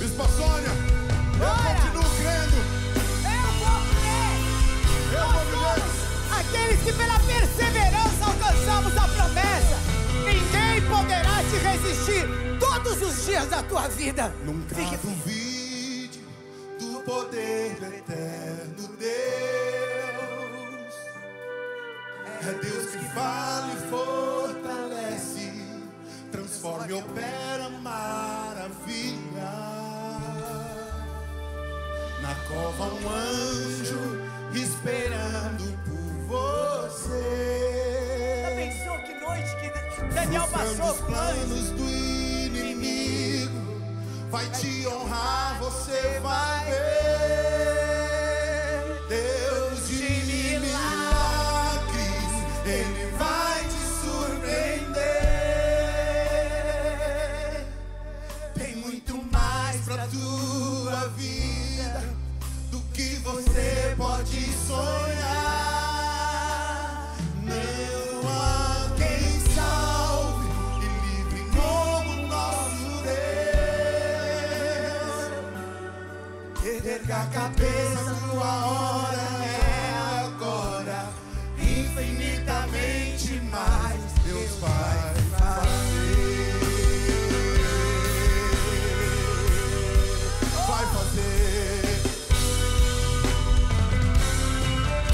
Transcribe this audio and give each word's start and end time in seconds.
Bispa 0.00 0.24
Sônia, 0.28 0.72
eu 1.38 1.52
continuo 1.62 2.10
crendo. 2.16 2.58
Eu 3.24 3.48
vou 3.60 3.78
crer. 3.94 4.36
Eu 5.12 5.20
Nós 5.28 5.48
vou 5.48 5.74
crer. 5.74 6.38
aqueles 6.40 6.80
que 6.82 6.92
pela 6.92 7.18
perseverança 7.20 8.24
alcançamos 8.26 8.96
a 8.96 9.06
promessa. 9.08 9.76
Ninguém 10.24 10.80
poderá 10.88 11.36
te 11.44 11.56
resistir 11.58 12.24
todos 12.58 12.96
os 13.02 13.24
dias 13.26 13.46
da 13.48 13.62
tua 13.62 13.88
vida. 13.88 14.32
Nunca 14.44 14.74
Fique 14.74 14.96
duvide 14.96 16.20
do 16.78 17.00
poder 17.02 17.74
do 17.78 17.84
eterno 17.86 18.88
Deus. 18.98 19.10
É 22.42 22.52
Deus 22.54 22.86
que 22.92 23.04
vale 23.14 23.72
e 23.74 23.76
fortalece, 23.90 25.52
transforma 26.32 26.86
e 26.88 26.92
opera 26.94 27.68
maravilhas 27.82 28.70
na 32.30 32.36
cova 32.46 32.84
um 32.84 33.08
anjo 33.08 34.20
esperando 34.54 35.64
por 35.84 36.12
você. 36.86 38.42
Já 38.42 38.50
pensou 38.54 38.98
que 39.00 39.14
noite 39.20 39.50
que 39.56 40.14
Daniel 40.14 40.46
passou? 40.48 40.92
Os 40.92 41.00
planos 41.00 41.70
do 41.70 41.88
inimigo 42.46 43.82
vai 44.30 44.48
te 44.50 44.86
honrar, 44.86 45.58
você 45.58 46.20
vai 46.22 46.66
ver. 46.66 47.49
a 77.20 77.26
cabeça, 77.26 78.14
sua 78.30 78.66
hora 78.66 79.28
é 79.44 80.24
agora. 80.24 81.08
Infinitamente 81.58 83.34
mais, 83.50 84.12
Deus 84.24 84.50
vai 84.58 85.14
fazer. 85.38 86.60
Vai 90.66 90.86
fazer. 90.94 92.00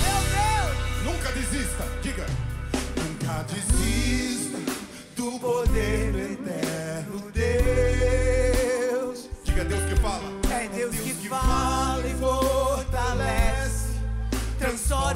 Meu 0.04 0.20
Deus! 0.36 0.76
Nunca 1.02 1.32
desista, 1.32 1.84
diga. 2.02 2.26
Nunca 2.96 3.42
desista 3.52 4.58
do 5.16 5.40
poder. 5.40 6.05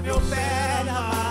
me 0.03 0.11
opera. 0.11 1.30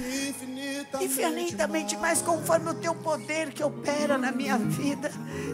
Infinitamente 0.00 0.92
mais. 0.92 1.02
infinitamente 1.02 1.96
mais 1.96 2.22
conforme 2.22 2.70
o 2.70 2.74
teu 2.74 2.94
poder 2.94 3.52
que 3.52 3.62
opera 3.62 4.16
na 4.16 4.30
minha 4.30 4.56
vida. 4.56 5.10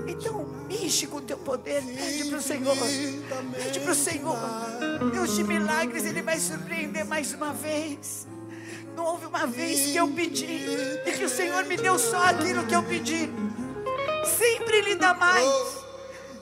Então, 0.07 0.45
mexe 0.69 1.07
com 1.07 1.19
o 1.19 1.21
teu 1.21 1.39
poder, 1.39 1.83
pede 1.83 2.25
para 2.29 2.39
o 2.39 2.43
Senhor, 2.43 2.77
pede 3.55 3.81
para 3.81 3.93
o 3.93 3.95
Senhor. 3.95 4.39
Deus 5.13 5.35
de 5.35 5.45
milagres, 5.45 6.05
Ele 6.05 6.23
vai 6.23 6.39
surpreender 6.39 7.05
mais 7.05 7.33
uma 7.33 7.53
vez. 7.53 8.27
Não 8.95 9.07
houve 9.07 9.27
uma 9.27 9.47
vez 9.47 9.91
que 9.91 9.97
eu 9.97 10.09
pedi 10.09 10.67
e 11.07 11.13
que 11.13 11.25
o 11.25 11.29
Senhor 11.29 11.65
me 11.65 11.77
deu 11.77 11.99
só 11.99 12.27
aquilo 12.27 12.65
que 12.67 12.75
eu 12.75 12.83
pedi. 12.83 13.31
Sempre 14.39 14.77
Ele 14.79 14.95
dá 14.95 15.15
mais, 15.15 15.49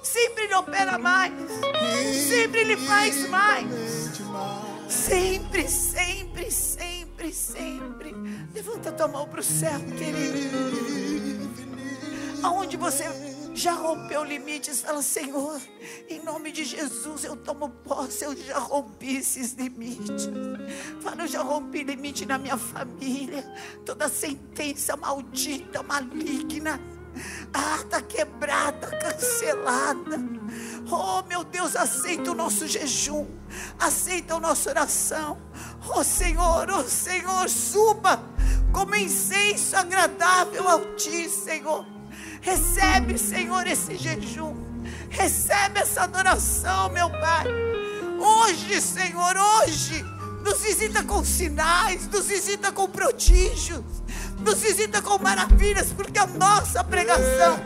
sempre 0.03 0.45
Ele 0.45 0.55
opera 0.55 0.99
mais, 0.99 1.33
sempre 2.29 2.61
Ele 2.61 2.77
faz 2.77 3.29
mais. 3.29 4.02
Sempre, 5.03 5.69
sempre, 5.69 6.49
sempre, 6.49 7.33
sempre. 7.33 8.15
Levanta 8.55 8.93
tua 8.93 9.09
mão 9.09 9.27
para 9.27 9.41
o 9.41 9.43
céu, 9.43 9.81
querido. 9.99 11.51
Aonde 12.41 12.77
você 12.77 13.05
já 13.53 13.73
rompeu 13.73 14.23
limites, 14.23 14.81
fala, 14.81 15.03
Senhor, 15.03 15.61
em 16.09 16.23
nome 16.23 16.53
de 16.53 16.65
Jesus 16.65 17.25
eu 17.25 17.35
tomo 17.35 17.69
posse, 17.69 18.25
eu 18.25 18.37
já 18.37 18.61
rompi 18.61 19.17
esses 19.17 19.55
limites. 19.55 20.31
Fala, 21.01 21.23
eu 21.23 21.27
já 21.27 21.43
rompi 21.43 21.83
limite 21.83 22.25
na 22.25 22.39
minha 22.39 22.57
família. 22.57 23.45
Toda 23.85 24.09
sentença 24.09 24.97
maldita, 24.97 25.83
maligna. 25.83 26.81
Ah, 27.53 27.79
está 27.83 28.01
quebrada, 28.01 28.87
cancelada. 28.99 30.17
Oh, 30.91 31.23
meu 31.29 31.45
Deus, 31.45 31.77
aceita 31.77 32.31
o 32.31 32.35
nosso 32.35 32.67
jejum, 32.67 33.27
aceita 33.79 34.35
a 34.35 34.41
nossa 34.41 34.71
oração. 34.71 35.39
Oh, 35.95 36.03
Senhor, 36.03 36.69
oh, 36.71 36.85
Senhor, 36.85 37.49
suba 37.49 38.23
como 38.73 38.95
incenso 38.95 39.77
agradável 39.77 40.69
ao 40.69 40.95
Ti, 40.97 41.29
Senhor. 41.29 41.87
Recebe, 42.41 43.17
Senhor, 43.17 43.67
esse 43.67 43.97
jejum, 43.97 44.55
recebe 45.11 45.81
essa 45.81 46.03
adoração, 46.03 46.91
meu 46.91 47.09
Pai. 47.09 47.47
Hoje, 48.19 48.81
Senhor, 48.81 49.37
hoje, 49.37 50.05
nos 50.45 50.61
visita 50.61 51.05
com 51.05 51.25
sinais, 51.25 52.09
nos 52.09 52.27
visita 52.27 52.73
com 52.73 52.89
prodígios, 52.89 53.83
nos 54.39 54.61
visita 54.61 55.01
com 55.01 55.19
maravilhas, 55.19 55.93
porque 55.93 56.19
a 56.19 56.27
nossa 56.27 56.83
pregação 56.83 57.61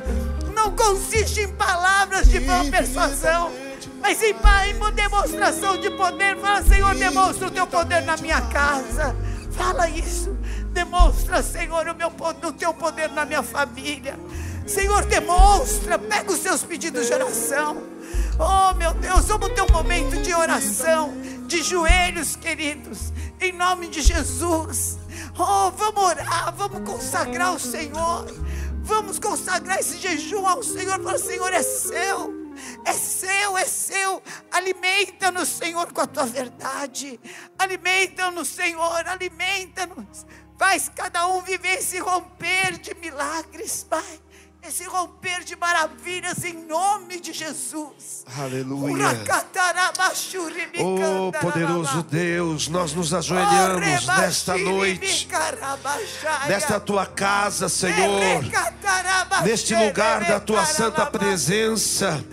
não 0.56 0.74
consiste 0.74 1.42
em 1.42 1.48
palavras 1.48 2.26
de 2.28 2.40
persuasão, 2.70 3.52
mas 4.00 4.20
em, 4.22 4.30
em 4.34 4.94
demonstração 4.94 5.78
de 5.78 5.90
poder. 5.90 6.36
Fala, 6.38 6.62
Senhor, 6.62 6.94
demonstra 6.94 7.48
o 7.48 7.50
teu 7.50 7.66
poder 7.66 8.02
na 8.02 8.16
minha 8.16 8.40
casa. 8.40 9.14
Fala 9.52 9.88
isso. 9.90 10.36
Demonstra, 10.72 11.42
Senhor, 11.42 11.86
o, 11.86 11.94
meu, 11.94 12.08
o 12.08 12.52
teu 12.52 12.72
poder 12.72 13.10
na 13.10 13.26
minha 13.26 13.42
família. 13.42 14.18
Senhor, 14.66 15.04
demonstra. 15.04 15.98
Pega 15.98 16.32
os 16.32 16.40
seus 16.40 16.62
pedidos 16.62 17.06
de 17.06 17.12
oração. 17.12 17.82
Oh, 18.38 18.74
meu 18.74 18.94
Deus, 18.94 19.26
vamos 19.26 19.50
ter 19.50 19.62
um 19.62 19.72
momento 19.72 20.20
de 20.20 20.34
oração, 20.34 21.14
de 21.46 21.62
joelhos, 21.62 22.36
queridos, 22.36 23.12
em 23.40 23.52
nome 23.52 23.88
de 23.88 24.02
Jesus. 24.02 24.98
Oh, 25.38 25.70
vamos 25.70 26.02
orar, 26.02 26.54
vamos 26.56 26.88
consagrar 26.88 27.54
o 27.54 27.58
Senhor. 27.58 28.26
Vamos 28.86 29.18
consagrar 29.18 29.80
esse 29.80 29.98
jejum 29.98 30.46
ao 30.46 30.62
Senhor. 30.62 31.02
Fala, 31.02 31.18
Senhor, 31.18 31.52
é 31.52 31.62
seu. 31.62 32.32
É 32.84 32.92
seu, 32.92 33.58
é 33.58 33.64
seu. 33.64 34.22
Alimenta-nos, 34.50 35.48
Senhor, 35.48 35.92
com 35.92 36.02
a 36.02 36.06
tua 36.06 36.24
verdade. 36.24 37.18
Alimenta-nos, 37.58 38.46
Senhor, 38.46 39.06
alimenta-nos. 39.08 40.24
Faz 40.56 40.88
cada 40.88 41.26
um 41.26 41.42
viver 41.42 41.78
esse 41.78 41.98
romper 41.98 42.78
de 42.78 42.94
milagres, 42.94 43.84
Pai. 43.90 44.20
Esse 44.68 44.82
romper 44.84 45.44
de 45.44 45.54
maravilhas 45.54 46.42
em 46.44 46.52
nome 46.66 47.20
de 47.20 47.32
Jesus. 47.32 48.24
Aleluia. 48.36 49.06
Oh, 50.80 51.30
poderoso 51.40 52.02
Deus, 52.02 52.66
nós 52.66 52.92
nos 52.92 53.14
ajoelhamos 53.14 54.06
nesta 54.06 54.58
noite, 54.58 55.28
nesta 56.48 56.80
tua 56.80 57.06
casa, 57.06 57.68
Senhor, 57.68 58.42
neste 59.44 59.72
lugar 59.72 60.24
da 60.24 60.40
tua 60.40 60.64
santa 60.64 61.06
presença 61.06 62.24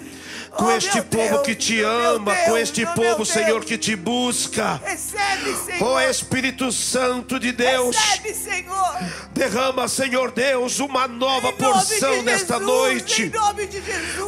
com 0.55 0.65
Oh, 0.65 0.71
este 0.71 1.01
povo 1.01 1.29
Deus, 1.29 1.41
que 1.45 1.55
te 1.55 1.81
ama, 1.81 2.33
Deus, 2.33 2.45
com 2.47 2.57
este 2.57 2.85
meu 2.85 2.93
povo. 2.93 3.25
Senhor, 3.25 3.65
que 3.65 3.77
te 3.77 3.95
busca. 3.95 4.79
Recebe, 4.83 5.55
Senhor. 5.65 5.83
Ó 5.87 5.99
Espírito 6.01 6.71
Santo 6.71 7.39
de 7.39 7.51
Deus, 7.51 7.95
Recebe, 7.95 8.33
Senhor. 8.33 8.97
derrama, 9.33 9.87
Senhor 9.87 10.31
Deus, 10.31 10.79
uma 10.79 11.07
nova 11.07 11.51
porção 11.53 12.21
nesta 12.21 12.55
Jesus, 12.59 12.67
noite. 12.67 13.23
Em. 13.23 13.31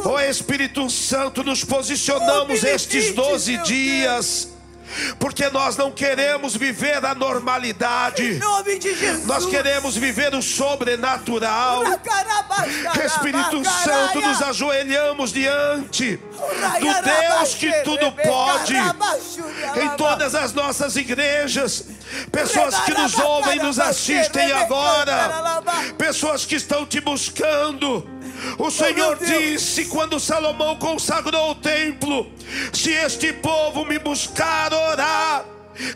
Ó 0.03 0.20
Espírito 0.20 0.89
Santo, 0.89 1.44
nos 1.44 1.63
posicionamos 1.63 2.63
Oh, 2.63 2.67
estes 2.67 2.89
benefício, 3.12 3.15
12 3.15 3.51
meu 3.53 3.63
dias, 3.63 4.48
porque 5.19 5.49
nós 5.49 5.77
não 5.77 5.91
queremos 5.91 6.55
viver 6.55 7.03
a 7.05 7.13
normalidade, 7.15 8.39
nós 9.25 9.45
queremos 9.45 9.95
viver 9.95 10.33
o 10.33 10.41
sobrenatural. 10.41 11.83
Espírito 13.05 13.63
Santo, 13.63 14.21
nos 14.21 14.41
ajoelhamos 14.41 15.31
diante 15.31 16.17
do 16.17 17.03
Deus 17.03 17.55
que 17.55 17.71
tudo 17.83 18.11
pode. 18.11 18.75
Em 18.75 19.89
todas 19.97 20.33
as 20.35 20.53
nossas 20.53 20.95
igrejas, 20.95 21.85
pessoas 22.31 22.79
que 22.81 22.93
nos 22.93 23.17
ouvem, 23.17 23.59
nos 23.59 23.79
assistem 23.79 24.51
agora, 24.51 25.61
pessoas 25.97 26.45
que 26.45 26.55
estão 26.55 26.85
te 26.85 26.99
buscando. 26.99 28.14
O 28.57 28.69
Senhor 28.69 29.17
oh, 29.19 29.25
disse 29.25 29.85
quando 29.85 30.19
Salomão 30.19 30.77
consagrou 30.77 31.51
o 31.51 31.55
templo: 31.55 32.31
Se 32.73 32.91
este 32.91 33.33
povo 33.33 33.85
me 33.85 33.99
buscar, 33.99 34.73
orar, 34.73 35.45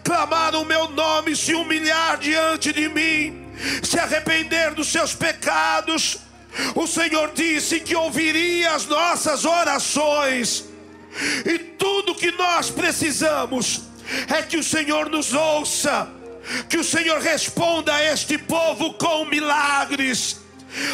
clamar 0.04 0.56
o 0.56 0.66
meu 0.66 0.90
nome, 0.90 1.36
se 1.36 1.54
humilhar 1.54 2.18
diante 2.18 2.74
de 2.74 2.90
mim, 2.90 3.46
se 3.84 4.00
arrepender 4.00 4.74
dos 4.74 4.88
seus 4.88 5.14
pecados, 5.14 6.18
o 6.76 6.88
Senhor 6.88 7.32
disse 7.34 7.80
que 7.80 7.96
ouviria 7.96 8.74
as 8.74 8.86
nossas 8.86 9.46
orações, 9.46 10.66
e 11.46 11.60
tudo 11.60 12.16
que 12.16 12.32
nós 12.32 12.70
precisamos 12.70 13.82
é 14.28 14.42
que 14.42 14.58
o 14.58 14.64
Senhor 14.64 15.10
nos 15.10 15.34
ouça, 15.34 16.10
que 16.68 16.78
o 16.78 16.84
Senhor 16.84 17.20
responda 17.20 17.94
a 17.94 18.04
este 18.04 18.38
povo 18.38 18.94
com 18.94 19.26
milagres. 19.26 20.39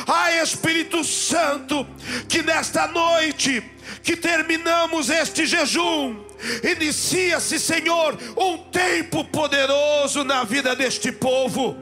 Ah, 0.08 0.32
Espírito 0.41 1.03
Santo, 1.03 1.86
que 2.27 2.41
nesta 2.41 2.88
noite 2.88 3.63
que 4.03 4.15
terminamos 4.15 5.10
este 5.10 5.46
jejum, 5.46 6.15
inicia-se, 6.63 7.60
Senhor, 7.60 8.17
um 8.38 8.58
tempo 8.70 9.24
poderoso 9.25 10.24
na 10.24 10.44
vida 10.44 10.75
deste 10.75 11.12
povo. 11.12 11.77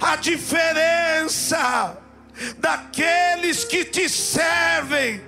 A 0.00 0.16
diferença 0.16 1.98
daqueles 2.58 3.64
que 3.64 3.84
te 3.84 4.08
servem 4.08 5.20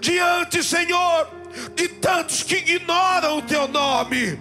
diante, 0.00 0.62
Senhor, 0.62 1.28
de 1.74 1.88
tantos 1.88 2.42
que 2.42 2.56
ignoram 2.56 3.38
o 3.38 3.42
teu 3.42 3.68
nome. 3.68 4.38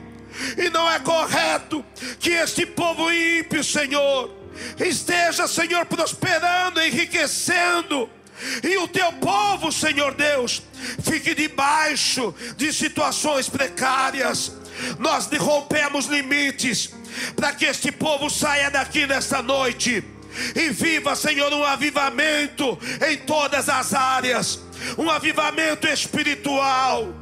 E 0.57 0.69
não 0.69 0.89
é 0.89 0.99
correto 0.99 1.85
que 2.19 2.31
este 2.31 2.65
povo 2.65 3.11
ímpio, 3.11 3.63
Senhor, 3.63 4.42
esteja, 4.79 5.47
Senhor, 5.47 5.85
prosperando, 5.85 6.81
enriquecendo. 6.81 8.09
E 8.63 8.77
o 8.77 8.87
teu 8.87 9.11
povo, 9.13 9.71
Senhor 9.71 10.13
Deus, 10.15 10.61
fique 11.03 11.33
debaixo 11.33 12.33
de 12.57 12.73
situações 12.73 13.47
precárias. 13.47 14.51
Nós 14.99 15.27
derrompemos 15.27 16.07
limites 16.07 16.93
para 17.35 17.53
que 17.53 17.65
este 17.65 17.91
povo 17.91 18.29
saia 18.29 18.71
daqui 18.71 19.05
nesta 19.05 19.41
noite 19.41 20.03
e 20.55 20.69
viva, 20.71 21.15
Senhor, 21.15 21.53
um 21.53 21.63
avivamento 21.63 22.77
em 23.07 23.17
todas 23.17 23.69
as 23.69 23.93
áreas 23.93 24.59
um 24.97 25.09
avivamento 25.09 25.87
espiritual, 25.87 27.13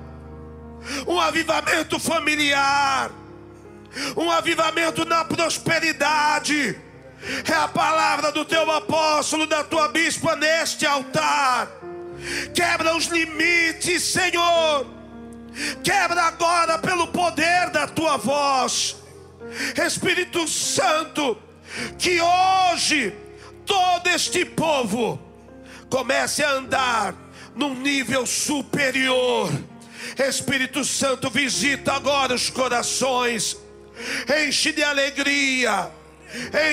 um 1.07 1.19
avivamento 1.19 1.99
familiar, 1.99 3.11
um 4.15 4.29
avivamento 4.31 5.05
na 5.05 5.23
prosperidade. 5.23 6.79
É 7.47 7.53
a 7.53 7.67
palavra 7.67 8.31
do 8.31 8.43
teu 8.43 8.69
apóstolo, 8.71 9.45
da 9.45 9.63
tua 9.63 9.89
bispa 9.89 10.35
neste 10.35 10.85
altar. 10.85 11.69
Quebra 12.53 12.95
os 12.95 13.05
limites, 13.05 14.03
Senhor. 14.03 14.87
Quebra 15.83 16.23
agora 16.23 16.79
pelo 16.79 17.07
poder 17.07 17.69
da 17.69 17.87
tua 17.87 18.17
voz. 18.17 18.95
Espírito 19.85 20.47
Santo, 20.47 21.37
que 21.97 22.19
hoje 22.21 23.13
todo 23.65 24.07
este 24.07 24.45
povo 24.45 25.19
comece 25.89 26.43
a 26.43 26.51
andar 26.51 27.15
num 27.55 27.75
nível 27.75 28.25
superior. 28.25 29.51
Espírito 30.17 30.83
Santo, 30.83 31.29
visita 31.29 31.93
agora 31.93 32.33
os 32.33 32.49
corações, 32.49 33.57
enche 34.45 34.71
de 34.71 34.83
alegria, 34.83 35.91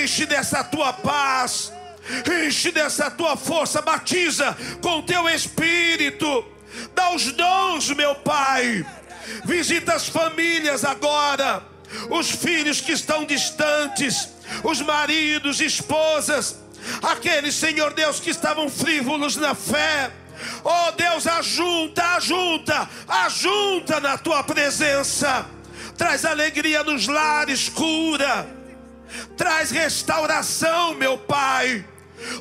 enche 0.01 0.25
dessa 0.25 0.63
tua 0.63 0.93
paz, 0.93 1.71
enche 2.45 2.71
dessa 2.71 3.11
tua 3.11 3.35
força, 3.37 3.81
batiza 3.81 4.57
com 4.81 5.01
teu 5.01 5.29
Espírito, 5.29 6.45
dá 6.95 7.11
os 7.11 7.31
dons, 7.31 7.89
meu 7.91 8.15
Pai. 8.15 8.85
Visita 9.45 9.93
as 9.93 10.07
famílias 10.07 10.83
agora, 10.83 11.63
os 12.09 12.31
filhos 12.31 12.81
que 12.81 12.91
estão 12.91 13.25
distantes, 13.25 14.29
os 14.63 14.81
maridos, 14.81 15.61
esposas, 15.61 16.57
aqueles, 17.01 17.55
Senhor 17.55 17.93
Deus, 17.93 18.19
que 18.19 18.29
estavam 18.29 18.69
frívolos 18.69 19.35
na 19.35 19.53
fé. 19.53 20.11
Oh 20.63 20.91
Deus, 20.93 21.27
ajunta, 21.27 22.03
ajunta, 22.15 22.89
ajunta 23.07 23.99
na 23.99 24.17
tua 24.17 24.43
presença. 24.43 25.45
Traz 25.97 26.23
alegria 26.23 26.83
nos 26.83 27.07
lares, 27.07 27.69
cura. 27.69 28.58
Traz 29.37 29.71
restauração, 29.71 30.95
meu 30.95 31.17
Pai. 31.17 31.85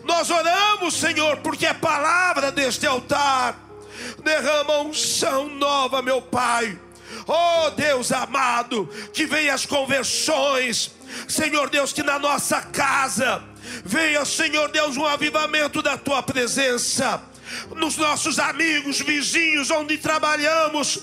Nós 0.04 0.30
oramos, 0.30 0.94
Senhor, 0.94 1.38
porque 1.38 1.66
é 1.66 1.74
palavra 1.74 2.50
deste 2.50 2.86
altar. 2.86 3.56
Derrama 4.22 4.80
unção 4.80 5.48
nova, 5.48 6.02
meu 6.02 6.20
Pai. 6.20 6.78
Oh 7.26 7.70
Deus 7.70 8.10
amado, 8.10 8.88
que 9.12 9.26
venha 9.26 9.54
as 9.54 9.66
conversões. 9.66 10.90
Senhor 11.28 11.70
Deus, 11.70 11.92
que 11.92 12.02
na 12.02 12.18
nossa 12.18 12.60
casa 12.60 13.42
venha, 13.84 14.24
Senhor 14.24 14.70
Deus, 14.70 14.96
um 14.96 15.06
avivamento 15.06 15.82
da 15.82 15.96
tua 15.96 16.22
presença 16.22 17.22
nos 17.74 17.96
nossos 17.96 18.38
amigos, 18.38 19.00
vizinhos, 19.00 19.70
onde 19.70 19.98
trabalhamos. 19.98 21.00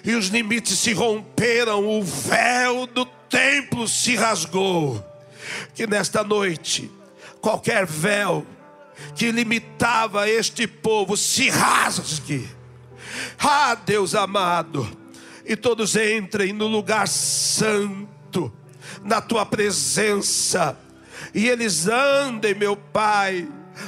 e 0.03 0.15
os 0.15 0.27
limites 0.27 0.79
se 0.79 0.93
romperam, 0.93 1.85
o 1.85 2.03
véu 2.03 2.87
do 2.87 3.05
templo 3.33 3.87
se 3.87 4.15
rasgou. 4.15 5.03
Que 5.73 5.87
nesta 5.87 6.23
noite, 6.23 6.89
qualquer 7.41 7.85
véu 7.85 8.45
que 9.15 9.31
limitava 9.31 10.29
este 10.29 10.67
povo 10.67 11.17
se 11.17 11.49
rasgue. 11.49 12.47
Ah, 13.39 13.75
Deus 13.75 14.15
amado, 14.15 14.87
e 15.45 15.55
todos 15.55 15.95
entrem 15.95 16.53
no 16.53 16.67
lugar 16.67 17.07
santo, 17.07 18.51
na 19.03 19.19
tua 19.19 19.45
presença 19.45 20.77
e 21.33 21.47
eles 21.47 21.87
andem, 21.87 22.53
meu 22.53 22.75
Pai, 22.75 23.47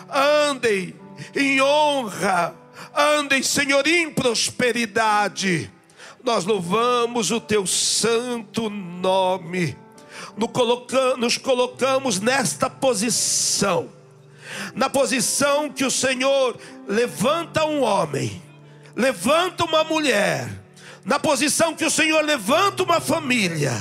andem 0.10 0.96
em 1.36 1.62
honra, 1.62 2.56
andem, 2.96 3.44
Senhor, 3.44 3.86
em 3.88 4.12
prosperidade. 4.12 5.72
Nós 6.26 6.44
louvamos 6.44 7.30
o 7.30 7.40
teu 7.40 7.68
santo 7.68 8.68
nome, 8.68 9.78
nos 11.18 11.38
colocamos 11.38 12.20
nesta 12.20 12.68
posição, 12.68 13.90
na 14.74 14.90
posição 14.90 15.70
que 15.70 15.86
o 15.86 15.92
Senhor 15.92 16.58
levanta 16.88 17.64
um 17.66 17.84
homem, 17.84 18.42
levanta 18.96 19.66
uma 19.66 19.84
mulher, 19.84 20.50
na 21.06 21.20
posição 21.20 21.76
que 21.76 21.86
o 21.86 21.92
Senhor 21.92 22.26
levanta 22.26 22.82
uma 22.82 23.00
família. 23.00 23.72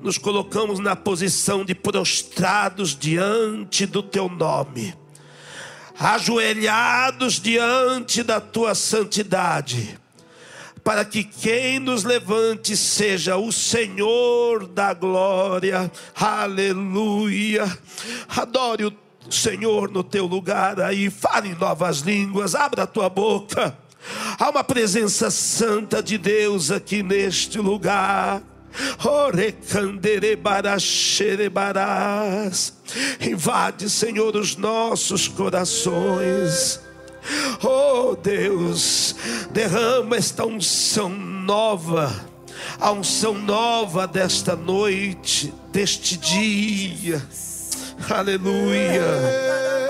Nos 0.00 0.16
colocamos 0.16 0.78
na 0.78 0.94
posição 0.94 1.64
de 1.64 1.74
prostrados 1.74 2.96
diante 2.96 3.84
do 3.84 4.00
teu 4.00 4.28
nome, 4.28 4.94
ajoelhados 5.98 7.40
diante 7.40 8.22
da 8.22 8.40
tua 8.40 8.76
santidade, 8.76 9.98
para 10.88 11.04
que 11.04 11.22
quem 11.22 11.78
nos 11.78 12.02
levante 12.02 12.74
seja 12.74 13.36
o 13.36 13.52
Senhor 13.52 14.66
da 14.66 14.94
glória, 14.94 15.92
aleluia. 16.18 17.70
Adore 18.26 18.86
o 18.86 18.92
Senhor 19.28 19.90
no 19.90 20.02
teu 20.02 20.24
lugar 20.24 20.80
aí, 20.80 21.10
fale 21.10 21.54
novas 21.56 21.98
línguas, 21.98 22.54
abra 22.54 22.84
a 22.84 22.86
tua 22.86 23.10
boca. 23.10 23.76
Há 24.38 24.48
uma 24.48 24.64
presença 24.64 25.30
santa 25.30 26.02
de 26.02 26.16
Deus 26.16 26.70
aqui 26.70 27.02
neste 27.02 27.58
lugar. 27.58 28.42
Invade, 33.20 33.90
Senhor, 33.90 34.34
os 34.34 34.56
nossos 34.56 35.28
corações. 35.28 36.87
Oh 37.62 38.16
Deus, 38.16 39.14
derrama 39.50 40.16
esta 40.16 40.46
unção 40.46 41.10
nova, 41.10 42.14
a 42.80 42.92
unção 42.92 43.34
nova 43.34 44.06
desta 44.06 44.56
noite, 44.56 45.52
deste 45.72 46.16
dia. 46.16 47.22
Aleluia. 48.08 49.87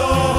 corazón. 0.00 0.29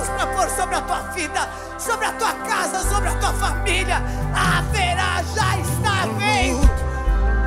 Deus 0.00 0.08
para 0.08 0.26
pôr 0.28 0.48
sobre 0.48 0.76
a 0.76 0.80
tua 0.80 1.00
vida, 1.12 1.48
sobre 1.78 2.06
a 2.06 2.12
tua 2.12 2.32
casa, 2.32 2.80
sobre 2.88 3.10
a 3.10 3.14
tua 3.16 3.32
família. 3.34 4.02
Haverá, 4.34 5.22
já 5.34 5.58
está 5.58 6.06
vendo 6.16 6.70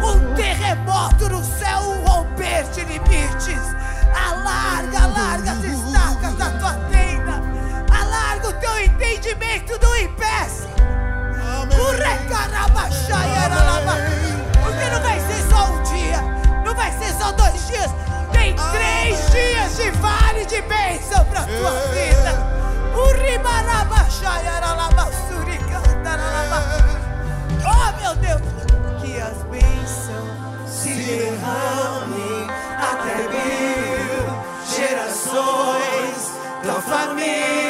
um 0.06 0.36
terremoto 0.36 1.30
no 1.30 1.44
céu, 1.44 1.80
um 1.80 2.06
romper 2.06 2.64
de 2.66 2.82
limites. 2.82 3.76
Alarga, 4.14 5.04
alarga 5.04 5.52
as 5.52 5.64
estacas 5.64 6.36
da 6.36 6.50
tua 6.60 6.74
tenda. 6.92 7.42
Alarga 8.00 8.50
o 8.50 8.54
teu 8.54 8.84
entendimento, 8.84 9.80
não 9.82 9.98
impeça. 9.98 10.68
Porque 14.62 14.90
não 14.92 15.02
vai 15.02 15.20
ser 15.20 15.50
só 15.50 15.66
um 15.72 15.84
dia, 15.84 16.22
não 16.64 16.76
vai 16.76 16.92
ser 17.00 17.14
só 17.16 17.32
dois 17.32 17.68
dias. 17.68 17.92
Tem 18.32 18.56
três 18.56 19.32
dias 19.32 19.76
de 19.78 19.90
vale 20.00 20.46
de 20.46 20.62
bênção 20.62 21.26
para 21.26 21.44
tua 21.44 21.72
vida. 21.94 22.43
Oh 27.66 28.02
meu 28.02 28.16
Deus, 28.16 28.42
que 29.02 29.20
as 29.20 29.38
bênçãos 29.44 30.70
se 30.70 30.94
derramem 30.94 32.48
até 32.78 33.28
mil 33.30 34.24
gerações 34.76 36.32
da 36.64 36.82
família 36.82 37.63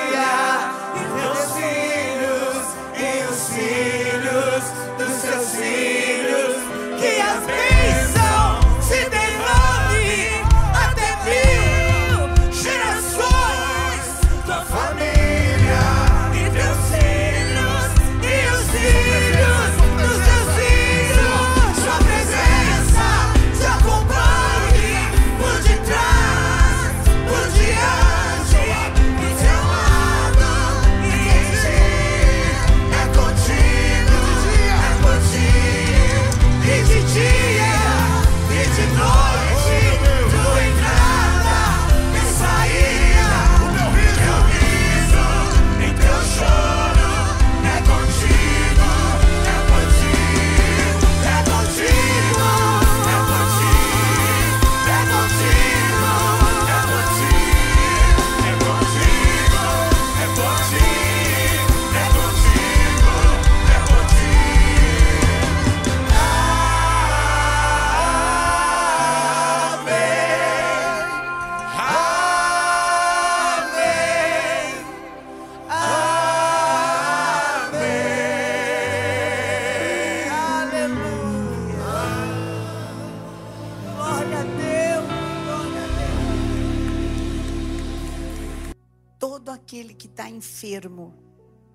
enfermo, 90.83 91.13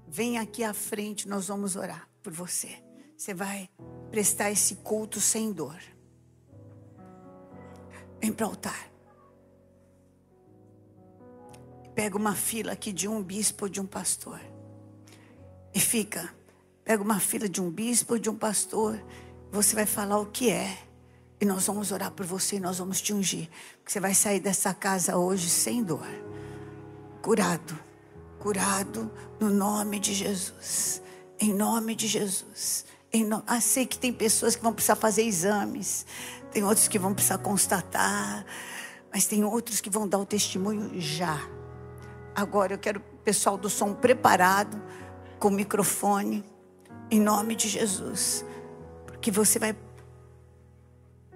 vem 0.06 0.38
aqui 0.38 0.62
à 0.62 0.74
frente, 0.74 1.28
nós 1.28 1.48
vamos 1.48 1.76
orar 1.76 2.08
por 2.22 2.32
você. 2.32 2.68
Você 3.16 3.34
vai 3.34 3.68
prestar 4.10 4.50
esse 4.50 4.76
culto 4.76 5.20
sem 5.20 5.52
dor. 5.52 5.78
Vem 8.20 8.32
para 8.32 8.46
o 8.46 8.50
altar. 8.50 8.90
Pega 11.94 12.16
uma 12.16 12.34
fila 12.34 12.72
aqui 12.72 12.92
de 12.92 13.08
um 13.08 13.22
bispo 13.22 13.64
ou 13.64 13.68
de 13.68 13.80
um 13.80 13.86
pastor. 13.86 14.40
E 15.74 15.80
fica. 15.80 16.32
Pega 16.84 17.02
uma 17.02 17.18
fila 17.18 17.48
de 17.48 17.60
um 17.60 17.70
bispo 17.70 18.14
ou 18.14 18.18
de 18.18 18.30
um 18.30 18.36
pastor. 18.36 19.02
Você 19.50 19.74
vai 19.74 19.86
falar 19.86 20.18
o 20.18 20.26
que 20.26 20.50
é. 20.50 20.78
E 21.40 21.44
nós 21.44 21.66
vamos 21.66 21.90
orar 21.92 22.12
por 22.12 22.26
você 22.26 22.56
e 22.56 22.60
nós 22.60 22.78
vamos 22.78 23.00
te 23.00 23.12
ungir. 23.12 23.48
Porque 23.78 23.92
você 23.92 24.00
vai 24.00 24.14
sair 24.14 24.40
dessa 24.40 24.72
casa 24.74 25.16
hoje 25.16 25.48
sem 25.48 25.82
dor. 25.82 26.06
Curado. 27.20 27.87
Curado 28.38 29.10
no 29.40 29.50
nome 29.50 29.98
de 29.98 30.14
Jesus. 30.14 31.02
Em 31.40 31.52
nome 31.52 31.94
de 31.94 32.06
Jesus. 32.06 32.84
Em 33.12 33.24
no... 33.24 33.42
ah, 33.46 33.60
sei 33.60 33.86
que 33.86 33.98
tem 33.98 34.12
pessoas 34.12 34.54
que 34.54 34.62
vão 34.62 34.72
precisar 34.72 34.96
fazer 34.96 35.22
exames. 35.22 36.06
Tem 36.52 36.62
outros 36.62 36.88
que 36.88 36.98
vão 36.98 37.14
precisar 37.14 37.38
constatar. 37.38 38.44
Mas 39.12 39.26
tem 39.26 39.44
outros 39.44 39.80
que 39.80 39.90
vão 39.90 40.06
dar 40.06 40.18
o 40.18 40.26
testemunho 40.26 41.00
já. 41.00 41.38
Agora 42.34 42.74
eu 42.74 42.78
quero 42.78 43.00
o 43.00 43.18
pessoal 43.24 43.56
do 43.56 43.68
som 43.68 43.92
preparado, 43.92 44.80
com 45.38 45.48
o 45.48 45.52
microfone, 45.52 46.44
em 47.10 47.20
nome 47.20 47.56
de 47.56 47.68
Jesus. 47.68 48.44
Porque 49.06 49.30
você 49.30 49.58
vai 49.58 49.76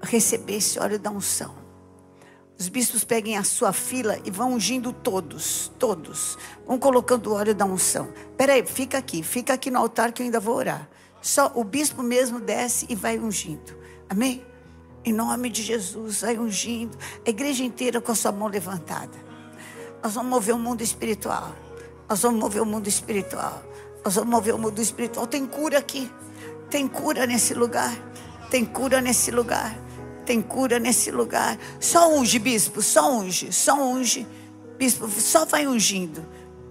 receber 0.03 0.57
esse 0.57 0.79
óleo 0.79 0.99
da 0.99 1.11
unção. 1.11 1.62
Os 2.59 2.69
bispos 2.69 3.03
peguem 3.05 3.37
a 3.37 3.45
sua 3.45 3.73
fila 3.73 4.19
e 4.25 4.31
vão 4.31 4.53
ungindo 4.53 4.93
todos, 4.93 5.73
todos. 5.79 6.39
Vão 6.67 6.79
colocando 6.79 7.29
o 7.29 7.35
óleo 7.35 7.55
da 7.55 7.65
unção. 7.65 8.13
Peraí, 8.37 8.65
fica 8.65 8.99
aqui, 8.99 9.23
fica 9.23 9.55
aqui 9.55 9.71
no 9.71 9.79
altar 9.79 10.13
que 10.13 10.23
eu 10.23 10.27
ainda 10.27 10.39
vou 10.39 10.57
orar. 10.57 10.89
Só 11.21 11.53
o 11.55 11.65
bispo 11.65 12.03
mesmo 12.03 12.41
desce 12.41 12.87
e 12.89 12.95
vai 12.95 13.19
ungindo. 13.19 13.77
Amém? 14.09 14.45
Em 15.05 15.13
nome 15.13 15.51
de 15.51 15.63
Jesus, 15.63 16.21
vai 16.21 16.39
ungindo. 16.39 16.97
A 17.27 17.31
igreja 17.31 17.65
inteira 17.65 18.01
com 18.01 18.13
a 18.13 18.15
sua 18.15 18.31
mão 18.31 18.49
levantada. 18.49 19.19
Nós 20.03 20.15
vamos 20.15 20.31
mover 20.31 20.55
o 20.55 20.59
mundo 20.59 20.83
espiritual. 20.83 21.55
Nós 22.09 22.23
vamos 22.23 22.41
mover 22.41 22.63
o 22.63 22.67
mundo 22.67 22.89
espiritual. 22.89 23.63
Nós 24.05 24.15
vamos 24.15 24.31
mover 24.31 24.55
o 24.55 24.59
mundo 24.59 24.81
espiritual. 24.81 25.27
Tem 25.27 25.47
cura 25.47 25.79
aqui. 25.79 26.11
Tem 26.71 26.87
cura 26.87 27.27
nesse 27.27 27.55
lugar. 27.55 27.93
Tem 28.51 28.65
cura 28.65 29.01
nesse 29.01 29.31
lugar. 29.31 29.77
Tem 30.25 30.41
cura 30.41 30.79
nesse 30.79 31.11
lugar. 31.11 31.59
Só 31.81 32.09
unge, 32.13 32.39
bispo. 32.39 32.81
Só 32.83 33.11
unge. 33.11 33.53
Só 33.53 33.75
unge. 33.75 34.25
Bispo, 34.79 35.09
só 35.09 35.45
vai 35.45 35.67
ungindo. 35.67 36.25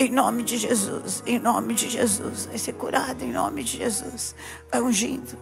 Em 0.01 0.09
nome 0.09 0.41
de 0.41 0.57
Jesus, 0.57 1.21
em 1.27 1.37
nome 1.37 1.75
de 1.75 1.87
Jesus. 1.87 2.47
Vai 2.47 2.57
ser 2.57 2.73
curado 2.73 3.23
em 3.23 3.31
nome 3.31 3.63
de 3.63 3.77
Jesus. 3.77 4.33
Vai 4.71 4.81
ungindo. 4.81 5.37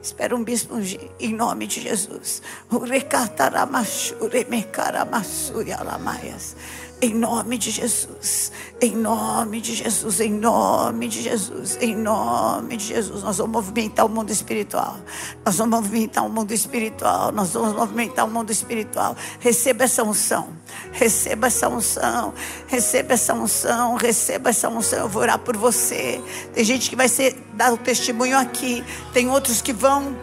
Espera 0.00 0.36
um 0.36 0.44
bispo 0.44 0.76
ungir, 0.76 1.10
em 1.18 1.34
nome 1.34 1.66
de 1.66 1.80
Jesus. 1.80 2.40
Urecataramashure 2.70 4.46
mecaramassuri 4.48 5.72
alamaias. 5.72 6.54
Em 7.02 7.12
nome 7.12 7.58
de 7.58 7.70
Jesus, 7.70 8.50
em 8.80 8.96
nome 8.96 9.60
de 9.60 9.74
Jesus, 9.74 10.18
em 10.18 10.32
nome 10.32 11.08
de 11.08 11.20
Jesus, 11.20 11.76
em 11.78 11.94
nome 11.94 12.78
de 12.78 12.86
Jesus, 12.86 13.22
nós 13.22 13.36
vamos 13.36 13.52
movimentar 13.52 14.06
o 14.06 14.08
mundo 14.08 14.30
espiritual. 14.30 14.96
Nós 15.44 15.56
vamos 15.56 15.78
movimentar 15.78 16.24
o 16.24 16.30
mundo 16.30 16.52
espiritual. 16.52 17.32
Nós 17.32 17.52
vamos 17.52 17.74
movimentar 17.74 18.24
o 18.24 18.30
mundo 18.30 18.50
espiritual. 18.50 19.14
Receba 19.40 19.84
essa 19.84 20.02
unção. 20.02 20.48
Receba 20.90 21.48
essa 21.48 21.68
unção. 21.68 22.32
Receba 22.66 23.12
essa 23.12 23.34
unção. 23.34 23.94
Receba 23.96 24.48
essa 24.48 24.68
unção. 24.70 25.00
Eu 25.00 25.08
vou 25.08 25.20
orar 25.20 25.38
por 25.38 25.54
você. 25.54 26.18
Tem 26.54 26.64
gente 26.64 26.88
que 26.88 26.96
vai 26.96 27.08
ser, 27.08 27.36
dar 27.52 27.74
o 27.74 27.76
testemunho 27.76 28.38
aqui. 28.38 28.82
Tem 29.12 29.28
outros 29.28 29.60
que 29.60 29.72
vão 29.72 30.16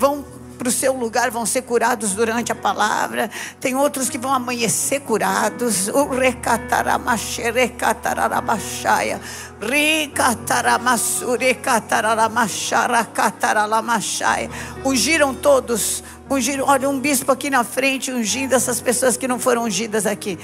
vão 0.00 0.24
para 0.60 0.68
o 0.68 0.70
seu 0.70 0.92
lugar 0.92 1.30
vão 1.30 1.46
ser 1.46 1.62
curados 1.62 2.12
durante 2.12 2.52
a 2.52 2.54
palavra. 2.54 3.30
Tem 3.58 3.74
outros 3.74 4.10
que 4.10 4.18
vão 4.18 4.30
amanhecer 4.30 5.00
curados. 5.00 5.88
O 5.88 6.06
catararamascara, 11.62 13.06
cataralamaxaia. 13.06 14.50
Ungiram 14.84 15.34
todos. 15.34 16.04
Ungiram. 16.30 16.66
Olha, 16.66 16.90
um 16.90 17.00
bispo 17.00 17.32
aqui 17.32 17.48
na 17.48 17.64
frente 17.64 18.12
ungindo 18.12 18.54
essas 18.54 18.82
pessoas 18.82 19.16
que 19.16 19.26
não 19.26 19.38
foram 19.38 19.64
ungidas 19.64 20.04
aqui. 20.04 20.38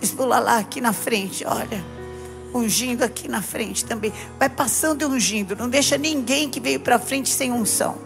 Bispo 0.00 0.24
lá 0.24 0.56
aqui 0.56 0.80
na 0.80 0.94
frente, 0.94 1.44
olha 1.44 1.97
ungindo 2.54 3.02
aqui 3.02 3.28
na 3.28 3.42
frente 3.42 3.84
também. 3.84 4.12
Vai 4.38 4.48
passando 4.48 5.02
e 5.02 5.04
ungindo. 5.04 5.56
Não 5.56 5.68
deixa 5.68 5.98
ninguém 5.98 6.48
que 6.48 6.60
veio 6.60 6.80
para 6.80 6.98
frente 6.98 7.28
sem 7.28 7.52
unção. 7.52 7.96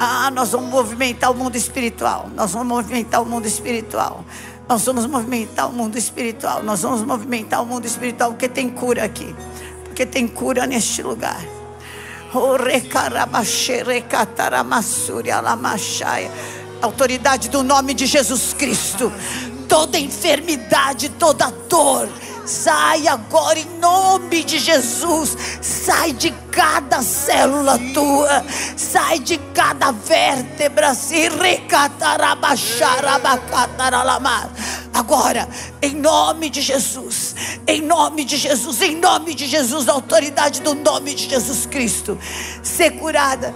Ah, 0.00 0.30
nós 0.30 0.52
vamos 0.52 0.70
movimentar 0.70 1.30
o 1.30 1.34
mundo 1.34 1.56
espiritual. 1.56 2.30
Nós 2.34 2.52
vamos 2.52 2.68
movimentar 2.68 3.20
o 3.20 3.26
mundo 3.26 3.46
espiritual. 3.46 4.24
Nós 4.68 4.84
vamos 4.84 5.06
movimentar 5.06 5.68
o 5.68 5.72
mundo 5.72 5.98
espiritual. 5.98 6.62
Nós 6.62 6.82
vamos 6.82 7.02
movimentar 7.02 7.62
o 7.62 7.66
mundo 7.66 7.84
espiritual 7.84 8.30
porque 8.30 8.48
tem 8.48 8.68
cura 8.68 9.04
aqui. 9.04 9.34
Porque 9.84 10.06
tem 10.06 10.28
cura 10.28 10.66
neste 10.66 11.02
lugar. 11.02 11.57
Autoridade 16.82 17.48
do 17.48 17.62
nome 17.62 17.94
de 17.94 18.06
Jesus 18.06 18.52
Cristo. 18.52 19.12
Toda 19.68 19.98
enfermidade, 19.98 21.08
toda 21.10 21.50
dor 21.68 22.08
Sai 22.48 23.06
agora 23.06 23.58
em 23.58 23.78
nome 23.78 24.42
de 24.42 24.58
Jesus. 24.58 25.36
Sai 25.60 26.14
de 26.14 26.30
cada 26.50 27.02
célula 27.02 27.78
tua. 27.92 28.42
Sai 28.74 29.18
de 29.18 29.36
cada 29.52 29.92
vértebra. 29.92 30.94
Se 30.94 31.28
Agora, 34.94 35.46
em 35.82 35.94
nome 35.94 36.48
de 36.48 36.62
Jesus. 36.62 37.34
Em 37.66 37.82
nome 37.82 38.24
de 38.24 38.38
Jesus. 38.38 38.80
Em 38.80 38.96
nome 38.96 39.34
de 39.34 39.46
Jesus. 39.46 39.86
Autoridade 39.86 40.62
do 40.62 40.74
nome 40.74 41.14
de 41.14 41.28
Jesus 41.28 41.66
Cristo. 41.66 42.18
Ser 42.62 42.92
curada 42.92 43.54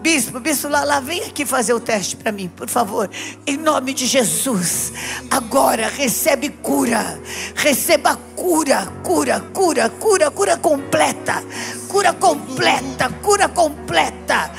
Bispo, 0.00 0.40
bispo 0.40 0.66
Lala, 0.68 0.98
vem 1.00 1.24
aqui 1.24 1.44
fazer 1.44 1.74
o 1.74 1.80
teste 1.80 2.16
para 2.16 2.32
mim, 2.32 2.48
por 2.48 2.68
favor. 2.68 3.10
Em 3.46 3.58
nome 3.58 3.92
de 3.92 4.06
Jesus. 4.06 4.92
Agora 5.30 5.88
recebe 5.88 6.48
cura. 6.48 7.20
Receba 7.54 8.16
cura, 8.34 8.86
cura, 9.04 9.40
cura, 9.52 9.90
cura, 9.90 10.30
cura 10.30 10.56
completa. 10.56 11.44
Cura 11.86 12.14
completa, 12.14 13.10
cura 13.22 13.48
completa 13.48 14.50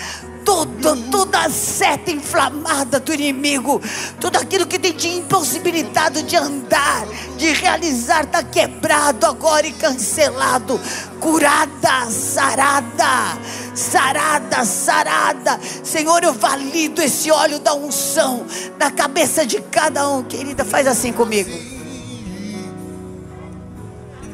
toda, 0.46 0.96
toda 1.10 1.40
a 1.40 1.50
seta 1.50 2.12
inflamada 2.12 3.00
do 3.00 3.14
inimigo, 3.14 3.82
tudo 4.20 4.38
aquilo 4.38 4.66
que 4.66 4.80
tem 4.80 4.94
te 4.94 5.08
impossibilitado 5.08 6.24
de 6.24 6.36
andar, 6.36 7.06
de 7.38 7.52
realizar, 7.54 8.24
está 8.24 8.44
quebrado 8.44 9.26
agora 9.26 9.66
e 9.68 9.72
cancelado. 9.72 10.80
Curada, 11.20 12.10
sarada, 12.10 13.38
sarada, 13.76 14.66
sarada. 14.66 15.60
Senhor, 15.84 16.24
eu 16.24 16.34
valido 16.34 17.02
esse 17.02 17.32
óleo 17.32 17.60
da 17.60 17.74
unção 17.74 18.46
na 18.80 18.92
cabeça 18.92 19.46
de 19.46 19.62
cada 19.62 20.08
um. 20.10 20.24
Querida, 20.24 20.66
faz 20.66 20.88
assim 20.88 21.14
comigo. 21.14 21.52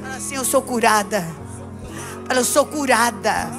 Fala 0.02 0.16
assim: 0.16 0.36
Eu 0.36 0.46
sou 0.46 0.62
curada. 0.62 1.28
Fala, 2.26 2.40
eu 2.40 2.46
sou 2.46 2.66
curada. 2.66 3.50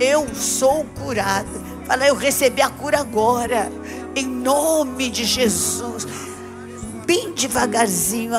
Eu 0.00 0.26
sou 0.34 0.84
curada. 0.84 1.65
Fala, 1.86 2.06
eu 2.06 2.14
recebi 2.14 2.60
a 2.62 2.68
cura 2.68 3.00
agora. 3.00 3.70
Em 4.14 4.26
nome 4.26 5.08
de 5.10 5.24
Jesus. 5.24 6.06
Bem 7.06 7.32
devagarzinho. 7.32 8.32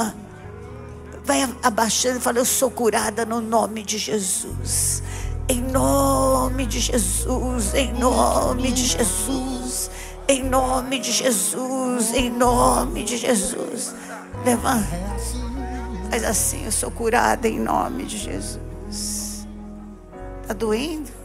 Vai 1.23 1.47
abaixando 1.63 2.17
e 2.17 2.21
fala, 2.21 2.39
eu 2.39 2.45
sou 2.45 2.71
curada 2.71 3.25
no 3.25 3.41
nome 3.41 3.83
de 3.83 3.97
Jesus. 3.97 5.03
Em 5.49 5.61
nome 5.61 6.65
de 6.65 6.79
Jesus, 6.79 7.73
em 7.73 7.93
nome 7.93 8.69
de 8.73 8.85
Jesus, 8.85 9.89
em 10.27 10.43
nome 10.43 10.99
de 10.99 11.11
Jesus, 11.13 12.13
em 12.13 12.29
nome 12.29 13.03
de 13.05 13.15
Jesus. 13.15 13.95
Levanta. 14.43 14.87
Faz 16.09 16.23
assim, 16.25 16.65
eu 16.65 16.71
sou 16.71 16.91
curada 16.91 17.47
em 17.47 17.59
nome 17.59 18.03
de 18.03 18.17
Jesus. 18.17 19.47
Está 20.41 20.53
doendo? 20.53 21.16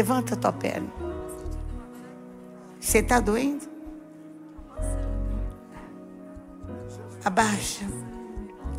Levanta 0.00 0.32
a 0.32 0.36
tua 0.38 0.50
perna. 0.50 0.88
Você 2.80 3.00
está 3.00 3.20
doendo? 3.20 3.68
Abaixa. 7.22 7.84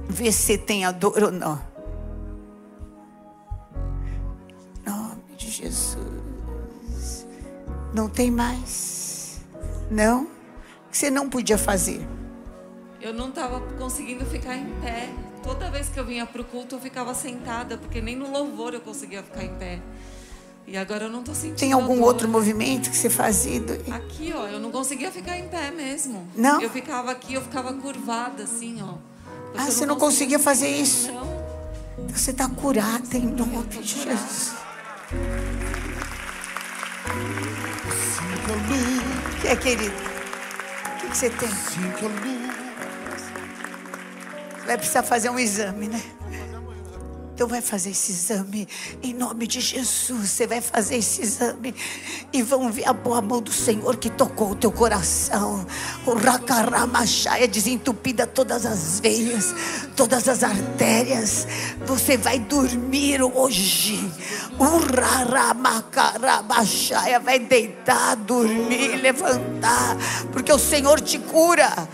Vê 0.09 0.31
se 0.31 0.57
tem 0.57 0.83
a 0.83 0.91
dor 0.91 1.21
ou 1.21 1.31
não. 1.31 1.61
Nome 4.83 5.35
de 5.37 5.51
Jesus. 5.51 7.27
Não 7.93 8.09
tem 8.09 8.31
mais. 8.31 9.41
Não? 9.91 10.23
O 10.23 10.89
que 10.89 10.97
você 10.97 11.11
não 11.11 11.29
podia 11.29 11.59
fazer? 11.59 12.01
Eu 12.99 13.13
não 13.13 13.29
estava 13.29 13.61
conseguindo 13.77 14.25
ficar 14.25 14.55
em 14.55 14.73
pé. 14.81 15.07
Toda 15.43 15.69
vez 15.69 15.87
que 15.87 15.99
eu 15.99 16.05
vinha 16.05 16.25
para 16.25 16.41
o 16.41 16.45
culto, 16.45 16.77
eu 16.77 16.79
ficava 16.79 17.13
sentada, 17.13 17.77
porque 17.77 18.01
nem 18.01 18.15
no 18.15 18.31
louvor 18.31 18.73
eu 18.73 18.81
conseguia 18.81 19.21
ficar 19.21 19.43
em 19.43 19.55
pé. 19.59 19.79
E 20.71 20.77
agora 20.77 21.03
eu 21.03 21.09
não 21.09 21.21
tô 21.21 21.35
sentindo. 21.35 21.57
Tem 21.57 21.73
algum 21.73 21.99
outro 21.99 22.29
movimento 22.29 22.89
que 22.89 22.95
você 22.95 23.09
fazia? 23.09 23.59
Aqui, 23.91 24.31
ó, 24.33 24.47
eu 24.47 24.57
não 24.57 24.71
conseguia 24.71 25.11
ficar 25.11 25.37
em 25.37 25.49
pé 25.49 25.69
mesmo. 25.69 26.25
Não? 26.33 26.61
Eu 26.61 26.69
ficava 26.69 27.11
aqui, 27.11 27.33
eu 27.33 27.41
ficava 27.41 27.73
curvada 27.73 28.43
assim, 28.43 28.81
ó. 28.81 28.93
Ah, 29.53 29.65
você 29.65 29.85
não, 29.85 29.95
não 29.95 29.99
conseguia 29.99 30.39
fazer 30.39 30.69
isso? 30.69 31.11
Não. 31.11 32.07
Você 32.07 32.31
está 32.31 32.47
curada 32.47 33.17
em 33.17 33.25
nome 33.25 33.65
de 33.65 33.83
Jesus. 33.83 34.53
O 39.35 39.41
que 39.41 39.47
é, 39.49 39.55
querido? 39.57 39.93
O 39.93 41.01
que, 41.01 41.07
que 41.09 41.17
você 41.17 41.29
tem? 41.31 41.49
Vai 44.65 44.77
precisar 44.77 45.03
fazer 45.03 45.29
um 45.29 45.37
exame, 45.37 45.89
né? 45.89 46.01
Então 47.33 47.47
vai 47.47 47.61
fazer 47.61 47.91
esse 47.91 48.11
exame 48.11 48.67
em 49.01 49.13
nome 49.13 49.47
de 49.47 49.61
Jesus. 49.61 50.29
Você 50.29 50.45
vai 50.45 50.59
fazer 50.61 50.97
esse 50.97 51.21
exame 51.21 51.73
e 52.31 52.43
vão 52.43 52.71
ver 52.71 52.87
a 52.87 52.93
boa 52.93 53.19
mão 53.21 53.41
do 53.41 53.51
Senhor 53.51 53.97
que 53.97 54.09
tocou 54.09 54.51
o 54.51 54.55
teu 54.55 54.71
coração. 54.71 55.65
O 56.05 56.13
racaramachá 56.13 57.39
é 57.39 57.47
desentupida 57.47 58.27
todas 58.27 58.63
as 58.65 58.99
veias, 58.99 59.55
todas 59.95 60.27
as 60.27 60.43
artérias. 60.43 61.47
Você 61.85 62.17
vai 62.17 62.37
dormir 62.37 63.23
hoje. 63.23 63.97
O 64.59 64.77
raramacarabachá 64.93 67.17
vai 67.19 67.39
deitar, 67.39 68.17
dormir, 68.17 68.97
levantar, 69.01 69.95
porque 70.31 70.51
o 70.51 70.59
Senhor 70.59 70.99
te 71.01 71.17
cura. 71.17 71.87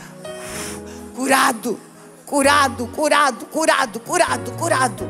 Curado 1.15 1.80
curado, 2.28 2.86
curado, 2.88 3.46
curado, 3.46 4.00
curado, 4.02 4.52
curado. 4.52 5.08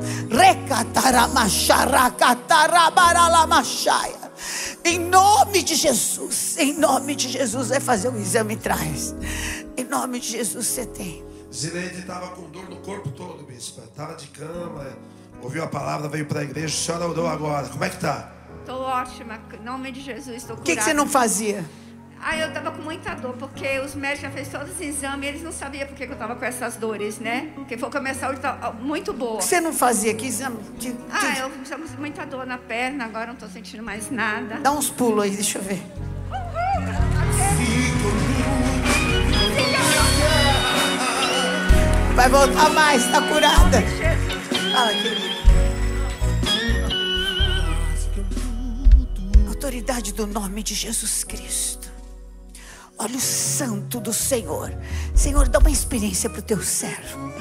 Em 4.85 4.99
nome 4.99 5.63
de 5.63 5.75
Jesus, 5.75 6.57
em 6.57 6.77
nome 6.77 7.15
de 7.15 7.27
Jesus, 7.27 7.69
vai 7.69 7.79
fazer 7.79 8.09
um 8.09 8.17
exame 8.17 8.53
atrás. 8.53 9.15
Em 9.75 9.83
nome 9.83 10.19
de 10.19 10.27
Jesus 10.27 10.67
você 10.67 10.85
tem. 10.85 11.25
Zileide 11.51 11.99
estava 11.99 12.27
com 12.29 12.43
dor 12.49 12.69
no 12.69 12.77
corpo 12.77 13.09
todo, 13.09 13.43
bispo. 13.43 13.81
Estava 13.81 14.15
de 14.15 14.27
cama, 14.27 14.85
Ouviu 15.41 15.63
a 15.63 15.67
palavra, 15.67 16.09
veio 16.09 16.25
para 16.25 16.39
a 16.39 16.43
igreja, 16.43 16.67
a 16.67 16.69
senhora 16.69 17.07
orou 17.07 17.27
agora. 17.27 17.67
Como 17.67 17.83
é 17.83 17.89
que 17.89 17.99
tá? 17.99 18.31
Tô 18.65 18.73
ótima, 18.73 19.39
em 19.53 19.63
nome 19.63 19.91
de 19.91 20.01
Jesus, 20.01 20.35
estou 20.35 20.55
O 20.55 20.59
curada. 20.59 20.63
que, 20.63 20.75
que 20.75 20.83
você 20.83 20.93
não 20.95 21.07
fazia? 21.07 21.63
Ah, 22.21 22.35
eu 22.37 22.51
tava 22.51 22.71
com 22.71 22.81
muita 22.81 23.13
dor, 23.15 23.33
porque 23.37 23.79
os 23.79 23.95
médicos 23.95 24.21
já 24.23 24.29
fez 24.31 24.47
todos 24.49 24.71
os 24.73 24.81
exames 24.81 25.23
e 25.25 25.27
eles 25.29 25.43
não 25.43 25.51
sabiam 25.51 25.87
por 25.87 25.95
que 25.95 26.05
que 26.07 26.13
eu 26.13 26.17
tava 26.17 26.35
com 26.35 26.43
essas 26.43 26.75
dores, 26.75 27.19
né? 27.19 27.49
Porque 27.55 27.77
foi 27.77 27.89
que 27.89 27.97
a 27.97 28.01
minha 28.01 28.13
saúde 28.15 28.39
tá 28.41 28.73
muito 28.79 29.13
boa. 29.13 29.37
Que 29.37 29.43
você 29.45 29.61
não 29.61 29.71
fazia? 29.71 30.13
Que 30.13 30.25
exame? 30.25 30.57
De, 30.77 30.91
de- 30.91 30.97
Ah, 31.11 31.37
eu 31.39 31.61
estava 31.63 31.83
com 31.87 31.99
muita 32.01 32.25
dor 32.25 32.45
na 32.45 32.57
perna, 32.57 33.05
agora 33.05 33.27
não 33.27 33.35
tô 33.35 33.47
sentindo 33.47 33.83
mais 33.83 34.09
nada. 34.11 34.57
Dá 34.61 34.71
uns 34.71 34.89
pulos 34.89 35.23
aí, 35.23 35.31
deixa 35.31 35.59
eu 35.59 35.63
ver. 35.63 35.81
Vai 42.15 42.29
voltar 42.29 42.69
mais, 42.71 43.05
tá 43.11 43.21
curada. 43.21 43.81
Fala, 44.73 44.93
querido. 44.93 45.37
Autoridade 49.47 50.13
do 50.13 50.25
nome 50.25 50.63
de 50.63 50.73
Jesus 50.73 51.23
Cristo. 51.23 51.76
Olha 52.97 53.15
o 53.17 53.21
santo 53.21 53.99
do 53.99 54.11
Senhor. 54.11 54.73
Senhor, 55.15 55.47
dá 55.47 55.59
uma 55.59 55.69
experiência 55.69 56.29
para 56.29 56.39
o 56.39 56.43
teu 56.43 56.61
servo. 56.63 57.31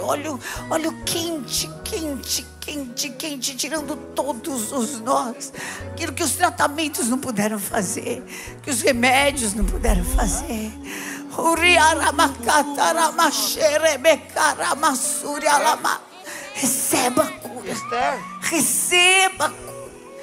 Olha, 0.00 0.32
o- 0.32 0.40
olha 0.70 0.88
o 0.88 1.04
quente, 1.04 1.70
quente, 1.84 2.44
quente, 2.60 3.10
quente, 3.10 3.54
tirando 3.54 3.94
todos 4.14 4.72
os 4.72 5.00
nós. 5.00 5.52
Aquilo 5.92 6.12
que 6.12 6.22
os 6.24 6.32
tratamentos 6.32 7.08
não 7.08 7.18
puderam 7.18 7.58
fazer, 7.58 8.22
que 8.62 8.70
os 8.70 8.80
remédios 8.80 9.54
não 9.54 9.64
puderam 9.64 10.04
fazer. 10.04 10.72
Receba 16.54 17.22
a 17.22 17.30
cura. 17.32 17.74
Receba 18.40 19.46
a 19.46 19.50
cura. 19.50 19.75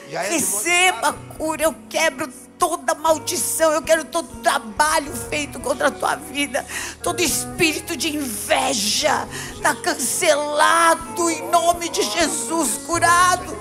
Aí, 0.08 0.34
Receba 0.34 1.10
a 1.10 1.13
cura. 1.36 1.63
Eu 1.63 1.76
quebro 1.89 2.28
toda 2.58 2.94
maldição. 2.96 3.72
Eu 3.72 3.82
quero 3.82 4.06
todo 4.06 4.42
trabalho 4.42 5.13
feito 5.13 5.60
contra 5.60 5.88
a 5.88 5.92
tua 5.92 6.16
vida. 6.16 6.66
Todo 7.02 7.22
espírito 7.22 7.98
de 7.98 8.16
inveja 8.16 9.28
está 9.54 9.76
cancelado 9.76 11.30
em 11.30 11.50
nome 11.50 11.89
de 11.89 12.02
Jesus. 12.04 12.78
Curado, 12.86 13.56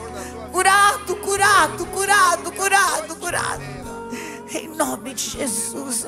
curado, 0.52 1.16
curado, 1.16 1.86
curado, 1.86 2.52
curado, 2.52 3.16
curado. 3.16 3.62
Em 4.50 4.68
nome 4.68 5.14
de 5.14 5.30
Jesus. 5.30 6.06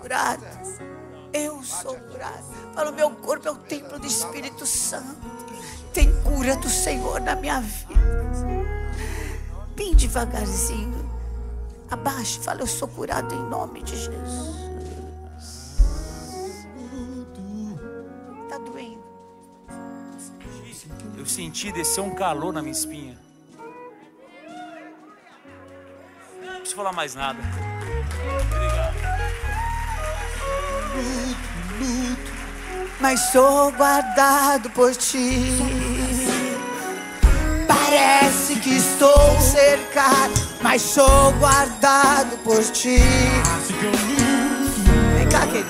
Curado. 0.00 0.46
Eu 1.32 1.62
sou 1.62 1.94
curado. 1.94 2.44
Fala, 2.74 2.90
o 2.90 2.94
meu 2.94 3.10
corpo 3.10 3.48
é 3.48 3.50
o 3.50 3.56
templo 3.56 3.98
do 3.98 4.06
Espírito 4.06 4.64
Santo. 4.64 5.35
Tem 5.96 6.12
cura 6.20 6.54
do 6.56 6.68
Senhor 6.68 7.22
na 7.22 7.34
minha 7.34 7.58
vida. 7.58 7.94
Bem 9.74 9.94
devagarzinho. 9.94 11.10
Abaixe, 11.90 12.38
fala, 12.40 12.60
eu 12.60 12.66
sou 12.66 12.86
curado 12.86 13.34
em 13.34 13.42
nome 13.48 13.82
de 13.82 13.96
Jesus. 13.96 14.56
Tá 18.46 18.58
doendo. 18.58 19.02
Eu 21.16 21.24
senti 21.24 21.72
descer 21.72 22.02
um 22.02 22.14
calor 22.14 22.52
na 22.52 22.60
minha 22.60 22.72
espinha. 22.72 23.18
Não 26.42 26.56
preciso 26.56 26.76
falar 26.76 26.92
mais 26.92 27.14
nada. 27.14 27.38
Obrigado. 28.52 28.96
Mas 33.00 33.20
sou 33.32 33.72
guardado 33.72 34.70
por 34.70 34.94
ti. 34.94 35.52
Parece 37.66 38.56
que 38.56 38.76
estou 38.76 39.40
cercado, 39.40 40.34
mas 40.62 40.82
sou 40.82 41.32
guardado 41.32 42.36
por 42.38 42.62
ti. 42.62 42.98
Vem 45.16 45.28
cá, 45.28 45.46
querido. 45.46 45.68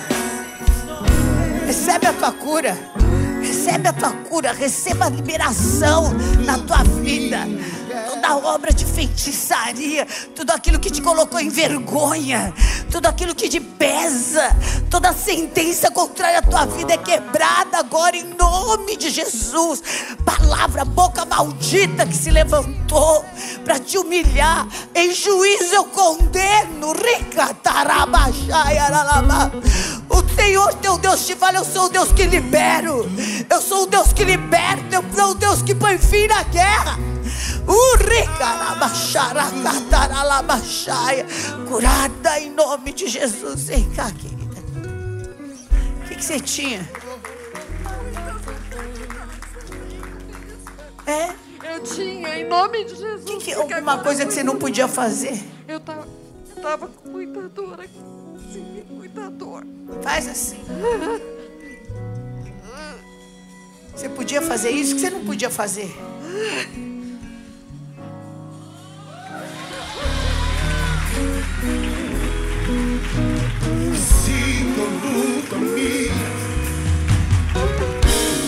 Recebe 1.67 2.07
a 2.07 2.13
tua 2.13 2.33
cura. 2.33 2.77
Recebe 3.43 3.89
a 3.89 3.93
tua 3.93 4.13
cura. 4.13 4.53
Receba 4.53 5.07
a 5.07 5.09
liberação 5.09 6.13
na 6.45 6.59
tua 6.59 6.83
vida. 7.03 7.41
Toda 8.17 8.37
obra 8.49 8.73
de 8.73 8.85
feitiçaria, 8.85 10.07
tudo 10.35 10.51
aquilo 10.51 10.79
que 10.79 10.91
te 10.91 11.03
colocou 11.03 11.39
em 11.39 11.51
vergonha, 11.51 12.53
tudo 12.91 13.07
aquilo 13.07 13.35
que 13.35 13.47
te 13.47 13.61
pesa, 13.61 14.57
toda 14.91 15.13
sentença 15.13 15.91
contrária 15.91 16.39
à 16.39 16.43
tua 16.43 16.65
vida 16.65 16.95
é 16.95 16.97
quebrada 16.97 17.79
agora 17.79 18.17
em 18.17 18.25
nome 18.25 18.97
de 18.97 19.11
Jesus. 19.11 19.83
Palavra, 20.25 20.85
boca 20.85 21.27
maldita 21.27 22.07
que 22.07 22.17
se 22.17 22.31
levantou 22.31 23.23
para 23.63 23.79
te 23.79 23.99
humilhar, 23.99 24.67
em 24.95 25.13
juízo 25.13 25.75
eu 25.75 25.85
condeno. 25.85 26.95
O 30.09 30.41
Senhor 30.41 30.75
teu 30.75 30.97
Deus 30.97 31.27
te 31.27 31.35
fala, 31.35 31.59
eu 31.59 31.65
sou 31.65 31.85
o 31.85 31.89
Deus 31.91 32.13
que 32.13 32.25
libero. 32.25 33.09
Eu 33.51 33.61
sou 33.61 33.83
o 33.83 33.87
Deus 33.87 34.13
que 34.13 34.25
liberta, 34.25 34.97
eu 34.97 35.05
sou 35.15 35.33
o 35.33 35.35
Deus 35.35 35.61
que 35.61 35.75
põe 35.75 35.99
fim 35.99 36.27
na 36.27 36.43
guerra. 36.45 37.16
Curada 41.69 42.41
em 42.41 42.51
nome 42.51 42.93
de 42.93 43.07
Jesus. 43.09 43.65
Vem 43.65 43.89
cá, 43.91 44.11
querida. 44.11 44.57
O 46.01 46.09
que, 46.09 46.15
que 46.17 46.25
você 46.25 46.41
tinha? 46.41 46.89
É? 51.07 51.31
Eu 51.73 51.83
tinha, 51.83 52.39
em 52.39 52.49
nome 52.49 52.85
de 52.85 52.97
Jesus. 52.97 53.25
Que 53.25 53.37
que, 53.39 53.53
alguma 53.55 53.99
coisa 53.99 54.25
que 54.25 54.33
você 54.33 54.43
não 54.43 54.57
podia 54.57 54.89
fazer? 54.89 55.43
Eu 55.69 55.81
tava, 55.81 56.07
eu 56.55 56.63
tava 56.63 56.89
com 56.89 57.11
muita 57.11 57.49
dor 57.49 57.81
aqui. 57.81 58.01
Sim, 58.53 58.85
muita 58.91 59.31
dor. 59.31 59.65
Faz 60.03 60.29
assim. 60.29 60.61
Você 63.95 64.09
podia 64.09 64.43
fazer 64.43 64.71
isso 64.71 64.95
que 64.95 65.01
você 65.01 65.11
não 65.11 65.25
podia 65.25 65.51
fazer. 65.51 65.95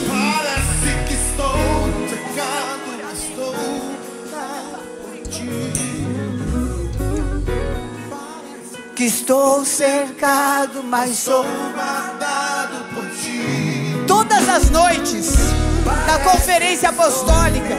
Parece 0.09 0.91
que 1.07 1.14
estou 1.14 1.57
pecado, 2.11 2.89
mas 3.03 3.18
estou 3.22 3.55
por 5.01 5.16
ti. 5.31 5.49
Que 8.95 9.05
estou 9.05 9.64
cercado, 9.64 10.83
mas 10.83 11.16
sou. 11.16 11.45
Guardado 11.45 12.95
por 12.95 13.07
ti. 13.11 14.05
Todas 14.07 14.49
as 14.51 14.68
noites, 14.68 15.33
na 16.07 16.18
conferência 16.31 16.91
apostólica, 16.91 17.76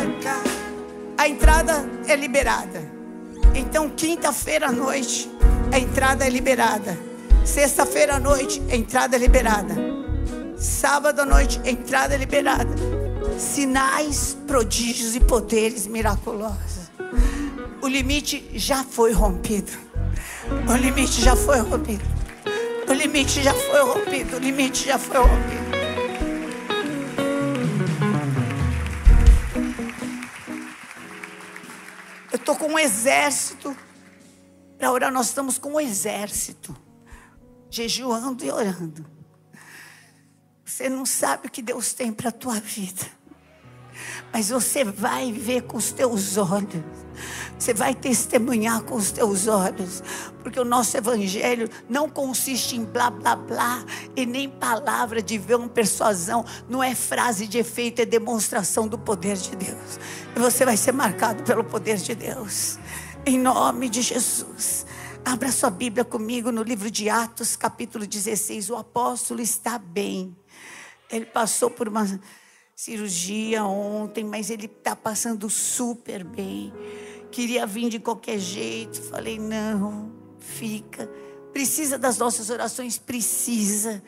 a 1.20 1.28
entrada 1.28 1.88
é 2.08 2.16
liberada. 2.16 2.82
Então, 3.54 3.90
quinta-feira 3.90 4.70
à 4.70 4.72
noite, 4.72 5.30
a 5.72 5.78
entrada 5.78 6.26
é 6.26 6.30
liberada. 6.30 7.09
Sexta-feira 7.46 8.16
à 8.16 8.20
noite, 8.20 8.62
entrada 8.70 9.18
liberada. 9.18 9.76
Sábado 10.58 11.22
à 11.22 11.26
noite, 11.26 11.60
entrada 11.66 12.16
liberada. 12.16 12.76
Sinais, 13.38 14.38
prodígios 14.46 15.16
e 15.16 15.20
poderes 15.20 15.88
miraculosos. 15.88 16.90
O 17.82 17.88
limite 17.88 18.50
já 18.54 18.84
foi 18.84 19.14
rompido. 19.14 19.72
O 20.68 20.76
limite 20.76 21.22
já 21.22 21.36
foi 21.36 21.60
rompido. 21.60 22.04
O 22.90 22.94
limite 22.94 23.42
já 23.42 23.54
foi 23.54 23.82
rompido. 23.82 24.36
O 24.36 24.40
limite 24.40 24.86
já 24.86 24.98
foi 24.98 25.18
rompido. 25.18 25.70
Eu 32.32 32.36
estou 32.36 32.56
com 32.56 32.68
um 32.68 32.80
exército 32.80 33.76
para 34.78 34.92
orar. 34.92 35.12
Nós 35.12 35.28
estamos 35.28 35.58
com 35.58 35.74
um 35.74 35.80
exército, 35.80 36.76
jejuando 37.70 38.44
e 38.44 38.52
orando. 38.52 39.06
Você 40.66 40.90
não 40.90 41.06
sabe 41.06 41.48
o 41.48 41.52
que 41.52 41.62
Deus 41.62 41.94
tem 41.94 42.14
para 42.14 42.30
a 42.30 42.32
tua 42.32 42.60
vida, 42.60 43.06
mas 44.32 44.50
você 44.50 44.84
vai 44.84 45.32
ver 45.32 45.64
com 45.64 45.78
os 45.78 45.92
teus 45.92 46.38
olhos. 46.38 46.84
Você 47.58 47.74
vai 47.74 47.94
testemunhar 47.94 48.82
com 48.84 48.96
os 48.96 49.12
teus 49.12 49.48
olhos, 49.48 50.02
porque 50.42 50.58
o 50.58 50.64
nosso 50.64 50.96
evangelho 50.96 51.70
não 51.90 52.10
consiste 52.10 52.78
em 52.78 52.86
blá 52.86 53.10
blá 53.10 53.36
blá 53.36 53.84
e 54.16 54.26
nem 54.26 54.48
palavra 54.48 55.22
de 55.22 55.38
vão 55.38 55.68
persuasão, 55.68 56.46
não 56.70 56.82
é 56.82 56.96
frase 56.96 57.48
de 57.48 57.58
efeito, 57.58 58.02
é 58.02 58.06
demonstração 58.06 58.88
do 58.88 58.98
poder 58.98 59.36
de 59.36 59.54
Deus. 59.58 60.00
E 60.34 60.40
você 60.40 60.64
vai 60.64 60.78
ser 60.78 60.94
marcado 60.94 61.44
pelo 61.44 61.64
poder 61.64 61.98
de 61.98 62.16
Deus, 62.16 62.80
em 63.26 63.38
nome 63.38 63.90
de 63.90 64.02
Jesus. 64.02 64.86
Abra 65.26 65.52
sua 65.52 65.70
Bíblia 65.70 66.06
comigo 66.06 66.52
no 66.52 66.64
livro 66.64 66.90
de 66.90 67.10
Atos, 67.10 67.56
capítulo 67.56 68.08
16. 68.08 68.70
O 68.70 68.76
apóstolo 68.76 69.42
está 69.42 69.78
bem. 69.78 70.36
Ele 71.12 71.26
passou 71.26 71.70
por 71.70 71.88
uma 71.88 72.20
cirurgia 72.76 73.64
ontem, 73.64 74.24
mas 74.24 74.50
ele 74.50 74.66
está 74.66 74.96
passando 74.96 75.50
super 75.50 76.24
bem. 76.24 76.74
Queria 77.32 77.66
vir 77.68 77.90
de 77.90 78.00
qualquer 78.00 78.40
jeito. 78.40 79.02
Falei, 79.04 79.38
não, 79.38 80.12
fica. 80.40 81.08
Precisa 81.52 81.98
das 81.98 82.18
nossas 82.18 82.50
orações? 82.50 82.98
Precisa. 82.98 84.02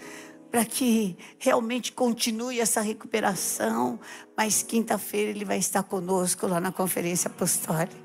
Para 0.50 0.66
que 0.66 1.18
realmente 1.38 1.92
continue 1.92 2.60
essa 2.60 2.82
recuperação. 2.82 4.00
Mas 4.36 4.64
quinta-feira 4.64 5.30
ele 5.30 5.46
vai 5.46 5.60
estar 5.60 5.84
conosco 5.84 6.48
lá 6.48 6.60
na 6.60 6.72
conferência 6.72 7.28
apostólica. 7.28 7.96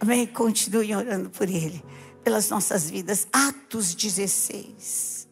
Amém? 0.00 0.26
Continue 0.26 0.94
orando 0.94 1.30
por 1.30 1.48
ele 1.48 1.82
pelas 2.26 2.50
nossas 2.50 2.90
vidas. 2.90 3.28
Atos 3.32 3.94
16. 3.94 5.28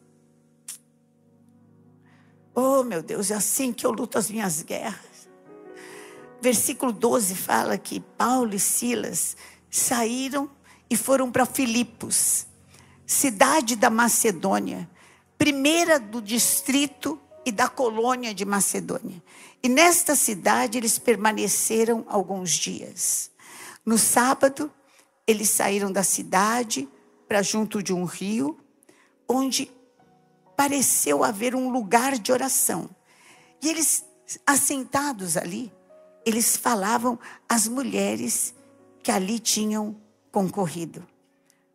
Oh, 2.53 2.83
meu 2.83 3.03
Deus, 3.03 3.31
é 3.31 3.35
assim 3.35 3.73
que 3.73 3.85
eu 3.85 3.91
luto 3.91 4.17
as 4.17 4.31
minhas 4.31 4.61
guerras. 4.61 5.27
Versículo 6.41 6.93
12 6.93 7.35
fala 7.35 7.77
que 7.77 7.99
Paulo 7.99 8.55
e 8.55 8.59
Silas 8.59 9.35
saíram 9.69 10.49
e 10.89 10.95
foram 10.95 11.29
para 11.29 11.45
Filipos, 11.45 12.47
cidade 13.05 13.75
da 13.75 13.89
Macedônia, 13.89 14.89
primeira 15.37 15.99
do 15.99 16.21
distrito 16.21 17.19
e 17.45 17.51
da 17.51 17.67
colônia 17.67 18.33
de 18.33 18.45
Macedônia. 18.45 19.21
E 19.61 19.67
nesta 19.67 20.15
cidade 20.15 20.77
eles 20.77 20.97
permaneceram 20.97 22.05
alguns 22.07 22.51
dias. 22.51 23.31
No 23.85 23.97
sábado, 23.97 24.71
eles 25.27 25.49
saíram 25.49 25.91
da 25.91 26.03
cidade 26.03 26.87
para 27.27 27.41
junto 27.41 27.81
de 27.81 27.93
um 27.93 28.05
rio, 28.05 28.59
onde 29.27 29.71
pareceu 30.55 31.23
haver 31.23 31.55
um 31.55 31.69
lugar 31.69 32.17
de 32.17 32.31
oração. 32.31 32.89
E 33.61 33.69
eles, 33.69 34.05
assentados 34.45 35.35
ali, 35.35 35.71
eles 36.25 36.55
falavam 36.55 37.19
às 37.49 37.67
mulheres 37.67 38.53
que 39.01 39.11
ali 39.11 39.39
tinham 39.39 39.95
concorrido. 40.31 41.05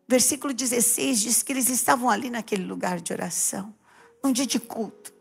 Versículo 0.07 0.53
16 0.53 1.19
diz 1.21 1.43
que 1.43 1.51
eles 1.51 1.69
estavam 1.69 2.09
ali 2.09 2.29
naquele 2.29 2.63
lugar 2.63 2.99
de 2.99 3.13
oração, 3.13 3.73
num 4.23 4.31
dia 4.31 4.45
de 4.45 4.59
culto. 4.59 5.13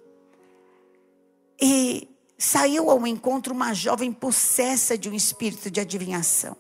E 1.61 2.09
saiu 2.39 2.91
ao 2.91 3.07
encontro 3.07 3.53
uma 3.53 3.75
jovem 3.75 4.13
possessa 4.13 4.97
de 4.97 5.09
um 5.09 5.15
espírito 5.15 5.71
de 5.71 5.81
adivinhação 5.81 6.57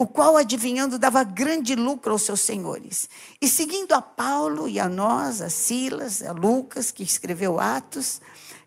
o 0.00 0.06
qual 0.06 0.38
adivinhando 0.38 0.98
dava 0.98 1.22
grande 1.22 1.74
lucro 1.74 2.12
aos 2.12 2.22
seus 2.22 2.40
senhores. 2.40 3.06
E 3.38 3.46
seguindo 3.46 3.92
a 3.92 4.00
Paulo 4.00 4.66
e 4.66 4.80
a 4.80 4.88
nós, 4.88 5.42
a 5.42 5.50
Silas, 5.50 6.22
a 6.22 6.32
Lucas, 6.32 6.90
que 6.90 7.02
escreveu 7.02 7.60
Atos, 7.60 8.18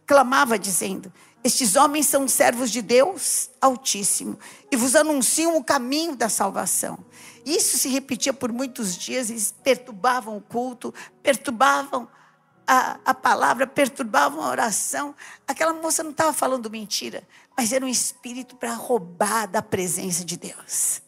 clamava 0.06 0.60
dizendo: 0.60 1.12
Estes 1.44 1.76
homens 1.76 2.06
são 2.06 2.28
servos 2.28 2.70
de 2.70 2.84
Deus 2.84 3.50
Altíssimo 3.60 4.38
e 4.72 4.76
vos 4.76 4.96
anunciam 4.96 5.58
o 5.58 5.64
caminho 5.64 6.16
da 6.16 6.30
salvação. 6.30 7.00
Isso 7.44 7.80
se 7.80 7.90
repetia 7.90 8.32
por 8.32 8.54
muitos 8.54 8.96
dias, 8.96 9.32
eles 9.32 9.52
perturbavam 9.64 10.38
o 10.38 10.42
culto, 10.42 10.94
perturbavam 11.24 12.08
a, 12.68 13.00
a 13.04 13.14
palavra, 13.16 13.66
perturbavam 13.66 14.44
a 14.44 14.52
oração. 14.52 15.16
Aquela 15.48 15.74
moça 15.74 16.04
não 16.04 16.12
estava 16.12 16.32
falando 16.32 16.70
mentira, 16.70 17.28
mas 17.58 17.74
era 17.74 17.84
um 17.84 17.90
espírito 17.90 18.56
para 18.56 18.76
roubar 18.76 19.48
da 19.48 19.64
presença 19.64 20.24
de 20.24 20.38
Deus 20.38 21.02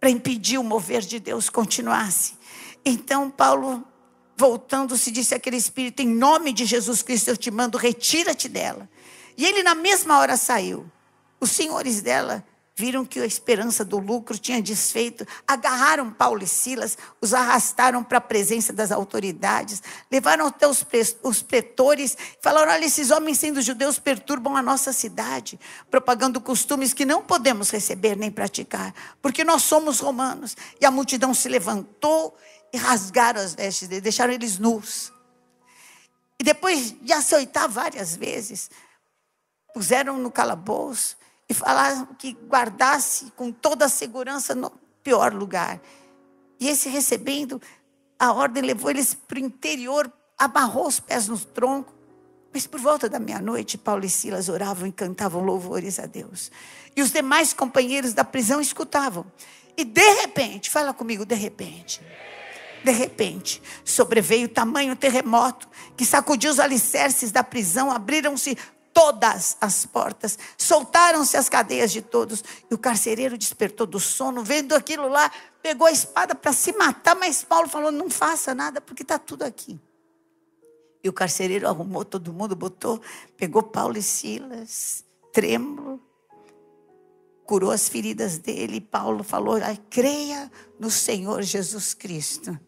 para 0.00 0.10
impedir 0.10 0.58
o 0.58 0.64
mover 0.64 1.02
de 1.02 1.20
Deus 1.20 1.50
continuasse. 1.50 2.34
Então 2.84 3.30
Paulo, 3.30 3.86
voltando-se, 4.36 5.10
disse 5.10 5.34
àquele 5.34 5.58
espírito: 5.58 6.00
Em 6.00 6.08
nome 6.08 6.52
de 6.52 6.64
Jesus 6.64 7.02
Cristo 7.02 7.28
eu 7.28 7.36
te 7.36 7.50
mando, 7.50 7.76
retira-te 7.76 8.48
dela. 8.48 8.88
E 9.36 9.44
ele, 9.44 9.62
na 9.62 9.74
mesma 9.74 10.18
hora, 10.18 10.36
saiu. 10.36 10.90
Os 11.38 11.50
senhores 11.50 12.02
dela 12.02 12.44
viram 12.80 13.04
que 13.04 13.20
a 13.20 13.26
esperança 13.26 13.84
do 13.84 13.98
lucro 13.98 14.38
tinha 14.38 14.62
desfeito, 14.62 15.26
agarraram 15.46 16.10
Paulo 16.10 16.42
e 16.42 16.46
Silas, 16.46 16.96
os 17.20 17.34
arrastaram 17.34 18.02
para 18.02 18.16
a 18.16 18.22
presença 18.22 18.72
das 18.72 18.90
autoridades, 18.90 19.82
levaram 20.10 20.46
até 20.46 20.66
os, 20.66 20.84
os 21.22 21.42
pretores, 21.42 22.16
falaram: 22.40 22.72
olha, 22.72 22.86
esses 22.86 23.10
homens 23.10 23.38
sendo 23.38 23.60
judeus 23.60 23.98
perturbam 23.98 24.56
a 24.56 24.62
nossa 24.62 24.94
cidade, 24.94 25.60
propagando 25.90 26.40
costumes 26.40 26.94
que 26.94 27.04
não 27.04 27.22
podemos 27.22 27.68
receber 27.68 28.16
nem 28.16 28.30
praticar, 28.30 28.94
porque 29.20 29.44
nós 29.44 29.62
somos 29.62 30.00
romanos. 30.00 30.56
E 30.80 30.86
a 30.86 30.90
multidão 30.90 31.34
se 31.34 31.50
levantou 31.50 32.34
e 32.72 32.78
rasgaram 32.78 33.42
as 33.42 33.54
vestes 33.54 33.88
deles, 33.88 34.02
deixaram 34.02 34.32
eles 34.32 34.58
nus. 34.58 35.12
E 36.38 36.42
depois 36.42 36.94
de 37.02 37.12
açoitar 37.12 37.68
várias 37.68 38.16
vezes, 38.16 38.70
puseram 39.74 40.16
no 40.16 40.30
calabouço, 40.30 41.20
e 41.50 41.54
falaram 41.54 42.06
que 42.16 42.30
guardasse 42.48 43.32
com 43.34 43.50
toda 43.50 43.86
a 43.86 43.88
segurança 43.88 44.54
no 44.54 44.70
pior 45.02 45.34
lugar. 45.34 45.80
E 46.60 46.68
esse 46.68 46.88
recebendo 46.88 47.60
a 48.16 48.32
ordem 48.32 48.62
levou 48.62 48.88
eles 48.88 49.14
para 49.14 49.36
o 49.36 49.40
interior, 49.40 50.12
amarrou 50.38 50.86
os 50.86 51.00
pés 51.00 51.26
no 51.26 51.36
tronco. 51.36 51.92
Mas 52.54 52.68
por 52.68 52.78
volta 52.78 53.08
da 53.08 53.18
meia-noite, 53.18 53.76
Paulo 53.76 54.04
e 54.04 54.08
Silas 54.08 54.48
oravam 54.48 54.86
e 54.86 54.92
cantavam 54.92 55.42
louvores 55.42 55.98
a 55.98 56.06
Deus. 56.06 56.52
E 56.94 57.02
os 57.02 57.10
demais 57.10 57.52
companheiros 57.52 58.12
da 58.12 58.22
prisão 58.22 58.60
escutavam. 58.60 59.26
E 59.76 59.84
de 59.84 60.08
repente, 60.20 60.70
fala 60.70 60.94
comigo, 60.94 61.26
de 61.26 61.34
repente. 61.34 62.00
De 62.84 62.92
repente, 62.92 63.60
sobreveio 63.84 64.48
tamanho 64.48 64.94
terremoto 64.94 65.68
que 65.96 66.04
sacudiu 66.06 66.52
os 66.52 66.60
alicerces 66.60 67.32
da 67.32 67.42
prisão, 67.42 67.90
abriram-se 67.90 68.56
todas 68.92 69.56
as 69.60 69.86
portas, 69.86 70.38
soltaram-se 70.56 71.36
as 71.36 71.48
cadeias 71.48 71.90
de 71.90 72.02
todos, 72.02 72.42
e 72.70 72.74
o 72.74 72.78
carcereiro 72.78 73.38
despertou 73.38 73.86
do 73.86 74.00
sono, 74.00 74.42
vendo 74.42 74.74
aquilo 74.74 75.08
lá, 75.08 75.30
pegou 75.62 75.86
a 75.86 75.92
espada 75.92 76.34
para 76.34 76.52
se 76.52 76.72
matar, 76.72 77.16
mas 77.16 77.42
Paulo 77.44 77.68
falou: 77.68 77.90
não 77.90 78.10
faça 78.10 78.54
nada, 78.54 78.80
porque 78.80 79.02
está 79.02 79.18
tudo 79.18 79.42
aqui. 79.42 79.80
E 81.02 81.08
o 81.08 81.12
carcereiro 81.12 81.66
arrumou 81.66 82.04
todo 82.04 82.32
mundo, 82.32 82.54
botou, 82.54 83.00
pegou 83.36 83.62
Paulo 83.62 83.96
e 83.96 84.02
Silas, 84.02 85.04
trêmulo, 85.32 86.00
curou 87.46 87.70
as 87.70 87.88
feridas 87.88 88.38
dele, 88.38 88.76
e 88.76 88.80
Paulo 88.80 89.24
falou: 89.24 89.56
creia 89.88 90.50
no 90.78 90.90
Senhor 90.90 91.42
Jesus 91.42 91.94
Cristo. 91.94 92.58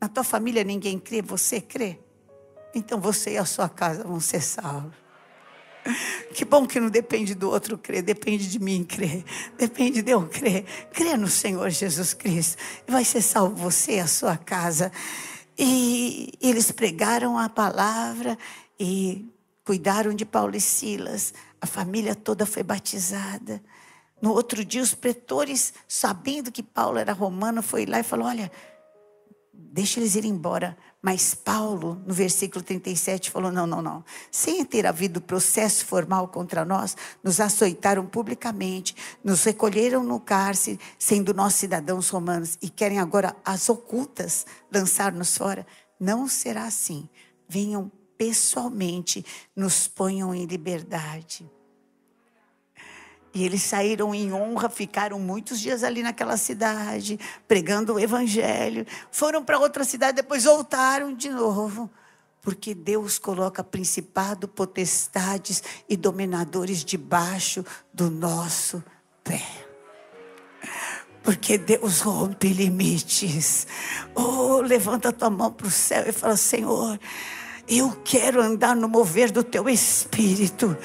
Na 0.00 0.08
tua 0.08 0.24
família 0.24 0.64
ninguém 0.64 0.98
crê, 0.98 1.22
você 1.22 1.60
crê? 1.60 1.98
Então 2.74 3.00
você 3.00 3.32
e 3.32 3.38
a 3.38 3.44
sua 3.44 3.68
casa 3.68 4.02
vão 4.04 4.20
ser 4.20 4.40
salvos. 4.42 5.03
Que 6.34 6.44
bom 6.44 6.66
que 6.66 6.80
não 6.80 6.90
depende 6.90 7.34
do 7.34 7.50
outro 7.50 7.78
crer, 7.78 8.02
depende 8.02 8.48
de 8.48 8.58
mim 8.58 8.82
crer, 8.84 9.24
depende 9.56 10.02
de 10.02 10.10
eu 10.10 10.26
crer. 10.26 10.64
Crê 10.92 11.16
no 11.16 11.28
Senhor 11.28 11.70
Jesus 11.70 12.12
Cristo, 12.12 12.60
vai 12.86 13.04
ser 13.04 13.22
salvo 13.22 13.54
você 13.54 13.96
e 13.96 14.00
a 14.00 14.06
sua 14.06 14.36
casa. 14.36 14.90
E 15.56 16.32
eles 16.40 16.72
pregaram 16.72 17.38
a 17.38 17.48
palavra 17.48 18.36
e 18.78 19.28
cuidaram 19.64 20.12
de 20.12 20.24
Paulo 20.24 20.56
e 20.56 20.60
Silas. 20.60 21.32
A 21.60 21.66
família 21.66 22.14
toda 22.14 22.44
foi 22.44 22.62
batizada. 22.62 23.62
No 24.20 24.32
outro 24.32 24.64
dia, 24.64 24.82
os 24.82 24.94
pretores, 24.94 25.72
sabendo 25.86 26.50
que 26.50 26.62
Paulo 26.62 26.98
era 26.98 27.12
romano, 27.12 27.62
foi 27.62 27.86
lá 27.86 28.00
e 28.00 28.02
falou: 28.02 28.26
Olha, 28.26 28.50
deixa 29.56 29.98
eles 29.98 30.14
ir 30.14 30.24
embora, 30.24 30.76
mas 31.02 31.34
Paulo, 31.34 32.00
no 32.06 32.14
versículo 32.14 32.64
37, 32.64 33.30
falou: 33.30 33.52
não, 33.52 33.66
não, 33.66 33.82
não. 33.82 34.04
Sem 34.30 34.64
ter 34.64 34.86
havido 34.86 35.20
processo 35.20 35.84
formal 35.84 36.28
contra 36.28 36.64
nós, 36.64 36.96
nos 37.22 37.40
açoitaram 37.40 38.06
publicamente, 38.06 38.96
nos 39.22 39.44
recolheram 39.44 40.02
no 40.02 40.18
cárcere, 40.18 40.80
sendo 40.98 41.34
nós 41.34 41.54
cidadãos 41.54 42.08
romanos, 42.08 42.56
e 42.62 42.70
querem 42.70 42.98
agora 42.98 43.36
as 43.44 43.68
ocultas 43.68 44.46
lançar-nos 44.72 45.36
fora. 45.36 45.66
Não 46.00 46.26
será 46.28 46.64
assim. 46.64 47.08
Venham 47.48 47.92
pessoalmente, 48.16 49.24
nos 49.54 49.86
ponham 49.88 50.34
em 50.34 50.46
liberdade. 50.46 51.50
E 53.34 53.44
eles 53.44 53.62
saíram 53.62 54.14
em 54.14 54.32
honra, 54.32 54.70
ficaram 54.70 55.18
muitos 55.18 55.58
dias 55.58 55.82
ali 55.82 56.04
naquela 56.04 56.36
cidade, 56.36 57.18
pregando 57.48 57.94
o 57.94 57.98
evangelho. 57.98 58.86
Foram 59.10 59.44
para 59.44 59.58
outra 59.58 59.82
cidade, 59.82 60.16
depois 60.16 60.44
voltaram 60.44 61.12
de 61.12 61.28
novo. 61.28 61.90
Porque 62.40 62.74
Deus 62.74 63.18
coloca 63.18 63.64
principado, 63.64 64.46
potestades 64.46 65.64
e 65.88 65.96
dominadores 65.96 66.84
debaixo 66.84 67.64
do 67.92 68.08
nosso 68.08 68.84
pé. 69.24 69.42
Porque 71.24 71.58
Deus 71.58 72.02
rompe 72.02 72.48
limites. 72.48 73.66
Oh, 74.14 74.60
levanta 74.60 75.10
tua 75.10 75.30
mão 75.30 75.50
para 75.50 75.66
o 75.66 75.70
céu 75.70 76.04
e 76.06 76.12
fala: 76.12 76.36
Senhor, 76.36 77.00
eu 77.66 77.98
quero 78.04 78.42
andar 78.42 78.76
no 78.76 78.88
mover 78.88 79.32
do 79.32 79.42
teu 79.42 79.68
espírito 79.68 80.76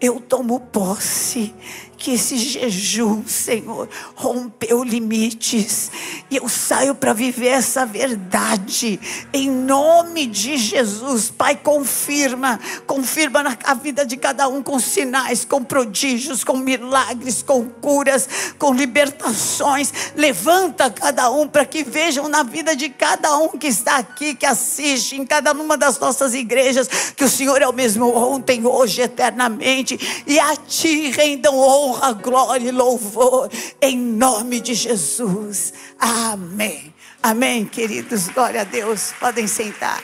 eu 0.00 0.20
tomo 0.20 0.60
posse 0.60 1.54
que 1.96 2.12
esse 2.12 2.36
jejum, 2.36 3.24
Senhor, 3.26 3.88
rompeu 4.14 4.82
limites. 4.82 5.90
E 6.30 6.36
eu 6.36 6.48
saio 6.48 6.94
para 6.94 7.12
viver 7.12 7.48
essa 7.48 7.86
verdade. 7.86 9.00
Em 9.32 9.50
nome 9.50 10.26
de 10.26 10.56
Jesus, 10.56 11.30
Pai, 11.30 11.56
confirma, 11.56 12.60
confirma 12.86 13.42
na 13.42 13.74
vida 13.74 14.04
de 14.04 14.16
cada 14.16 14.48
um 14.48 14.62
com 14.62 14.78
sinais, 14.78 15.44
com 15.44 15.62
prodígios, 15.64 16.44
com 16.44 16.56
milagres, 16.56 17.42
com 17.42 17.64
curas, 17.64 18.28
com 18.58 18.74
libertações. 18.74 19.92
Levanta 20.14 20.90
cada 20.90 21.30
um 21.30 21.48
para 21.48 21.64
que 21.64 21.82
vejam 21.82 22.28
na 22.28 22.42
vida 22.42 22.76
de 22.76 22.88
cada 22.88 23.36
um 23.38 23.48
que 23.48 23.68
está 23.68 23.96
aqui, 23.96 24.34
que 24.34 24.46
assiste, 24.46 25.16
em 25.16 25.24
cada 25.24 25.52
uma 25.52 25.76
das 25.76 25.98
nossas 25.98 26.34
igrejas, 26.34 26.88
que 27.16 27.24
o 27.24 27.28
Senhor 27.28 27.60
é 27.62 27.66
o 27.66 27.72
mesmo 27.72 28.14
ontem, 28.14 28.66
hoje, 28.66 29.00
eternamente. 29.00 30.24
E 30.26 30.38
a 30.38 30.56
Ti 30.56 31.10
rendam 31.10 31.56
honra, 31.58 31.85
glória 32.22 32.68
e 32.68 32.72
louvor, 32.72 33.50
em 33.80 33.98
nome 33.98 34.60
de 34.60 34.74
Jesus. 34.74 35.72
Amém. 35.98 36.94
Amém, 37.22 37.64
queridos. 37.66 38.28
Glória 38.28 38.60
a 38.60 38.64
Deus. 38.64 39.12
Podem 39.18 39.46
sentar. 39.46 40.02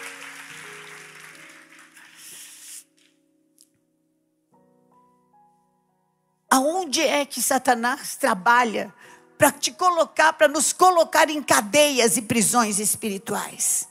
Aonde 6.50 7.00
é 7.00 7.24
que 7.24 7.40
Satanás 7.40 8.16
trabalha 8.16 8.92
para 9.38 9.50
te 9.50 9.72
colocar, 9.72 10.34
para 10.34 10.48
nos 10.48 10.72
colocar 10.72 11.30
em 11.30 11.42
cadeias 11.42 12.16
e 12.16 12.22
prisões 12.22 12.78
espirituais? 12.78 13.88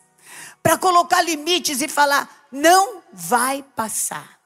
Para 0.62 0.78
colocar 0.78 1.22
limites 1.24 1.82
e 1.82 1.88
falar: 1.88 2.48
não 2.52 3.02
vai 3.12 3.64
passar. 3.76 4.40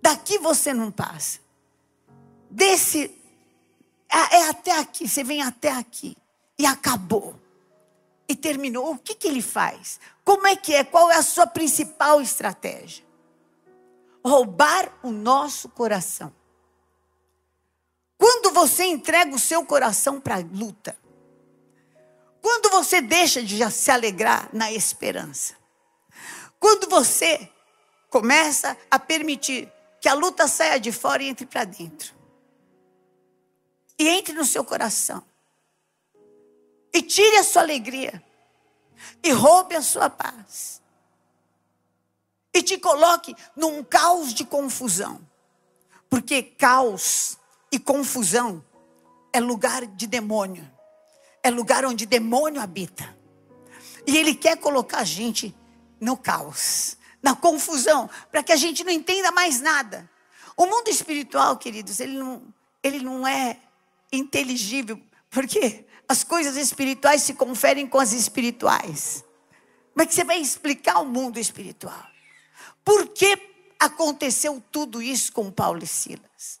Daqui 0.00 0.38
você 0.38 0.72
não 0.72 0.92
passa. 0.92 1.45
Desse 2.56 3.14
é, 4.10 4.36
é 4.38 4.48
até 4.48 4.80
aqui, 4.80 5.06
você 5.06 5.22
vem 5.22 5.42
até 5.42 5.70
aqui 5.70 6.16
e 6.58 6.64
acabou. 6.64 7.38
E 8.26 8.34
terminou. 8.34 8.92
O 8.92 8.98
que, 8.98 9.14
que 9.14 9.28
ele 9.28 9.42
faz? 9.42 10.00
Como 10.24 10.46
é 10.46 10.56
que 10.56 10.74
é? 10.74 10.82
Qual 10.82 11.10
é 11.10 11.16
a 11.16 11.22
sua 11.22 11.46
principal 11.46 12.18
estratégia? 12.18 13.04
Roubar 14.24 14.90
o 15.02 15.10
nosso 15.10 15.68
coração. 15.68 16.32
Quando 18.16 18.50
você 18.50 18.86
entrega 18.86 19.34
o 19.34 19.38
seu 19.38 19.62
coração 19.66 20.18
para 20.18 20.36
a 20.36 20.44
luta, 20.50 20.96
quando 22.40 22.70
você 22.70 23.02
deixa 23.02 23.42
de 23.42 23.70
se 23.70 23.90
alegrar 23.90 24.48
na 24.50 24.72
esperança, 24.72 25.54
quando 26.58 26.88
você 26.88 27.50
começa 28.08 28.74
a 28.90 28.98
permitir 28.98 29.70
que 30.00 30.08
a 30.08 30.14
luta 30.14 30.48
saia 30.48 30.80
de 30.80 30.90
fora 30.90 31.22
e 31.22 31.28
entre 31.28 31.44
para 31.44 31.64
dentro, 31.64 32.15
e 33.98 34.08
entre 34.08 34.34
no 34.34 34.44
seu 34.44 34.64
coração, 34.64 35.22
e 36.92 37.02
tire 37.02 37.36
a 37.36 37.44
sua 37.44 37.62
alegria, 37.62 38.22
e 39.22 39.30
roube 39.30 39.74
a 39.74 39.82
sua 39.82 40.08
paz, 40.08 40.82
e 42.52 42.62
te 42.62 42.78
coloque 42.78 43.34
num 43.54 43.84
caos 43.84 44.32
de 44.32 44.44
confusão, 44.44 45.20
porque 46.08 46.42
caos 46.42 47.38
e 47.70 47.78
confusão 47.78 48.64
é 49.32 49.40
lugar 49.40 49.86
de 49.86 50.06
demônio. 50.06 50.66
É 51.42 51.50
lugar 51.50 51.84
onde 51.84 52.06
demônio 52.06 52.60
habita. 52.60 53.16
E 54.06 54.16
ele 54.16 54.34
quer 54.34 54.56
colocar 54.56 54.98
a 54.98 55.04
gente 55.04 55.54
no 56.00 56.16
caos, 56.16 56.96
na 57.22 57.36
confusão, 57.36 58.08
para 58.30 58.42
que 58.42 58.52
a 58.52 58.56
gente 58.56 58.82
não 58.82 58.90
entenda 58.90 59.30
mais 59.30 59.60
nada. 59.60 60.10
O 60.56 60.64
mundo 60.64 60.88
espiritual, 60.88 61.58
queridos, 61.58 62.00
ele 62.00 62.16
não, 62.16 62.42
ele 62.82 63.00
não 63.00 63.28
é 63.28 63.58
inteligível, 64.12 65.00
porque 65.30 65.86
as 66.08 66.22
coisas 66.22 66.56
espirituais 66.56 67.22
se 67.22 67.34
conferem 67.34 67.86
com 67.86 67.98
as 67.98 68.12
espirituais. 68.12 69.24
Como 69.92 70.02
é 70.02 70.06
que 70.06 70.14
você 70.14 70.24
vai 70.24 70.38
explicar 70.38 71.00
o 71.00 71.06
mundo 71.06 71.38
espiritual? 71.38 72.06
Por 72.84 73.08
que 73.08 73.38
aconteceu 73.78 74.62
tudo 74.70 75.02
isso 75.02 75.32
com 75.32 75.50
Paulo 75.50 75.82
e 75.82 75.86
Silas? 75.86 76.60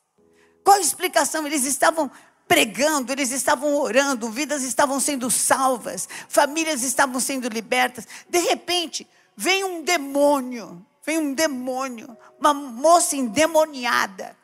Qual 0.64 0.76
a 0.76 0.80
explicação? 0.80 1.46
Eles 1.46 1.64
estavam 1.64 2.10
pregando, 2.48 3.12
eles 3.12 3.30
estavam 3.30 3.76
orando, 3.76 4.30
vidas 4.30 4.62
estavam 4.62 4.98
sendo 5.00 5.30
salvas, 5.30 6.08
famílias 6.28 6.82
estavam 6.82 7.20
sendo 7.20 7.48
libertas. 7.48 8.06
De 8.28 8.38
repente, 8.38 9.06
vem 9.36 9.64
um 9.64 9.82
demônio, 9.82 10.84
vem 11.04 11.18
um 11.18 11.34
demônio, 11.34 12.16
uma 12.38 12.54
moça 12.54 13.16
endemoniada, 13.16 14.36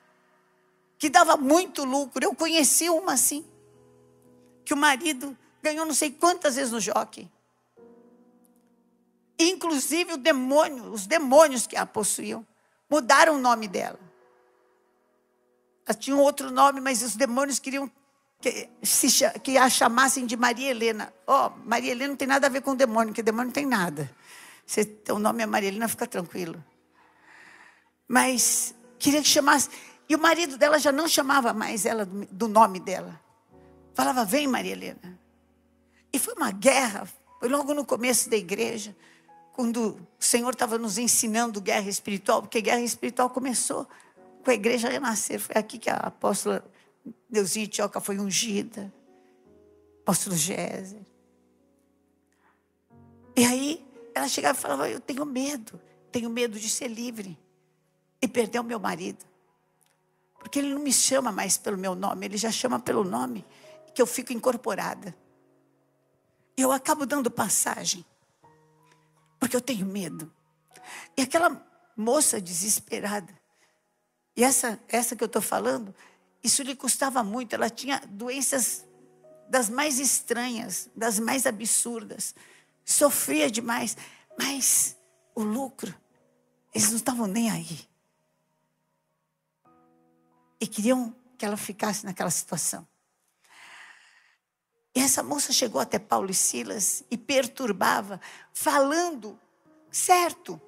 que 1.02 1.10
dava 1.10 1.36
muito 1.36 1.82
lucro. 1.82 2.24
Eu 2.24 2.32
conheci 2.32 2.88
uma 2.88 3.14
assim, 3.14 3.44
que 4.64 4.72
o 4.72 4.76
marido 4.76 5.36
ganhou 5.60 5.84
não 5.84 5.94
sei 5.94 6.12
quantas 6.12 6.54
vezes 6.54 6.70
no 6.70 6.78
jockey. 6.78 7.28
Inclusive 9.36 10.12
o 10.12 10.16
demônio, 10.16 10.92
os 10.92 11.04
demônios 11.04 11.66
que 11.66 11.76
a 11.76 11.84
possuíam, 11.84 12.46
mudaram 12.88 13.34
o 13.34 13.40
nome 13.40 13.66
dela. 13.66 13.98
Ela 15.84 15.98
tinha 15.98 16.14
um 16.14 16.20
outro 16.20 16.52
nome, 16.52 16.80
mas 16.80 17.02
os 17.02 17.16
demônios 17.16 17.58
queriam 17.58 17.90
que, 18.40 18.70
se, 18.84 19.08
que 19.40 19.58
a 19.58 19.68
chamassem 19.68 20.24
de 20.24 20.36
Maria 20.36 20.70
Helena. 20.70 21.12
Ó, 21.26 21.48
oh, 21.48 21.68
Maria 21.68 21.90
Helena 21.90 22.10
não 22.10 22.16
tem 22.16 22.28
nada 22.28 22.46
a 22.46 22.50
ver 22.50 22.62
com 22.62 22.76
demônio, 22.76 23.08
porque 23.08 23.24
demônio 23.24 23.46
não 23.46 23.52
tem 23.52 23.66
nada. 23.66 24.08
Se 24.64 25.00
o 25.10 25.18
nome 25.18 25.42
é 25.42 25.46
Maria 25.46 25.68
Helena, 25.68 25.88
fica 25.88 26.06
tranquilo. 26.06 26.64
Mas 28.06 28.72
queria 29.00 29.20
que 29.20 29.26
chamasse. 29.26 29.68
E 30.12 30.14
o 30.14 30.18
marido 30.18 30.58
dela 30.58 30.78
já 30.78 30.92
não 30.92 31.08
chamava 31.08 31.54
mais 31.54 31.86
ela 31.86 32.04
do, 32.04 32.46
nome 32.46 32.78
dela. 32.78 33.18
Falava, 33.94 34.26
vem 34.26 34.46
Maria 34.46 34.72
Helena. 34.72 35.18
E 36.12 36.18
foi 36.18 36.34
uma 36.34 36.50
guerra, 36.50 37.08
foi 37.38 37.48
logo 37.48 37.72
no 37.72 37.82
começo 37.82 38.28
da 38.28 38.36
igreja, 38.36 38.94
quando 39.54 39.96
o 39.96 40.22
Senhor 40.22 40.52
estava 40.52 40.76
nos 40.76 40.98
ensinando 40.98 41.62
guerra 41.62 41.88
espiritual, 41.88 42.42
porque 42.42 42.60
guerra 42.60 42.82
espiritual 42.82 43.30
começou 43.30 43.88
com 44.44 44.50
a 44.50 44.52
igreja 44.52 44.90
renascer. 44.90 45.40
Foi 45.40 45.56
aqui 45.56 45.78
que 45.78 45.88
a 45.88 45.94
apóstola 45.94 46.62
Neuzinha 47.30 47.66
Tioca 47.66 47.98
foi 47.98 48.18
ungida. 48.18 48.92
Apóstolo 50.02 50.36
Géser. 50.36 51.06
E 53.34 53.46
aí 53.46 53.82
ela 54.14 54.28
chegava 54.28 54.58
e 54.58 54.60
falava: 54.60 54.90
Eu 54.90 55.00
tenho 55.00 55.24
medo, 55.24 55.80
tenho 56.10 56.28
medo 56.28 56.60
de 56.60 56.68
ser 56.68 56.88
livre 56.88 57.38
e 58.20 58.28
perder 58.28 58.58
o 58.58 58.64
meu 58.64 58.78
marido. 58.78 59.31
Porque 60.42 60.58
ele 60.58 60.74
não 60.74 60.80
me 60.80 60.92
chama 60.92 61.30
mais 61.30 61.56
pelo 61.56 61.78
meu 61.78 61.94
nome, 61.94 62.26
ele 62.26 62.36
já 62.36 62.50
chama 62.50 62.80
pelo 62.80 63.04
nome 63.04 63.46
que 63.94 64.02
eu 64.02 64.06
fico 64.06 64.32
incorporada. 64.32 65.16
E 66.56 66.62
eu 66.62 66.72
acabo 66.72 67.06
dando 67.06 67.30
passagem, 67.30 68.04
porque 69.38 69.54
eu 69.54 69.60
tenho 69.60 69.86
medo. 69.86 70.30
E 71.16 71.22
aquela 71.22 71.64
moça 71.96 72.40
desesperada, 72.40 73.32
e 74.36 74.42
essa, 74.42 74.80
essa 74.88 75.14
que 75.14 75.22
eu 75.22 75.26
estou 75.26 75.42
falando, 75.42 75.94
isso 76.42 76.62
lhe 76.62 76.74
custava 76.74 77.22
muito. 77.22 77.54
Ela 77.54 77.70
tinha 77.70 78.02
doenças 78.08 78.84
das 79.48 79.68
mais 79.68 79.98
estranhas, 79.98 80.90
das 80.96 81.18
mais 81.18 81.46
absurdas. 81.46 82.34
Sofria 82.84 83.50
demais. 83.50 83.96
Mas 84.38 84.96
o 85.34 85.42
lucro, 85.42 85.94
eles 86.74 86.88
não 86.88 86.96
estavam 86.96 87.26
nem 87.26 87.50
aí. 87.50 87.91
E 90.62 90.66
queriam 90.66 91.14
que 91.36 91.44
ela 91.44 91.58
ficasse 91.58 92.06
naquela 92.06 92.30
situação. 92.30 92.86
E 94.94 95.00
essa 95.00 95.22
moça 95.22 95.52
chegou 95.52 95.80
até 95.80 95.98
Paulo 95.98 96.30
e 96.30 96.34
Silas 96.34 97.02
e 97.10 97.18
perturbava, 97.18 98.18
falando 98.52 99.38
certo 99.90 100.60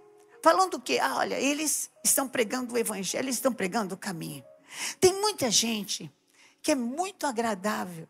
Falando 0.45 0.75
o 0.75 0.81
quê? 0.81 0.99
Ah, 1.01 1.17
olha, 1.17 1.41
eles 1.41 1.91
estão 2.05 2.29
pregando 2.29 2.75
o 2.75 2.77
evangelho, 2.77 3.25
eles 3.25 3.37
estão 3.37 3.51
pregando 3.51 3.95
o 3.95 3.97
caminho. 3.97 4.45
Tem 5.01 5.11
muita 5.19 5.51
gente 5.51 6.13
que 6.61 6.73
é 6.73 6.75
muito 6.75 7.27
agradável. 7.27 8.07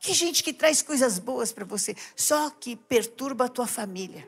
Que 0.00 0.14
gente 0.14 0.42
que 0.42 0.54
traz 0.54 0.80
coisas 0.80 1.18
boas 1.18 1.52
para 1.52 1.66
você, 1.66 1.94
só 2.16 2.48
que 2.48 2.76
perturba 2.76 3.44
a 3.44 3.48
tua 3.50 3.66
família. 3.66 4.26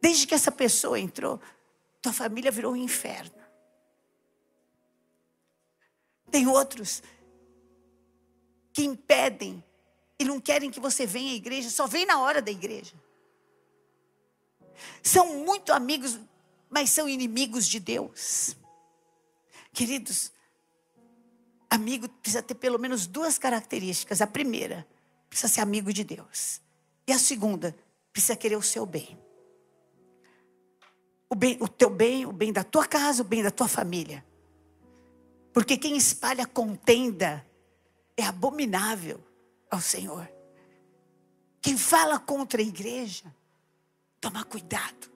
Desde 0.00 0.28
que 0.28 0.34
essa 0.34 0.52
pessoa 0.52 1.00
entrou, 1.00 1.40
tua 2.00 2.12
família 2.12 2.52
virou 2.52 2.74
um 2.74 2.76
inferno. 2.76 3.35
Tem 6.30 6.46
outros 6.46 7.02
que 8.72 8.84
impedem 8.84 9.62
e 10.18 10.24
não 10.24 10.40
querem 10.40 10.70
que 10.70 10.80
você 10.80 11.06
venha 11.06 11.32
à 11.32 11.36
igreja, 11.36 11.70
só 11.70 11.86
vem 11.86 12.04
na 12.04 12.20
hora 12.20 12.42
da 12.42 12.50
igreja. 12.50 12.94
São 15.02 15.44
muito 15.44 15.72
amigos, 15.72 16.18
mas 16.68 16.90
são 16.90 17.08
inimigos 17.08 17.66
de 17.66 17.80
Deus. 17.80 18.56
Queridos, 19.72 20.32
amigo 21.70 22.08
precisa 22.08 22.42
ter 22.42 22.54
pelo 22.54 22.78
menos 22.78 23.06
duas 23.06 23.38
características. 23.38 24.20
A 24.20 24.26
primeira, 24.26 24.86
precisa 25.28 25.48
ser 25.52 25.60
amigo 25.60 25.92
de 25.92 26.02
Deus. 26.02 26.60
E 27.06 27.12
a 27.12 27.18
segunda, 27.18 27.76
precisa 28.12 28.36
querer 28.36 28.56
o 28.56 28.62
seu 28.62 28.84
bem. 28.84 29.18
O, 31.28 31.34
bem, 31.34 31.56
o 31.60 31.68
teu 31.68 31.90
bem, 31.90 32.24
o 32.26 32.32
bem 32.32 32.52
da 32.52 32.64
tua 32.64 32.86
casa, 32.86 33.22
o 33.22 33.24
bem 33.24 33.42
da 33.42 33.50
tua 33.50 33.68
família. 33.68 34.24
Porque 35.56 35.78
quem 35.78 35.96
espalha 35.96 36.44
contenda 36.46 37.42
é 38.14 38.22
abominável 38.22 39.26
ao 39.70 39.80
Senhor. 39.80 40.30
Quem 41.62 41.78
fala 41.78 42.18
contra 42.18 42.60
a 42.60 42.62
igreja, 42.62 43.34
toma 44.20 44.44
cuidado. 44.44 45.10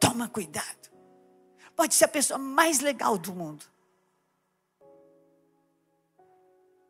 Toma 0.00 0.28
cuidado. 0.28 0.90
Pode 1.76 1.94
ser 1.94 2.06
a 2.06 2.08
pessoa 2.08 2.38
mais 2.38 2.80
legal 2.80 3.16
do 3.16 3.32
mundo. 3.32 3.64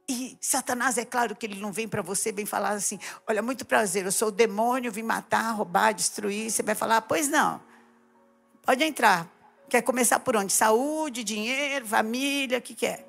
E 0.08 0.38
Satanás, 0.40 0.96
é 0.96 1.04
claro 1.04 1.36
que 1.36 1.44
ele 1.44 1.60
não 1.60 1.72
vem 1.72 1.86
para 1.86 2.00
você, 2.00 2.32
vem 2.32 2.46
falar 2.46 2.70
assim: 2.70 2.98
olha, 3.26 3.42
muito 3.42 3.66
prazer, 3.66 4.06
eu 4.06 4.12
sou 4.12 4.28
o 4.28 4.32
demônio, 4.32 4.90
vim 4.90 5.02
matar, 5.02 5.52
roubar, 5.52 5.92
destruir. 5.92 6.50
Você 6.50 6.62
vai 6.62 6.74
falar: 6.74 7.02
pois 7.02 7.28
não, 7.28 7.62
pode 8.62 8.82
entrar. 8.82 9.41
Quer 9.72 9.80
começar 9.80 10.20
por 10.20 10.36
onde? 10.36 10.52
Saúde, 10.52 11.24
dinheiro, 11.24 11.86
família, 11.86 12.58
o 12.58 12.60
que 12.60 12.74
quer? 12.74 13.08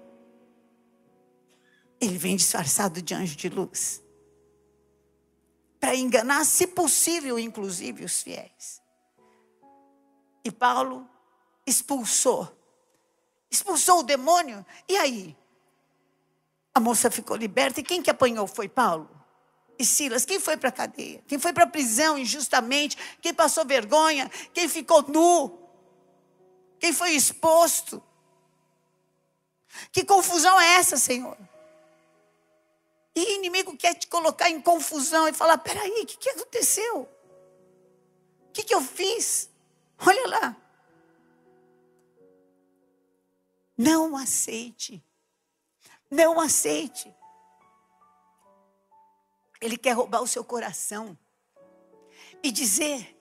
Ele 2.00 2.18
vem 2.18 2.38
disfarçado 2.38 3.02
de 3.02 3.14
anjo 3.14 3.36
de 3.36 3.50
luz 3.50 4.02
para 5.78 5.94
enganar, 5.94 6.46
se 6.46 6.66
possível, 6.66 7.38
inclusive 7.38 8.06
os 8.06 8.22
fiéis. 8.22 8.82
E 10.46 10.50
Paulo 10.50 11.06
expulsou. 11.68 12.50
Expulsou 13.52 14.00
o 14.00 14.04
demônio. 14.04 14.66
E 14.88 14.96
aí? 14.96 15.36
A 16.74 16.80
moça 16.80 17.12
ficou 17.12 17.36
liberta. 17.36 17.82
E 17.82 17.84
quem 17.84 18.02
que 18.02 18.10
apanhou 18.10 18.48
foi 18.48 18.70
Paulo? 18.70 19.10
E 19.78 19.86
Silas, 19.86 20.24
quem 20.24 20.40
foi 20.40 20.56
para 20.56 20.70
a 20.70 20.72
cadeia? 20.72 21.22
Quem 21.28 21.38
foi 21.38 21.52
para 21.52 21.66
a 21.66 21.68
prisão 21.68 22.18
injustamente? 22.18 22.98
Quem 23.22 23.34
passou 23.34 23.66
vergonha? 23.66 24.32
Quem 24.54 24.70
ficou 24.70 25.02
nu? 25.10 25.63
Quem 26.84 26.92
foi 26.92 27.12
exposto? 27.12 28.04
Que 29.90 30.04
confusão 30.04 30.60
é 30.60 30.74
essa, 30.74 30.98
Senhor? 30.98 31.38
E 33.16 33.22
o 33.22 33.30
inimigo 33.36 33.78
quer 33.78 33.94
te 33.94 34.06
colocar 34.06 34.50
em 34.50 34.60
confusão 34.60 35.26
e 35.26 35.32
falar: 35.32 35.60
peraí, 35.60 36.02
o 36.02 36.06
que, 36.06 36.18
que 36.18 36.30
aconteceu? 36.32 37.04
O 38.50 38.52
que, 38.52 38.64
que 38.64 38.76
eu 38.76 38.82
fiz? 38.82 39.50
Olha 40.06 40.28
lá. 40.28 40.58
Não 43.78 44.18
aceite. 44.18 45.02
Não 46.12 46.38
aceite. 46.38 47.16
Ele 49.62 49.78
quer 49.78 49.94
roubar 49.94 50.22
o 50.22 50.28
seu 50.28 50.44
coração 50.44 51.18
e 52.44 52.52
dizer 52.52 53.18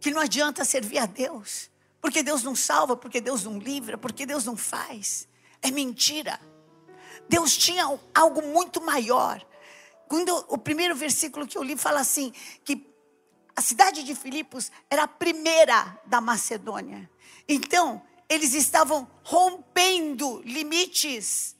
que 0.00 0.10
não 0.10 0.20
adianta 0.20 0.64
servir 0.64 0.98
a 0.98 1.06
Deus, 1.06 1.70
porque 2.06 2.22
Deus 2.22 2.44
não 2.44 2.54
salva, 2.54 2.96
porque 2.96 3.20
Deus 3.20 3.42
não 3.42 3.58
livra, 3.58 3.98
porque 3.98 4.24
Deus 4.24 4.44
não 4.44 4.56
faz. 4.56 5.26
É 5.60 5.72
mentira. 5.72 6.38
Deus 7.28 7.56
tinha 7.56 7.82
algo 8.14 8.42
muito 8.42 8.80
maior. 8.80 9.44
Quando 10.06 10.32
o 10.48 10.56
primeiro 10.56 10.94
versículo 10.94 11.48
que 11.48 11.58
eu 11.58 11.64
li 11.64 11.76
fala 11.76 11.98
assim 11.98 12.32
que 12.64 12.88
a 13.56 13.60
cidade 13.60 14.04
de 14.04 14.14
Filipos 14.14 14.70
era 14.88 15.02
a 15.02 15.08
primeira 15.08 16.00
da 16.06 16.20
Macedônia. 16.20 17.10
Então, 17.48 18.00
eles 18.28 18.54
estavam 18.54 19.10
rompendo 19.24 20.40
limites. 20.44 21.56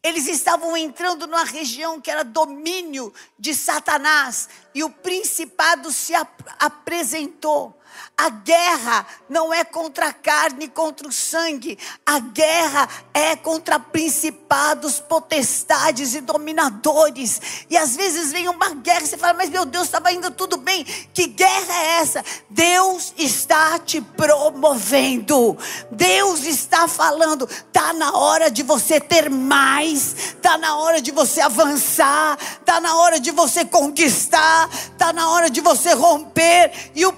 Eles 0.00 0.28
estavam 0.28 0.76
entrando 0.76 1.26
numa 1.26 1.42
região 1.42 2.00
que 2.00 2.08
era 2.08 2.22
domínio 2.22 3.12
de 3.36 3.52
Satanás 3.52 4.48
e 4.72 4.84
o 4.84 4.90
principado 4.90 5.90
se 5.90 6.14
ap 6.14 6.40
apresentou. 6.56 7.76
A 8.20 8.30
guerra 8.30 9.06
não 9.28 9.54
é 9.54 9.62
contra 9.62 10.08
a 10.08 10.12
carne, 10.12 10.66
contra 10.66 11.06
o 11.06 11.12
sangue. 11.12 11.78
A 12.04 12.18
guerra 12.18 12.88
é 13.14 13.36
contra 13.36 13.78
principados, 13.78 14.98
potestades 14.98 16.14
e 16.14 16.20
dominadores. 16.20 17.40
E 17.70 17.76
às 17.76 17.94
vezes 17.94 18.32
vem 18.32 18.48
uma 18.48 18.70
guerra 18.74 19.02
e 19.02 19.06
você 19.06 19.16
fala, 19.16 19.34
mas 19.34 19.50
meu 19.50 19.64
Deus, 19.64 19.84
estava 19.84 20.10
indo 20.10 20.32
tudo 20.32 20.56
bem. 20.56 20.84
Que 21.14 21.28
guerra 21.28 21.72
é 21.74 22.00
essa? 22.00 22.24
Deus 22.50 23.14
está 23.16 23.78
te 23.78 24.00
promovendo. 24.00 25.56
Deus 25.92 26.44
está 26.44 26.88
falando. 26.88 27.48
Está 27.48 27.92
na 27.92 28.16
hora 28.16 28.50
de 28.50 28.64
você 28.64 28.98
ter 28.98 29.30
mais. 29.30 30.34
Está 30.34 30.58
na 30.58 30.76
hora 30.76 31.00
de 31.00 31.12
você 31.12 31.40
avançar. 31.40 32.36
Está 32.58 32.80
na 32.80 32.96
hora 32.96 33.20
de 33.20 33.30
você 33.30 33.64
conquistar. 33.64 34.68
Está 34.72 35.12
na 35.12 35.30
hora 35.30 35.48
de 35.48 35.60
você 35.60 35.94
romper. 35.94 36.90
E 36.96 37.06
o 37.06 37.12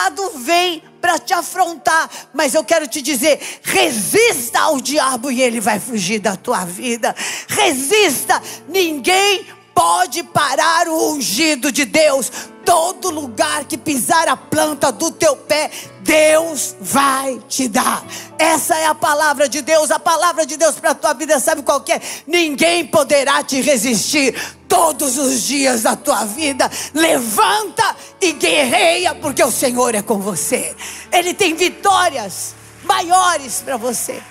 principado 0.00 0.30
vem 0.36 0.82
para 1.00 1.18
te 1.18 1.32
afrontar, 1.32 2.08
mas 2.32 2.54
eu 2.54 2.64
quero 2.64 2.86
te 2.86 3.02
dizer: 3.02 3.38
resista 3.62 4.60
ao 4.60 4.80
diabo 4.80 5.30
e 5.30 5.42
ele 5.42 5.60
vai 5.60 5.78
fugir 5.78 6.18
da 6.18 6.36
tua 6.36 6.64
vida. 6.64 7.14
Resista, 7.48 8.40
ninguém 8.68 9.46
pode 9.74 10.22
parar 10.22 10.88
o 10.88 11.12
ungido 11.12 11.70
de 11.70 11.84
Deus. 11.84 12.30
Todo 12.64 13.10
lugar 13.10 13.64
que 13.64 13.76
pisar 13.76 14.28
a 14.28 14.36
planta 14.36 14.92
do 14.92 15.10
teu 15.10 15.34
pé, 15.34 15.70
Deus 16.02 16.76
vai 16.80 17.40
te 17.48 17.68
dar. 17.68 18.04
Essa 18.38 18.76
é 18.76 18.86
a 18.86 18.94
palavra 18.94 19.48
de 19.48 19.62
Deus. 19.62 19.90
A 19.90 19.98
palavra 19.98 20.46
de 20.46 20.56
Deus 20.56 20.76
para 20.76 20.90
a 20.90 20.94
tua 20.94 21.12
vida, 21.12 21.38
sabe 21.38 21.62
qual 21.62 21.84
é? 21.88 22.00
Ninguém 22.26 22.86
poderá 22.86 23.42
te 23.42 23.60
resistir 23.60 24.34
todos 24.68 25.18
os 25.18 25.42
dias 25.42 25.82
da 25.82 25.96
tua 25.96 26.24
vida. 26.24 26.70
Levanta 26.94 27.96
e 28.20 28.32
guerreia, 28.32 29.14
porque 29.14 29.42
o 29.42 29.50
Senhor 29.50 29.94
é 29.94 30.02
com 30.02 30.18
você. 30.18 30.74
Ele 31.12 31.34
tem 31.34 31.54
vitórias 31.54 32.54
maiores 32.84 33.60
para 33.60 33.76
você, 33.76 34.22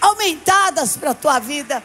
aumentadas 0.00 0.96
para 0.96 1.10
a 1.10 1.14
tua 1.14 1.38
vida. 1.38 1.82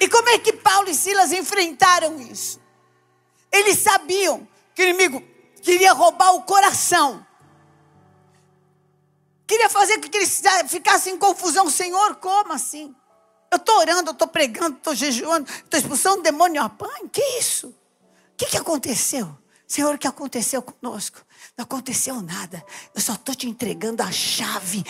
E 0.00 0.08
como 0.08 0.28
é 0.28 0.38
que 0.38 0.52
Paulo 0.52 0.88
e 0.88 0.94
Silas 0.94 1.32
enfrentaram 1.32 2.20
isso? 2.20 2.60
Eles 3.50 3.78
sabiam 3.78 4.46
que 4.74 4.82
o 4.82 4.84
inimigo 4.84 5.22
queria 5.64 5.92
roubar 5.92 6.34
o 6.34 6.42
coração. 6.42 7.26
Queria 9.46 9.68
fazer 9.68 9.98
com 9.98 10.08
que 10.08 10.16
eles 10.16 10.42
ficassem 10.68 11.14
em 11.14 11.18
confusão. 11.18 11.68
Senhor, 11.70 12.16
como 12.16 12.52
assim? 12.52 12.94
Eu 13.50 13.56
estou 13.56 13.78
orando, 13.78 14.10
eu 14.10 14.12
estou 14.12 14.28
pregando, 14.28 14.76
estou 14.76 14.94
jejuando, 14.94 15.50
estou 15.50 15.80
expulsando 15.80 16.20
o 16.20 16.22
demônio 16.22 16.62
a 16.62 16.68
pão. 16.68 17.08
Que 17.08 17.22
isso? 17.38 17.68
O 17.68 18.36
que, 18.36 18.46
que 18.46 18.56
aconteceu? 18.56 19.36
Senhor, 19.66 19.94
o 19.94 19.98
que 19.98 20.06
aconteceu 20.06 20.60
conosco? 20.62 21.23
Não 21.56 21.62
aconteceu 21.62 22.20
nada. 22.20 22.64
Eu 22.92 23.00
só 23.00 23.12
estou 23.12 23.32
te 23.32 23.48
entregando 23.48 24.02
a 24.02 24.10
chave 24.10 24.84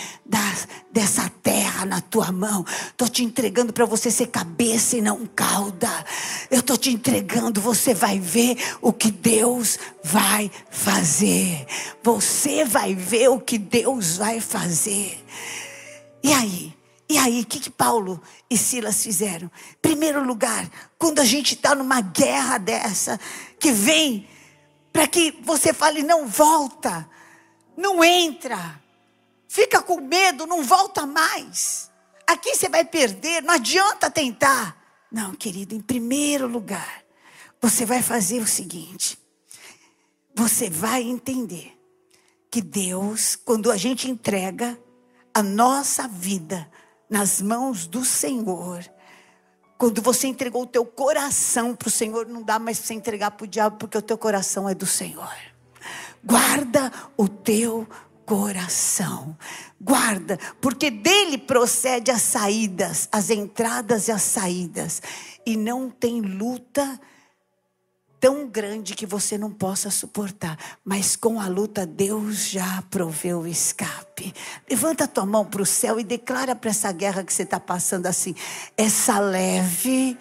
dessa 0.91 1.29
terra 1.43 1.85
na 1.85 2.01
tua 2.01 2.33
mão. 2.33 2.65
Estou 2.89 3.07
te 3.07 3.23
entregando 3.23 3.71
para 3.71 3.85
você 3.85 4.11
ser 4.11 4.29
cabeça 4.29 4.97
e 4.97 5.03
não 5.03 5.27
cauda. 5.27 5.91
Eu 6.51 6.61
estou 6.61 6.79
te 6.79 6.91
entregando, 6.91 7.61
você 7.61 7.93
vai 7.93 8.19
ver 8.19 8.57
o 8.81 8.95
que 8.95 9.11
Deus 9.11 9.79
vai 10.03 10.51
fazer. 10.71 11.67
Você 12.03 12.65
vai 12.65 12.95
ver 12.95 13.29
o 13.29 13.39
que 13.39 13.59
Deus 13.59 14.17
vai 14.17 14.41
fazer. 14.41 15.23
E 16.23 16.33
aí? 16.33 16.75
E 17.07 17.19
aí, 17.19 17.43
o 17.43 17.47
que, 17.47 17.61
que 17.61 17.71
Paulo 17.71 18.19
e 18.49 18.57
Silas 18.57 19.03
fizeram? 19.03 19.51
Primeiro 19.83 20.25
lugar, 20.25 20.67
quando 20.99 21.19
a 21.19 21.25
gente 21.27 21.53
está 21.55 21.75
numa 21.75 22.01
guerra 22.01 22.57
dessa, 22.57 23.21
que 23.61 23.71
vem 23.71 24.27
para 24.95 25.09
que 25.09 25.32
você 25.42 25.74
fale: 25.74 26.05
não 26.05 26.28
volta, 26.28 27.11
não 27.76 28.05
entra, 28.05 28.80
fica 29.49 29.82
com 29.82 30.01
medo, 30.01 30.47
não 30.47 30.62
volta 30.62 31.05
mais. 31.05 31.90
Aqui 32.24 32.55
você 32.55 32.68
vai 32.68 32.84
perder, 32.84 33.42
não 33.42 33.55
adianta 33.55 34.09
tentar. 34.09 34.80
Não, 35.11 35.34
querido, 35.34 35.74
em 35.74 35.80
primeiro 35.80 36.47
lugar, 36.47 37.05
você 37.61 37.84
vai 37.84 38.03
fazer 38.03 38.40
o 38.40 38.47
seguinte: 38.47 39.18
você 40.32 40.70
vai 40.70 41.03
entender 41.03 41.76
que 42.49 42.62
Deus, 42.62 43.34
quando 43.34 43.72
a 43.72 43.76
gente 43.76 44.09
entrega 44.09 44.78
a 45.34 45.42
nossa 45.42 46.07
vida 46.07 46.70
nas 47.11 47.42
mãos 47.42 47.84
do 47.88 48.05
Senhor. 48.05 48.88
Quando 49.77 50.01
você 50.01 50.27
entregou 50.27 50.62
o 50.62 50.66
teu 50.66 50.85
coração 50.85 51.75
para 51.75 51.89
o 51.89 51.91
Senhor, 51.91 52.27
não 52.27 52.43
dá 52.43 52.59
mais 52.59 52.79
para 52.79 52.87
você 52.87 52.95
entregar 52.95 53.31
para 53.33 53.45
o 53.45 53.49
diabo, 53.49 53.77
porque 53.77 53.99
o 53.99 54.03
teu 54.03 54.16
coração 54.16 54.68
é 54.68 54.75
do 54.75 54.87
Senhor. 54.87 55.35
Guarda 56.22 56.93
o 57.16 57.29
teu 57.29 57.87
coração. 58.25 59.37
Guarda, 59.81 60.39
porque 60.61 60.91
dele 60.91 61.37
procede 61.37 62.11
as 62.11 62.22
saídas, 62.22 63.09
as 63.12 63.29
entradas 63.31 64.09
e 64.09 64.12
as 64.12 64.22
saídas. 64.22 65.03
E 65.45 65.57
não 65.57 65.91
tem 65.91 66.20
luta 66.20 66.99
tão 68.25 68.49
grande 68.49 68.95
que 68.95 69.05
você 69.05 69.37
não 69.37 69.51
possa 69.51 69.91
suportar. 69.91 70.57
Mas 70.83 71.14
com 71.14 71.39
a 71.39 71.47
luta, 71.47 71.85
Deus 71.85 72.49
já 72.49 72.83
proveu 72.89 73.41
o 73.41 73.47
escape. 73.47 74.33
Levanta 74.66 75.07
tua 75.07 75.27
mão 75.27 75.45
para 75.45 75.61
o 75.61 75.66
céu 75.66 76.01
e 76.01 76.03
declara 76.03 76.57
para 76.57 76.70
essa 76.70 76.91
guerra 76.91 77.22
que 77.22 77.31
você 77.31 77.43
está 77.43 77.61
passando 77.61 78.07
assim: 78.07 78.35
essa 78.79 79.18
leve 79.18 80.16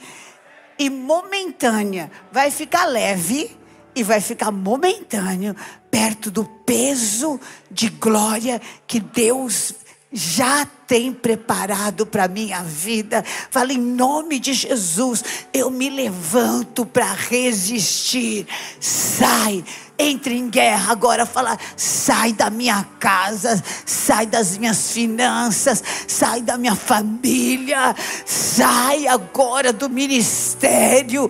e 0.77 0.89
momentânea 0.89 2.11
vai 2.29 2.51
ficar 2.51 2.87
leve 2.87 3.57
e 3.95 4.03
vai 4.03 4.19
ficar 4.19 4.51
momentâneo 4.51 5.55
perto 5.89 6.29
do 6.29 6.43
peso 6.43 7.39
de 7.71 7.87
glória 7.87 8.61
que 8.85 8.99
Deus 8.99 9.75
já 10.13 10.65
tem 10.85 11.11
preparado 11.11 12.05
para 12.05 12.25
a 12.25 12.27
minha 12.27 12.61
vida. 12.61 13.25
Fala 13.49 13.73
em 13.73 13.79
nome 13.79 14.39
de 14.39 14.53
Jesus, 14.53 15.23
eu 15.51 15.71
me 15.71 15.89
levanto 15.89 16.85
para 16.85 17.11
resistir. 17.13 18.45
Sai 18.79 19.65
entre 19.97 20.35
em 20.35 20.49
guerra 20.49 20.91
agora, 20.91 21.25
fala: 21.25 21.57
sai 21.77 22.33
da 22.33 22.49
minha 22.49 22.85
casa, 22.99 23.61
sai 23.85 24.25
das 24.25 24.57
minhas 24.57 24.91
finanças, 24.91 25.83
sai 26.07 26.41
da 26.41 26.57
minha 26.57 26.75
família, 26.75 27.95
sai 28.25 29.07
agora 29.07 29.71
do 29.71 29.89
ministério. 29.89 31.29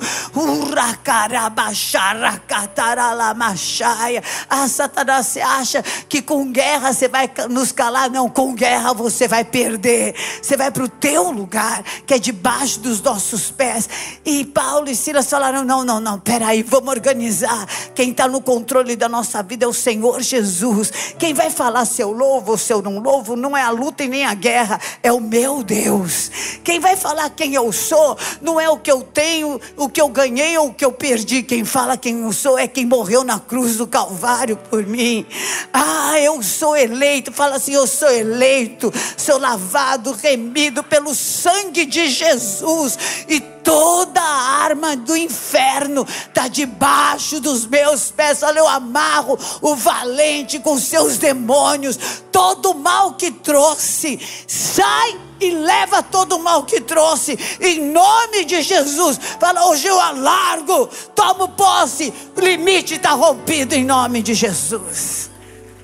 Ah, 4.49 4.68
Satanás, 4.68 5.28
você 5.28 5.41
acha 5.41 5.84
que 6.07 6.22
com 6.22 6.51
guerra 6.51 6.93
você 6.93 7.07
vai 7.07 7.30
nos 7.49 7.72
calar? 7.72 8.09
Não, 8.09 8.30
com 8.30 8.53
guerra 8.53 8.93
você 8.93 9.28
vai 9.28 9.43
perder. 9.43 10.16
Você 10.41 10.55
vai 10.55 10.72
para 10.72 10.84
o 10.84 10.89
teu 10.89 11.32
lugar, 11.32 11.84
que 12.05 12.14
é 12.14 12.20
debaixo 12.20 12.80
dos 12.80 13.01
nossos 13.01 13.51
pés. 13.51 13.89
E 14.26 14.45
Paulo 14.45 14.89
e 14.89 14.95
Silas 14.95 15.30
falaram: 15.30 15.64
não, 15.64 15.84
não, 15.84 15.99
não, 15.99 16.20
peraí, 16.20 16.64
vamos 16.64 16.89
organizar. 16.89 17.68
Quem 17.93 18.11
está 18.11 18.28
no 18.28 18.41
controle 18.54 18.95
da 18.95 19.10
nossa 19.10 19.41
vida 19.41 19.66
é 19.66 19.68
o 19.68 19.74
Senhor 19.74 20.22
Jesus. 20.22 20.91
Quem 21.18 21.34
vai 21.34 21.49
falar 21.49 21.86
se 21.86 22.04
eu 22.04 22.12
louvo 22.12 22.51
ou 22.51 22.58
se 22.58 22.72
eu 22.72 22.84
não 22.84 22.99
louvo, 22.99 23.36
não 23.36 23.58
é 23.58 23.64
a 23.64 23.72
luta 23.72 24.04
e 24.04 24.08
nem 24.08 24.26
a 24.26 24.36
guerra, 24.36 24.80
é 25.01 25.12
o 25.12 25.20
meu 25.20 25.64
Deus. 25.64 26.30
Quem 26.64 26.80
vai 26.80 26.95
falar 26.95 27.32
quem 27.32 27.56
eu 27.56 27.72
sou, 27.72 28.16
não 28.43 28.62
é 28.62 28.70
o 28.70 28.78
que 28.78 28.91
eu 28.91 29.01
tenho, 29.01 29.60
o 29.76 29.89
que 29.89 29.99
eu 29.99 30.08
ganhei 30.08 30.56
ou 30.56 30.68
o 30.68 30.74
que 30.74 30.86
eu 30.86 30.91
perdi. 30.91 31.41
Quem 31.41 31.66
fala 31.66 31.97
quem 31.97 32.22
eu 32.22 32.32
sou 32.32 32.60
é 32.60 32.68
quem 32.68 32.86
morreu 32.86 33.24
na 33.24 33.39
cruz 33.39 33.78
do 33.78 33.88
Calvário 33.88 34.56
por 34.56 34.86
mim. 34.86 35.26
Ah, 35.74 36.20
eu 36.20 36.43
sou 36.43 36.78
eleito. 36.78 37.32
Fala 37.32 37.56
assim: 37.56 37.74
eu 37.74 37.88
sou 37.88 38.12
eleito, 38.12 38.93
sou 39.18 39.39
lavado, 39.39 40.12
remido 40.12 40.84
pelo 40.84 41.16
sangue 41.16 41.88
de 41.88 42.08
Jesus. 42.08 42.99
E 43.28 43.39
toda 43.64 44.22
a 44.22 44.64
arma 44.64 44.95
do 44.95 45.16
inferno 45.16 46.05
está 46.07 46.47
debaixo 46.47 47.39
dos 47.39 47.66
meus 47.66 48.11
pés. 48.11 48.43
Olha, 48.43 48.59
eu 48.59 48.68
amarro 48.68 49.38
o 49.61 49.76
valente 49.76 50.59
com 50.59 50.78
seus 50.78 51.18
demônios, 51.18 51.97
todo 52.32 52.72
o 52.72 52.76
mal 52.76 53.14
que 53.14 53.32
trouxe, 53.32 54.20
sai 54.47 55.20
e 55.39 55.51
leva 55.51 56.01
todo 56.01 56.38
o 56.38 56.43
mal 56.43 56.64
que 56.64 56.80
trouxe, 56.80 57.38
em 57.59 57.91
nome 57.91 58.45
de 58.45 58.61
Jesus. 58.61 59.20
Fala, 59.39 59.68
hoje 59.68 59.88
eu 59.88 59.99
alargo, 59.99 60.88
tomo 61.16 61.49
posse, 61.49 62.14
o 62.36 62.39
limite 62.39 62.95
está 62.95 63.11
rompido 63.11 63.76
em 63.76 63.84
nome 63.84 64.22
de 64.22 64.34
Jesus. 64.34 65.30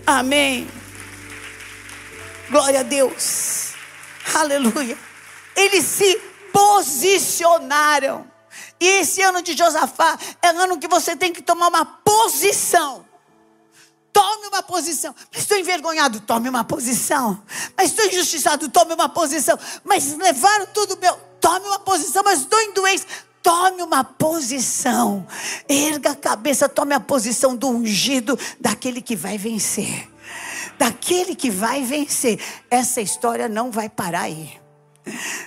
Amém. 0.06 0.68
Glória 2.50 2.80
a 2.80 2.84
Deus. 2.84 3.74
Aleluia. 4.34 4.98
Ele 5.56 5.82
se 5.82 6.29
posicionaram. 6.52 8.30
E 8.80 8.86
esse 9.02 9.22
ano 9.22 9.41
de 9.41 9.56
Josafá 9.58 10.18
é 10.41 10.50
ano 10.50 10.80
que 10.80 10.88
você 10.88 11.16
tem 11.16 11.34
que 11.34 11.41
tomar 11.41 11.68
uma 11.68 11.86
posição. 11.86 13.06
Tome 14.12 14.47
uma 14.47 14.64
posição. 14.64 15.14
Mas 15.32 15.41
estou 15.41 15.58
envergonhado, 15.58 16.20
tome 16.22 16.50
uma 16.50 16.64
posição. 16.64 17.41
Mas 17.78 17.91
estou 17.91 18.06
injustiçado, 18.06 18.70
tome 18.70 18.93
uma 18.93 19.10
posição. 19.10 19.58
Mas 19.84 20.16
levaram 20.16 20.66
tudo 20.68 20.97
meu, 20.97 21.16
tome 21.39 21.68
uma 21.68 21.80
posição. 21.80 22.24
Mas 22.24 22.39
estou 22.39 22.60
em 22.60 22.74
doença, 22.74 23.06
tome 23.43 23.82
uma 23.82 24.04
posição. 24.04 25.28
Erga 25.68 26.12
a 26.12 26.16
cabeça, 26.16 26.68
tome 26.68 26.93
a 26.93 27.00
posição 27.00 27.56
do 27.56 27.68
ungido, 27.70 28.38
daquele 28.60 29.02
que 29.02 29.16
vai 29.16 29.38
vencer. 29.38 30.10
Daquele 30.78 31.36
que 31.36 31.52
vai 31.52 31.84
vencer. 31.84 32.39
Essa 32.70 33.02
história 33.02 33.47
não 33.50 33.70
vai 33.72 33.89
parar 33.89 34.22
aí. 34.22 34.60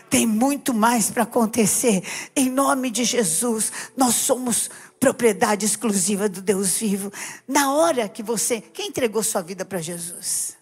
Tem 0.08 0.26
muito 0.26 0.74
mais 0.74 1.10
para 1.10 1.22
acontecer. 1.22 2.02
Em 2.34 2.50
nome 2.50 2.90
de 2.90 3.04
Jesus, 3.04 3.72
nós 3.96 4.14
somos 4.14 4.70
propriedade 5.00 5.66
exclusiva 5.66 6.28
do 6.28 6.40
Deus 6.40 6.78
vivo. 6.78 7.12
Na 7.46 7.72
hora 7.74 8.08
que 8.08 8.22
você. 8.22 8.60
Quem 8.60 8.88
entregou 8.88 9.22
sua 9.22 9.42
vida 9.42 9.64
para 9.64 9.80
Jesus? 9.80 10.56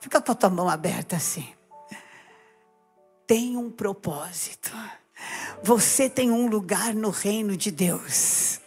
Fica 0.00 0.20
com 0.20 0.32
a 0.32 0.34
tua 0.34 0.50
mão 0.50 0.68
aberta 0.68 1.16
assim. 1.16 1.46
Tem 3.26 3.56
um 3.56 3.70
propósito. 3.70 4.72
Você 5.62 6.08
tem 6.08 6.30
um 6.30 6.48
lugar 6.48 6.94
no 6.94 7.10
reino 7.10 7.56
de 7.56 7.70
Deus. 7.70 8.58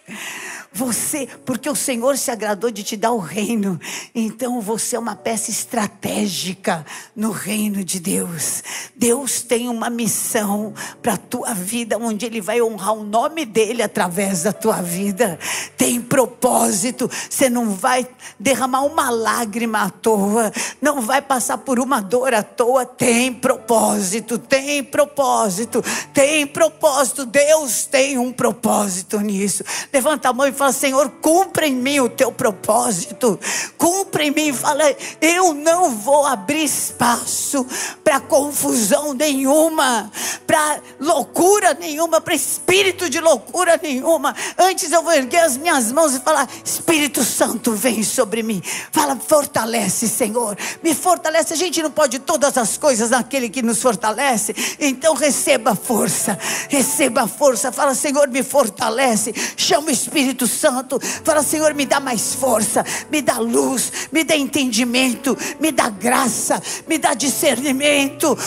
Você, 0.74 1.28
porque 1.46 1.70
o 1.70 1.76
Senhor 1.76 2.18
se 2.18 2.32
agradou 2.32 2.72
de 2.72 2.84
te 2.84 2.98
dar 2.98 3.12
o 3.12 3.20
reino, 3.20 3.80
então 4.14 4.60
você 4.60 4.96
é 4.96 5.00
uma 5.00 5.16
peça 5.16 5.52
estratégica 5.52 6.84
no 7.16 7.30
reino 7.30 7.84
de 7.84 8.00
Deus. 8.00 8.64
Deus 8.96 9.44
tem 9.44 9.70
uma 9.70 9.88
missão 9.90 10.74
para 11.02 11.14
a 11.14 11.18
tua 11.18 11.54
vida, 11.54 11.98
onde 12.00 12.26
Ele 12.26 12.42
vai 12.42 12.60
honrar 12.60 12.94
o 12.94 13.04
nome 13.04 13.46
dEle 13.46 13.84
através 13.84 14.44
da 14.44 14.52
tua 14.52 14.82
vida. 14.82 15.38
Tem 15.78 16.02
propósito, 16.02 17.10
você 17.30 17.50
não 17.52 17.70
vai 17.70 18.08
derramar 18.40 18.82
uma 18.82 19.12
lágrima 19.12 19.84
à 19.84 19.90
toa, 19.92 20.52
não 20.82 21.02
vai 21.02 21.22
passar 21.22 21.60
por 21.60 21.80
uma 21.80 22.02
dor 22.02 22.34
à 22.34 22.42
toa. 22.42 22.84
Tem 22.84 23.32
propósito, 23.32 24.40
tem 24.40 24.84
propósito, 24.84 25.84
tem 26.14 26.48
propósito. 26.48 27.26
Deus 27.28 27.86
tem 27.86 28.18
um 28.18 28.32
propósito 28.32 29.20
nisso. 29.20 29.64
Levanta 29.92 30.30
a 30.30 30.34
mão 30.34 30.48
e 30.48 30.52
fala, 30.52 30.63
fala, 30.64 30.72
Senhor, 30.72 31.10
cumpra 31.22 31.68
em 31.68 31.76
mim 31.76 32.00
o 32.00 32.08
teu 32.08 32.32
propósito, 32.32 33.38
cumpra 33.78 34.24
em 34.24 34.32
mim. 34.32 34.54
Fala, 34.54 34.84
eu 35.20 35.54
não 35.54 35.90
vou 35.90 36.26
abrir 36.26 36.64
espaço 36.64 37.66
para 38.04 38.20
confusão 38.22 39.14
nenhuma, 39.14 40.10
para 40.48 40.80
loucura 41.00 41.74
nenhuma, 41.74 42.22
para 42.22 42.34
espírito 42.34 43.10
de 43.10 43.20
loucura 43.20 43.78
nenhuma. 43.82 44.34
Antes 44.58 44.92
eu 44.92 45.04
vou 45.04 45.12
erguer 45.12 45.40
as 45.40 45.58
minhas 45.58 45.92
mãos 45.92 46.16
e 46.16 46.20
falar: 46.20 46.48
Espírito 46.64 47.24
Santo, 47.24 47.74
vem 47.74 48.04
sobre 48.04 48.42
mim. 48.42 48.62
Fala, 48.92 49.18
fortalece, 49.18 50.08
Senhor, 50.08 50.58
me 50.82 50.96
fortalece. 50.96 51.54
A 51.54 51.58
gente 51.58 51.82
não 51.82 51.92
pode 51.92 52.20
todas 52.20 52.58
as 52.58 52.78
coisas 52.78 53.10
naquele 53.10 53.50
que 53.50 53.62
nos 53.62 53.82
fortalece, 53.82 54.56
então 54.80 55.14
receba 55.14 55.76
força, 55.76 56.38
receba 56.70 57.28
força. 57.28 57.72
Fala, 57.72 57.94
Senhor, 57.94 58.30
me 58.30 58.44
fortalece. 58.44 59.34
Chama 59.58 59.88
o 59.88 59.92
Espírito 59.92 60.48
Santo. 60.54 61.00
Fala, 61.24 61.44
Senhor, 61.44 61.74
me 61.74 61.86
dá 61.86 62.00
mais 62.00 62.36
força, 62.36 62.86
me 63.12 63.22
dá 63.22 63.38
luz, 63.40 63.92
me 64.12 64.24
dá 64.24 64.36
entendimento, 64.36 65.38
me 65.60 65.72
dá 65.72 65.90
graça, 65.90 66.62
me 66.88 66.98
dá 66.98 67.14
discernimento. 67.14 68.38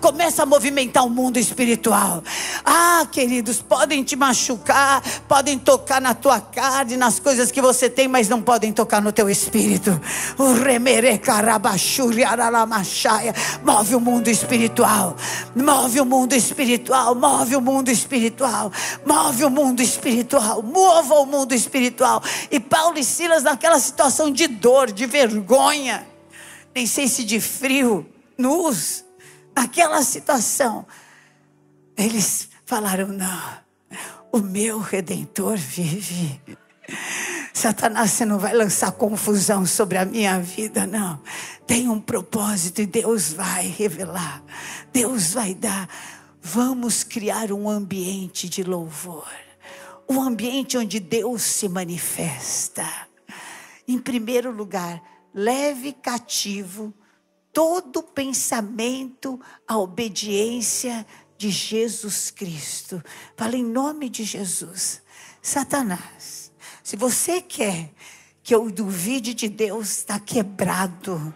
Começa 0.00 0.42
a 0.42 0.46
movimentar 0.46 1.04
o 1.04 1.10
mundo 1.10 1.38
espiritual. 1.38 2.22
Ah, 2.64 3.06
queridos, 3.10 3.60
podem 3.60 4.02
te 4.02 4.16
machucar, 4.16 5.02
podem 5.28 5.58
tocar 5.58 6.00
na 6.00 6.14
tua 6.14 6.40
carne, 6.40 6.96
nas 6.96 7.18
coisas 7.18 7.50
que 7.50 7.60
você 7.60 7.90
tem, 7.90 8.06
mas 8.08 8.28
não 8.28 8.40
podem 8.40 8.72
tocar 8.72 9.02
no 9.02 9.12
teu 9.12 9.28
espírito. 9.28 10.00
Move 13.58 13.94
o 13.94 14.00
mundo 14.00 14.28
espiritual, 14.28 15.54
move 15.54 15.96
o 15.96 16.04
mundo 16.04 16.34
espiritual, 16.34 17.14
move 17.14 17.56
o 17.56 17.60
mundo 17.60 17.90
espiritual 17.90 18.19
espiritual. 18.20 18.72
Move 19.06 19.44
o 19.44 19.50
mundo 19.50 19.80
espiritual. 19.80 20.62
Mova 20.62 21.14
o 21.14 21.26
mundo 21.26 21.54
espiritual. 21.54 22.22
E 22.50 22.60
Paulo 22.60 22.98
e 22.98 23.04
Silas, 23.04 23.42
naquela 23.42 23.80
situação 23.80 24.30
de 24.30 24.46
dor, 24.46 24.92
de 24.92 25.06
vergonha, 25.06 26.06
nem 26.74 26.86
sei 26.86 27.08
se 27.08 27.24
de 27.24 27.40
frio, 27.40 28.06
nus, 28.36 29.04
naquela 29.56 30.02
situação, 30.02 30.86
eles 31.96 32.48
falaram: 32.66 33.08
não, 33.08 33.42
o 34.30 34.38
meu 34.38 34.78
redentor 34.78 35.56
vive. 35.56 36.40
Satanás, 37.52 38.12
você 38.12 38.24
não 38.24 38.38
vai 38.38 38.54
lançar 38.54 38.90
confusão 38.92 39.66
sobre 39.66 39.98
a 39.98 40.04
minha 40.04 40.40
vida, 40.40 40.86
não. 40.86 41.20
Tem 41.66 41.88
um 41.88 42.00
propósito 42.00 42.80
e 42.80 42.86
Deus 42.86 43.32
vai 43.32 43.66
revelar. 43.66 44.42
Deus 44.92 45.32
vai 45.34 45.54
dar 45.54 45.88
Vamos 46.42 47.04
criar 47.04 47.52
um 47.52 47.68
ambiente 47.68 48.48
de 48.48 48.62
louvor, 48.62 49.28
um 50.08 50.22
ambiente 50.22 50.78
onde 50.78 50.98
Deus 50.98 51.42
se 51.42 51.68
manifesta. 51.68 52.86
Em 53.86 53.98
primeiro 53.98 54.50
lugar, 54.50 55.02
leve 55.34 55.92
cativo 55.92 56.94
todo 57.52 58.02
pensamento 58.02 59.38
à 59.68 59.78
obediência 59.78 61.06
de 61.36 61.50
Jesus 61.50 62.30
Cristo. 62.30 63.02
Fala 63.36 63.56
em 63.56 63.64
nome 63.64 64.08
de 64.08 64.24
Jesus. 64.24 65.02
Satanás, 65.42 66.52
se 66.82 66.96
você 66.96 67.40
quer 67.42 67.92
que 68.42 68.54
eu 68.54 68.70
duvide 68.70 69.34
de 69.34 69.48
Deus, 69.48 69.98
está 69.98 70.18
quebrado 70.18 71.34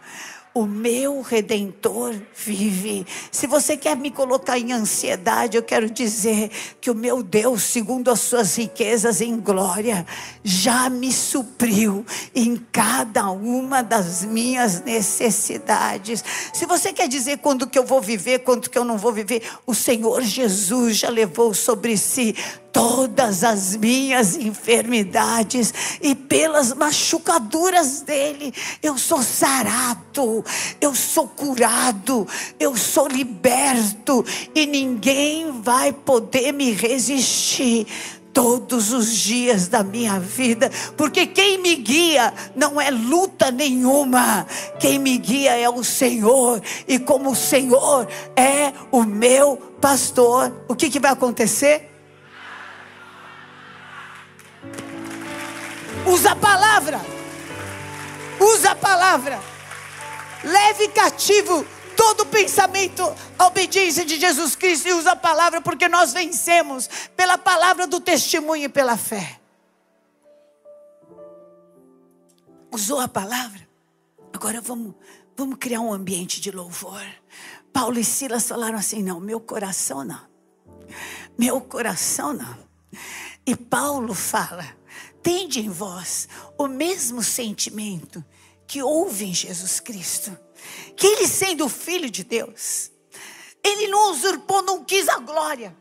o 0.54 0.66
meu 0.66 1.20
redentor 1.20 2.14
vive. 2.32 3.04
Se 3.32 3.44
você 3.44 3.76
quer 3.76 3.96
me 3.96 4.08
colocar 4.08 4.56
em 4.56 4.72
ansiedade, 4.72 5.56
eu 5.56 5.64
quero 5.64 5.90
dizer 5.90 6.48
que 6.80 6.92
o 6.92 6.94
meu 6.94 7.24
Deus, 7.24 7.64
segundo 7.64 8.08
as 8.08 8.20
suas 8.20 8.54
riquezas 8.56 9.20
em 9.20 9.36
glória, 9.40 10.06
já 10.44 10.88
me 10.88 11.12
supriu 11.12 12.06
em 12.32 12.56
cada 12.70 13.28
uma 13.30 13.82
das 13.82 14.24
minhas 14.24 14.80
necessidades. 14.80 16.22
Se 16.52 16.66
você 16.66 16.92
quer 16.92 17.08
dizer 17.08 17.38
quando 17.38 17.66
que 17.66 17.78
eu 17.78 17.84
vou 17.84 18.00
viver, 18.00 18.38
quando 18.40 18.70
que 18.70 18.78
eu 18.78 18.84
não 18.84 18.96
vou 18.96 19.12
viver, 19.12 19.42
o 19.66 19.74
Senhor 19.74 20.22
Jesus 20.22 20.98
já 20.98 21.08
levou 21.08 21.52
sobre 21.52 21.96
si 21.96 22.36
todas 22.74 23.44
as 23.44 23.76
minhas 23.76 24.36
enfermidades 24.36 25.72
e 26.02 26.12
pelas 26.12 26.74
machucaduras 26.74 28.00
dele 28.00 28.52
eu 28.82 28.98
sou 28.98 29.22
sarado, 29.22 30.43
eu 30.80 30.94
sou 30.94 31.28
curado, 31.28 32.26
eu 32.58 32.76
sou 32.76 33.08
liberto 33.08 34.24
e 34.54 34.66
ninguém 34.66 35.60
vai 35.62 35.92
poder 35.92 36.52
me 36.52 36.72
resistir 36.72 37.86
todos 38.34 38.92
os 38.92 39.16
dias 39.16 39.68
da 39.68 39.84
minha 39.84 40.18
vida, 40.18 40.68
porque 40.96 41.24
quem 41.24 41.56
me 41.58 41.76
guia 41.76 42.34
não 42.56 42.80
é 42.80 42.90
luta 42.90 43.52
nenhuma, 43.52 44.44
quem 44.80 44.98
me 44.98 45.16
guia 45.16 45.56
é 45.56 45.70
o 45.70 45.84
Senhor, 45.84 46.60
e 46.88 46.98
como 46.98 47.30
o 47.30 47.36
Senhor 47.36 48.08
é 48.34 48.72
o 48.90 49.04
meu 49.04 49.56
pastor, 49.80 50.52
o 50.66 50.74
que, 50.74 50.90
que 50.90 50.98
vai 50.98 51.12
acontecer? 51.12 51.90
Usa 56.06 56.32
a 56.32 56.36
palavra. 56.36 57.00
Usa 58.40 58.72
a 58.72 58.74
palavra. 58.74 59.53
Leve 60.44 60.88
cativo 60.88 61.66
todo 61.96 62.26
pensamento 62.26 63.02
à 63.38 63.46
obediência 63.46 64.04
de 64.04 64.18
Jesus 64.18 64.54
Cristo 64.54 64.88
e 64.88 64.92
usa 64.92 65.12
a 65.12 65.16
palavra 65.16 65.60
porque 65.60 65.88
nós 65.88 66.12
vencemos 66.12 66.88
pela 67.16 67.38
palavra 67.38 67.86
do 67.86 68.00
testemunho 68.00 68.64
e 68.64 68.68
pela 68.68 68.96
fé. 68.96 69.40
Usou 72.70 73.00
a 73.00 73.08
palavra? 73.08 73.66
Agora 74.32 74.60
vamos, 74.60 74.94
vamos 75.36 75.56
criar 75.58 75.80
um 75.80 75.92
ambiente 75.92 76.40
de 76.40 76.50
louvor. 76.50 77.04
Paulo 77.72 77.98
e 77.98 78.04
Silas 78.04 78.46
falaram 78.48 78.76
assim: 78.76 79.02
não, 79.02 79.20
meu 79.20 79.40
coração 79.40 80.04
não. 80.04 80.20
Meu 81.38 81.60
coração 81.60 82.32
não. 82.32 82.58
E 83.46 83.54
Paulo 83.56 84.12
fala: 84.12 84.64
tende 85.22 85.60
em 85.60 85.70
vós 85.70 86.28
o 86.58 86.66
mesmo 86.66 87.22
sentimento 87.22 88.24
que 88.66 88.82
houve 88.82 89.26
em 89.26 89.34
Jesus 89.34 89.80
Cristo. 89.80 90.36
Que 90.96 91.06
ele, 91.06 91.28
sendo 91.28 91.68
filho 91.68 92.10
de 92.10 92.24
Deus, 92.24 92.90
ele 93.62 93.88
não 93.88 94.12
usurpou, 94.12 94.62
não 94.62 94.84
quis 94.84 95.08
a 95.08 95.18
glória, 95.18 95.76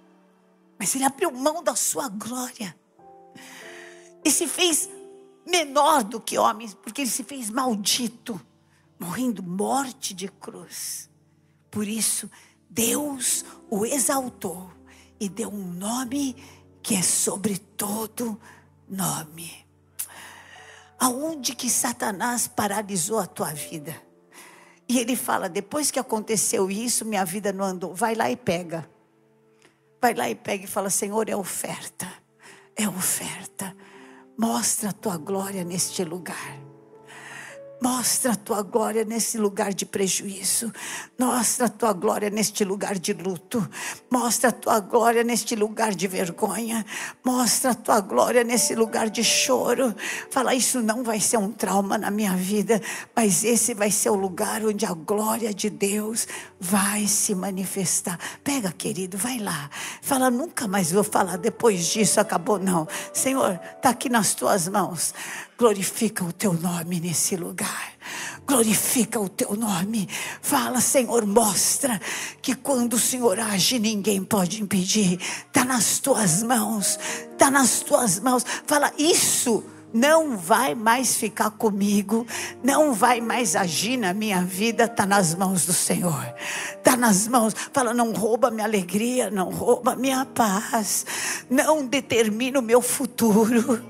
mas 0.77 0.93
ele 0.95 1.03
abriu 1.03 1.31
mão 1.31 1.63
da 1.63 1.75
sua 1.75 2.09
glória 2.09 2.75
e 4.23 4.31
se 4.31 4.47
fez 4.47 4.89
menor 5.45 6.03
do 6.03 6.19
que 6.19 6.37
homens, 6.37 6.73
porque 6.73 7.01
ele 7.01 7.09
se 7.09 7.23
fez 7.23 7.49
maldito, 7.49 8.39
morrendo 8.99 9.43
morte 9.43 10.13
de 10.13 10.29
cruz. 10.29 11.09
Por 11.69 11.87
isso, 11.87 12.29
Deus 12.69 13.43
o 13.69 13.85
exaltou 13.85 14.71
e 15.19 15.27
deu 15.27 15.49
um 15.49 15.73
nome 15.73 16.35
que 16.81 16.95
é 16.95 17.01
sobre 17.01 17.57
todo 17.57 18.39
nome. 18.87 19.62
Aonde 20.99 21.55
que 21.55 21.69
Satanás 21.69 22.47
paralisou 22.47 23.19
a 23.19 23.25
tua 23.25 23.53
vida? 23.53 23.95
E 24.87 24.99
ele 24.99 25.15
fala: 25.15 25.49
depois 25.49 25.91
que 25.91 25.99
aconteceu 25.99 26.69
isso, 26.69 27.05
minha 27.05 27.25
vida 27.25 27.51
não 27.51 27.65
andou. 27.65 27.93
Vai 27.93 28.15
lá 28.15 28.29
e 28.29 28.35
pega. 28.35 28.89
Vai 30.01 30.13
lá 30.13 30.29
e 30.29 30.35
pega 30.35 30.65
e 30.65 30.67
fala: 30.67 30.89
Senhor, 30.89 31.29
é 31.29 31.35
oferta. 31.35 32.11
É 32.75 32.87
oferta. 32.87 33.75
Mostra 34.37 34.89
a 34.89 34.93
tua 34.93 35.17
glória 35.17 35.63
neste 35.63 36.03
lugar. 36.03 36.59
Mostra 37.83 38.31
a 38.31 38.35
tua 38.37 38.61
glória 38.61 39.03
nesse 39.03 39.37
lugar 39.37 39.73
de 39.73 39.85
prejuízo. 39.85 40.71
Mostra 41.19 41.65
a 41.65 41.69
tua 41.69 41.91
glória 41.91 42.29
neste 42.29 42.63
lugar 42.63 42.97
de 42.97 43.11
luto. 43.11 43.69
Mostra 44.09 44.51
a 44.51 44.53
tua 44.53 44.79
glória 44.79 45.21
neste 45.21 45.53
lugar 45.53 45.93
de 45.93 46.07
vergonha. 46.07 46.85
Mostra 47.25 47.71
a 47.71 47.75
tua 47.75 47.99
glória 47.99 48.41
nesse 48.41 48.73
lugar 48.73 49.09
de 49.09 49.21
choro. 49.21 49.93
Fala, 50.31 50.55
isso 50.55 50.81
não 50.81 51.03
vai 51.03 51.19
ser 51.19 51.35
um 51.35 51.51
trauma 51.51 51.97
na 51.97 52.09
minha 52.09 52.37
vida, 52.37 52.81
mas 53.13 53.43
esse 53.43 53.73
vai 53.73 53.91
ser 53.91 54.11
o 54.11 54.15
lugar 54.15 54.65
onde 54.65 54.85
a 54.85 54.93
glória 54.93 55.53
de 55.53 55.69
Deus 55.69 56.25
vai 56.57 57.05
se 57.05 57.35
manifestar. 57.35 58.17
Pega, 58.45 58.71
querido, 58.71 59.17
vai 59.17 59.39
lá. 59.39 59.69
Fala, 60.01 60.31
nunca 60.31 60.69
mais 60.69 60.89
vou 60.89 61.03
falar 61.03 61.37
depois 61.37 61.87
disso, 61.87 62.17
acabou. 62.21 62.57
Não. 62.57 62.87
Senhor, 63.11 63.59
está 63.75 63.89
aqui 63.89 64.07
nas 64.07 64.33
tuas 64.33 64.69
mãos. 64.69 65.13
Glorifica 65.63 66.25
o 66.25 66.33
teu 66.33 66.51
nome 66.51 66.99
nesse 66.99 67.37
lugar. 67.37 67.93
Glorifica 68.45 69.17
o 69.17 69.29
teu 69.29 69.55
nome. 69.55 70.09
Fala, 70.41 70.81
Senhor, 70.81 71.25
mostra 71.25 72.01
que 72.41 72.53
quando 72.53 72.95
o 72.95 72.99
Senhor 72.99 73.39
age, 73.39 73.79
ninguém 73.79 74.25
pode 74.25 74.61
impedir. 74.61 75.17
Está 75.47 75.63
nas 75.63 75.99
tuas 75.99 76.43
mãos. 76.43 76.99
Está 77.31 77.49
nas 77.49 77.79
tuas 77.79 78.19
mãos. 78.19 78.45
Fala, 78.67 78.91
isso 78.97 79.63
não 79.93 80.37
vai 80.37 80.75
mais 80.75 81.15
ficar 81.15 81.51
comigo, 81.51 82.25
não 82.63 82.93
vai 82.93 83.21
mais 83.21 83.55
agir 83.55 83.97
na 83.97 84.13
minha 84.13 84.41
vida, 84.41 84.85
está 84.85 85.05
nas 85.05 85.35
mãos 85.35 85.65
do 85.65 85.73
Senhor. 85.73 86.33
Está 86.75 86.97
nas 86.97 87.27
mãos. 87.27 87.53
Fala, 87.71 87.93
não 87.93 88.11
rouba 88.11 88.51
minha 88.51 88.65
alegria, 88.65 89.29
não 89.29 89.49
rouba 89.49 89.95
minha 89.95 90.25
paz, 90.25 91.05
não 91.49 91.85
determina 91.85 92.59
o 92.59 92.61
meu 92.61 92.81
futuro, 92.81 93.81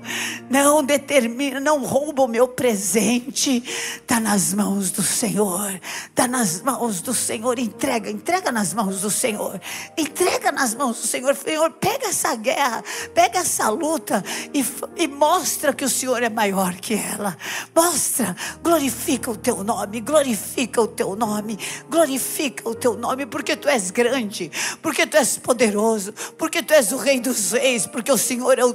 não 0.48 0.84
determina, 0.84 1.58
não 1.58 1.84
rouba 1.84 2.22
o 2.22 2.28
meu 2.28 2.46
presente. 2.46 3.62
Está 3.96 4.20
nas 4.20 4.54
mãos 4.54 4.90
do 4.90 5.02
Senhor, 5.02 5.80
está 6.08 6.28
nas 6.28 6.60
mãos 6.60 7.00
do 7.00 7.14
Senhor. 7.14 7.58
Entrega, 7.58 8.10
entrega 8.10 8.52
nas 8.52 8.72
mãos 8.72 9.00
do 9.00 9.10
Senhor, 9.10 9.60
entrega 9.96 10.52
nas 10.52 10.74
mãos 10.74 11.00
do 11.00 11.06
Senhor. 11.06 11.34
Senhor, 11.34 11.70
pega 11.72 12.08
essa 12.08 12.34
guerra, 12.34 12.84
pega 13.14 13.38
essa 13.38 13.68
luta 13.68 14.24
e, 14.52 14.64
e 14.96 15.08
mostra 15.08 15.72
que 15.72 15.84
o 15.84 15.88
Senhor 15.94 16.22
é 16.22 16.28
maior 16.28 16.74
que 16.74 16.94
ela. 16.94 17.36
Mostra, 17.74 18.36
glorifica 18.62 19.30
o 19.30 19.36
teu 19.36 19.62
nome, 19.62 20.00
glorifica 20.00 20.82
o 20.82 20.88
teu 20.88 21.14
nome, 21.14 21.58
glorifica 21.88 22.68
o 22.68 22.74
teu 22.74 22.96
nome, 22.96 23.26
porque 23.26 23.56
tu 23.56 23.68
és 23.68 23.90
grande, 23.90 24.50
porque 24.82 25.06
tu 25.06 25.16
és 25.16 25.38
poderoso, 25.38 26.12
porque 26.36 26.62
tu 26.62 26.74
és 26.74 26.92
o 26.92 26.96
Rei 26.96 27.20
dos 27.20 27.52
Reis, 27.52 27.86
porque 27.86 28.10
o 28.10 28.18
Senhor 28.18 28.58
é 28.58 28.64
o, 28.64 28.74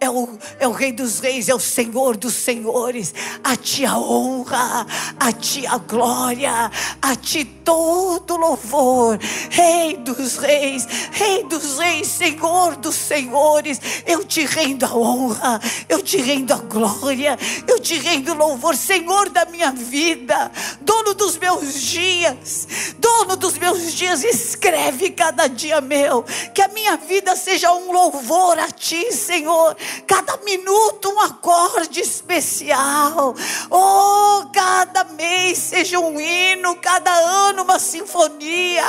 é 0.00 0.10
o, 0.10 0.38
é 0.58 0.68
o 0.68 0.72
Rei 0.72 0.92
dos 0.92 1.20
Reis, 1.20 1.48
é 1.48 1.54
o 1.54 1.60
Senhor 1.60 2.16
dos 2.16 2.34
Senhores. 2.34 3.14
A 3.44 3.56
ti 3.56 3.84
a 3.84 3.96
honra, 3.96 4.86
a 5.18 5.32
ti 5.32 5.66
a 5.66 5.78
glória, 5.78 6.70
a 7.00 7.16
ti 7.16 7.44
todo 7.44 8.36
louvor, 8.36 9.18
Rei 9.50 9.96
dos 9.96 10.36
Reis, 10.36 10.86
Rei 11.12 11.44
dos 11.44 11.78
Reis, 11.78 12.08
Senhor 12.08 12.76
dos 12.76 12.94
Senhores. 12.94 13.80
Eu 14.04 14.24
te 14.24 14.44
rendo 14.44 14.84
a 14.84 14.94
honra, 14.94 15.60
eu 15.88 16.02
te 16.02 16.16
rendo 16.18 16.52
a 16.52 16.55
a 16.56 16.58
glória, 16.58 17.38
eu 17.66 17.78
te 17.78 17.98
rendo 17.98 18.34
louvor, 18.34 18.74
Senhor 18.76 19.28
da 19.28 19.44
minha 19.44 19.70
vida, 19.70 20.50
dono 20.80 21.14
dos 21.14 21.36
meus 21.36 21.74
dias, 21.74 22.66
dono 22.98 23.36
dos 23.36 23.58
meus 23.58 23.92
dias, 23.92 24.24
escreve 24.24 25.10
cada 25.10 25.46
dia 25.46 25.80
meu, 25.80 26.24
que 26.54 26.62
a 26.62 26.68
minha 26.68 26.96
vida 26.96 27.36
seja 27.36 27.72
um 27.72 27.92
louvor 27.92 28.58
a 28.58 28.70
ti, 28.70 29.12
Senhor, 29.12 29.76
cada 30.06 30.38
minuto 30.38 31.10
um 31.10 31.20
acorde 31.20 32.00
especial, 32.00 33.34
oh, 33.70 34.46
cada 34.52 35.04
mês 35.04 35.58
seja 35.58 36.00
um 36.00 36.18
hino, 36.18 36.74
cada 36.76 37.12
ano 37.12 37.62
uma 37.62 37.78
sinfonia, 37.78 38.84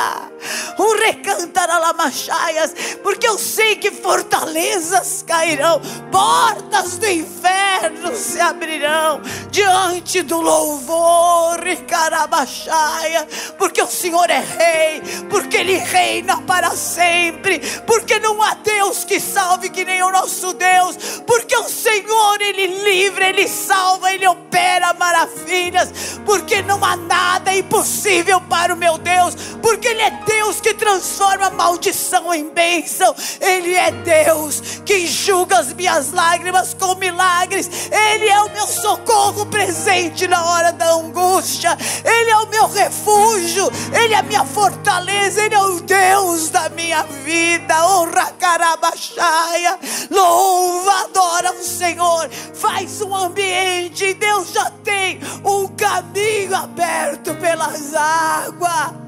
um 0.80 0.98
recantar 0.98 1.70
alamachaias, 1.70 2.74
porque 3.04 3.28
eu 3.28 3.38
sei 3.38 3.76
que 3.76 3.92
fortalezas 3.92 5.22
cairão, 5.24 5.82
portas 6.12 6.98
do 6.98 7.08
inferno 7.08 7.57
infernos 7.58 8.18
se 8.18 8.40
abrirão 8.40 9.22
diante 9.50 10.22
do 10.22 10.42
louvor 10.42 11.66
e 11.68 11.76
carabachaia, 11.78 13.28
porque 13.58 13.82
o 13.82 13.88
Senhor 13.88 14.30
é 14.30 14.40
rei, 14.40 15.02
porque 15.30 15.58
Ele 15.58 15.78
reina 15.78 16.42
para 16.42 16.72
sempre, 16.72 17.60
porque 17.86 18.20
não 18.20 18.42
há 18.42 18.54
Deus 18.56 19.04
que 19.04 19.20
salve 19.20 19.70
que 19.70 19.86
nem 19.86 20.04
o 20.04 20.12
nosso 20.12 20.54
Deus, 20.54 21.22
porque 21.26 21.56
o 21.56 21.70
Senhor 21.70 22.42
Ele 22.42 22.68
livra, 22.84 23.30
Ele 23.30 23.48
salva, 23.48 24.12
Ele 24.14 24.28
opera 24.28 24.94
maravilhas, 24.94 26.20
porque 26.26 26.62
não 26.62 26.84
há 26.84 26.96
nada 26.96 27.56
impossível 27.56 28.42
para 28.42 28.74
o 28.74 28.78
meu 28.78 28.98
Deus, 28.98 29.36
porque 29.62 29.88
Ele 29.88 30.02
é 30.02 30.12
Deus 30.26 30.60
que 30.60 30.74
transforma 30.74 31.50
maldição 31.50 32.34
em 32.34 32.50
bênção, 32.50 33.16
Ele 33.40 33.74
é 33.74 33.92
Deus 33.92 34.62
que 34.86 34.98
enxuga 35.00 35.58
as 35.60 35.74
minhas 35.74 36.12
lágrimas 36.12 36.74
com 36.74 36.96
milagres 36.96 37.47
milagres. 37.48 37.90
Ele 37.92 38.28
é 38.28 38.42
o 38.42 38.52
meu 38.52 38.68
socorro 38.68 39.46
presente 39.46 40.28
na 40.28 40.44
hora 40.46 40.72
da 40.72 40.94
angústia, 40.94 41.78
Ele 42.04 42.30
é 42.30 42.38
o 42.38 42.48
meu 42.48 42.68
refúgio, 42.68 43.72
Ele 43.94 44.14
é 44.14 44.18
a 44.18 44.24
minha 44.24 44.46
fortaleza, 44.46 45.42
Ele 45.42 45.56
é 45.56 45.62
o 45.62 45.80
Deus 45.82 46.50
da 46.50 46.70
minha 46.70 47.04
vida. 47.04 47.88
Honra 47.88 48.32
carabaxaia, 48.34 49.80
louva, 50.12 51.06
adora 51.06 51.54
o 51.54 51.64
Senhor, 51.64 52.30
faz 52.54 53.02
um 53.02 53.16
ambiente, 53.16 54.14
Deus 54.14 54.52
já 54.52 54.70
tem 54.84 55.20
um 55.44 55.68
caminho 55.70 56.56
aberto 56.56 57.34
pelas 57.36 57.94
águas. 57.94 59.08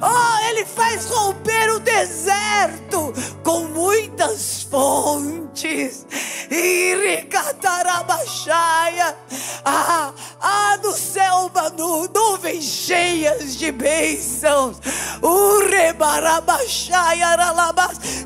Oh, 0.00 0.48
ele 0.50 0.64
faz 0.64 1.06
romper 1.06 1.70
o 1.72 1.80
deserto 1.80 3.12
com 3.42 3.64
muitas 3.64 4.62
fontes. 4.62 5.47
Iricatarabachaya. 6.50 9.16
Ah, 9.64 10.12
ah, 10.40 10.78
no 10.82 10.92
céu, 10.92 11.50
manu, 11.54 12.08
nuvens 12.08 12.64
cheias 12.64 13.56
de 13.56 13.72
bênçãos. 13.72 14.76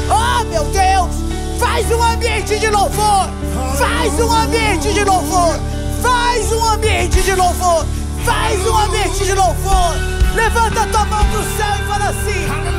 Oh 0.09 0.43
meu 0.45 0.63
Deus, 0.65 1.11
faz 1.59 1.91
um 1.91 2.01
ambiente 2.03 2.57
de 2.59 2.69
louvor, 2.69 3.29
faz 3.77 4.13
um 4.19 4.33
ambiente 4.33 4.91
de 4.93 5.03
louvor. 5.03 5.59
Faz 6.01 6.51
um 6.51 6.63
ambiente 6.63 7.21
de 7.21 7.33
louvor. 7.33 7.85
Faz 8.23 8.67
um 8.67 8.77
ambiente 8.77 9.25
de 9.25 9.33
louvor. 9.33 9.95
Levanta 10.35 10.81
a 10.81 10.87
tua 10.87 11.05
mão 11.05 11.25
para 11.25 11.39
o 11.39 11.43
céu 11.57 11.75
e 11.79 11.83
fala 11.87 12.09
assim: 12.09 12.76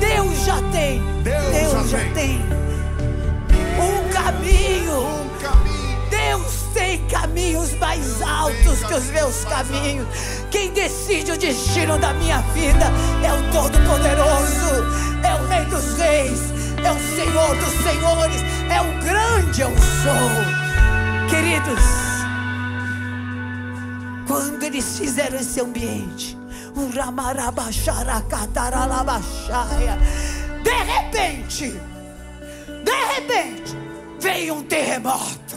Deus 0.00 0.44
já 0.44 0.60
tem. 0.72 1.02
Deus, 1.22 1.44
Deus 1.44 1.90
já, 1.90 1.98
já 1.98 2.12
tem. 2.12 2.40
Um 3.78 4.12
caminho. 4.12 5.24
Deus 6.10 6.64
tem 6.72 7.06
caminhos 7.06 7.72
mais 7.78 8.22
altos 8.22 8.84
que 8.84 8.94
os 8.94 9.06
meus 9.06 9.44
caminhos. 9.44 10.06
Quem 10.50 10.70
decide 10.72 11.32
o 11.32 11.38
destino 11.38 11.98
da 11.98 12.12
minha 12.14 12.38
vida 12.52 12.86
é 13.24 13.32
o 13.32 13.52
Todo-Poderoso, 13.52 14.84
é 15.22 15.34
o 15.34 15.46
Rei 15.48 15.64
dos 15.66 15.98
Reis, 15.98 16.40
é 16.84 16.92
o 16.92 16.98
Senhor 17.16 17.56
dos 17.56 17.74
Senhores, 17.82 18.40
é 18.70 18.80
o 18.80 19.04
grande 19.04 19.60
eu 19.62 19.70
sou. 19.70 20.64
Queridos, 21.28 21.82
quando 24.26 24.62
eles 24.62 24.98
fizeram 24.98 25.36
esse 25.38 25.60
ambiente, 25.60 26.36
um 26.36 26.43
de 30.62 30.70
repente, 30.70 31.80
de 32.84 33.04
repente, 33.14 33.76
veio 34.20 34.54
um 34.54 34.62
terremoto. 34.64 35.56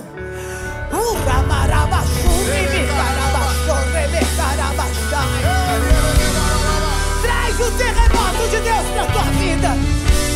Traz 7.22 7.59
o 7.59 7.72
terremoto 7.78 8.47
de 8.49 8.59
Deus 8.61 8.86
para 8.93 9.05
tua 9.11 9.24
vida. 9.39 9.70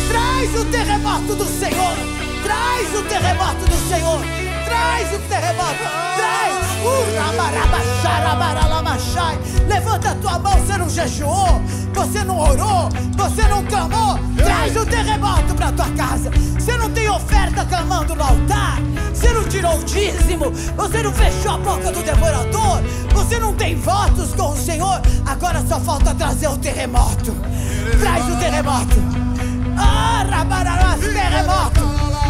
Traz 0.08 0.60
o 0.60 0.64
terremoto 0.66 1.36
do 1.36 1.44
Senhor. 1.44 1.96
Traz 2.42 2.94
o 2.98 3.02
terremoto 3.04 3.64
do 3.66 3.88
Senhor. 3.88 4.20
Traz 4.64 5.12
o 5.14 5.18
terremoto, 5.28 5.84
traz. 6.16 6.61
Levanta 9.68 10.10
a 10.10 10.14
tua 10.16 10.38
mão, 10.38 10.52
você 10.52 10.76
não 10.76 10.88
jejuou, 10.88 11.62
você 11.94 12.24
não 12.24 12.38
orou, 12.38 12.88
você 13.16 13.42
não 13.48 13.64
clamou. 13.64 14.18
Traz 14.36 14.76
o 14.76 14.84
terremoto 14.84 15.54
para 15.54 15.72
tua 15.72 15.90
casa. 15.90 16.30
Você 16.30 16.76
não 16.76 16.90
tem 16.90 17.08
oferta 17.08 17.64
clamando 17.64 18.14
no 18.14 18.22
altar, 18.22 18.78
você 19.12 19.32
não 19.32 19.44
tirou 19.44 19.78
o 19.78 19.84
dízimo, 19.84 20.52
você 20.76 21.02
não 21.02 21.12
fechou 21.12 21.52
a 21.52 21.58
boca 21.58 21.90
do 21.90 22.02
devorador, 22.02 22.80
você 23.12 23.38
não 23.38 23.52
tem 23.54 23.74
votos 23.74 24.34
com 24.34 24.50
o 24.50 24.56
Senhor. 24.56 25.00
Agora 25.26 25.64
só 25.66 25.80
falta 25.80 26.14
trazer 26.14 26.48
o 26.48 26.56
terremoto. 26.58 27.34
Traz 28.00 28.28
o 28.28 28.36
terremoto. 28.36 28.96
Ah, 29.76 30.24
terremoto 31.12 31.82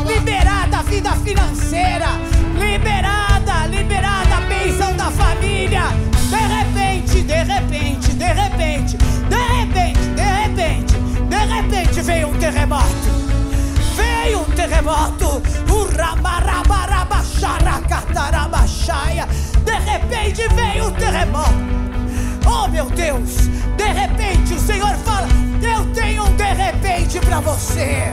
liberada 0.07 0.78
a 0.78 0.82
vida 0.82 1.11
financeira, 1.12 2.07
liberada, 2.59 3.66
liberada 3.66 4.31
bênção 4.62 4.94
da 4.96 5.10
família. 5.10 5.82
De 6.30 6.36
repente, 6.36 7.22
de 7.22 7.34
repente, 7.34 8.12
de 8.12 8.24
repente, 8.24 8.96
de 8.96 9.36
repente, 9.36 10.00
de 10.08 10.22
repente, 10.22 10.94
de 11.28 11.36
repente 11.36 12.00
veio 12.00 12.28
um 12.28 12.38
terremoto. 12.38 12.86
Veio 13.96 14.40
um 14.40 14.44
terremoto. 14.44 15.42
De 19.64 19.72
repente 19.72 20.48
veio 20.54 20.88
um 20.88 20.92
terremoto. 20.92 21.72
Oh 22.46 22.68
meu 22.68 22.86
Deus, 22.86 23.48
de 23.76 23.84
repente 23.84 24.54
o 24.54 24.60
Senhor 24.60 24.94
fala: 24.98 25.28
Eu 25.62 25.84
tenho 25.92 26.24
um 26.24 26.36
de 26.36 26.52
repente 26.52 27.18
para 27.20 27.40
você. 27.40 28.12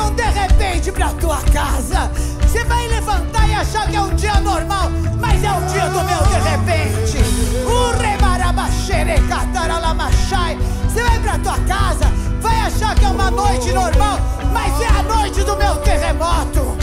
Um 0.00 0.14
de 0.14 0.22
repente 0.22 0.92
para 0.92 1.08
tua 1.10 1.38
casa. 1.52 2.10
Você 2.40 2.64
vai 2.64 2.88
levantar 2.88 3.48
e 3.48 3.54
achar 3.54 3.86
que 3.88 3.96
é 3.96 4.00
um 4.00 4.14
dia 4.14 4.40
normal, 4.40 4.90
mas 5.20 5.42
é 5.42 5.52
o 5.52 5.60
dia 5.66 5.88
do 5.88 6.02
meu 6.04 6.22
de 6.24 6.48
repente. 6.50 6.92
Você 10.92 11.02
vai 11.02 11.18
para 11.20 11.38
tua 11.38 11.58
casa, 11.66 12.12
vai 12.40 12.56
achar 12.60 12.94
que 12.94 13.04
é 13.04 13.08
uma 13.08 13.30
noite 13.30 13.72
normal, 13.72 14.18
mas 14.52 14.80
é 14.80 14.88
a 14.88 15.02
noite 15.02 15.42
do 15.42 15.56
meu 15.56 15.76
terremoto. 15.76 16.76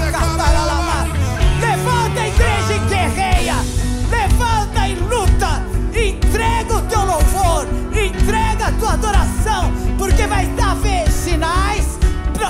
Levanta 0.00 0.87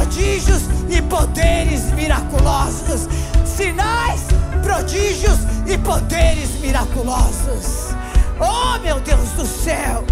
prodígios 0.09 0.63
e 0.89 1.03
poderes 1.03 1.93
miraculosos. 1.93 3.09
Sinais, 3.45 4.23
prodígios 4.63 5.39
e 5.67 5.77
poderes 5.77 6.59
miraculosos. 6.61 7.95
Oh, 8.41 8.79
meu 8.79 9.01
Deus 9.01 9.29
do 9.33 9.45
céu! 9.45 10.05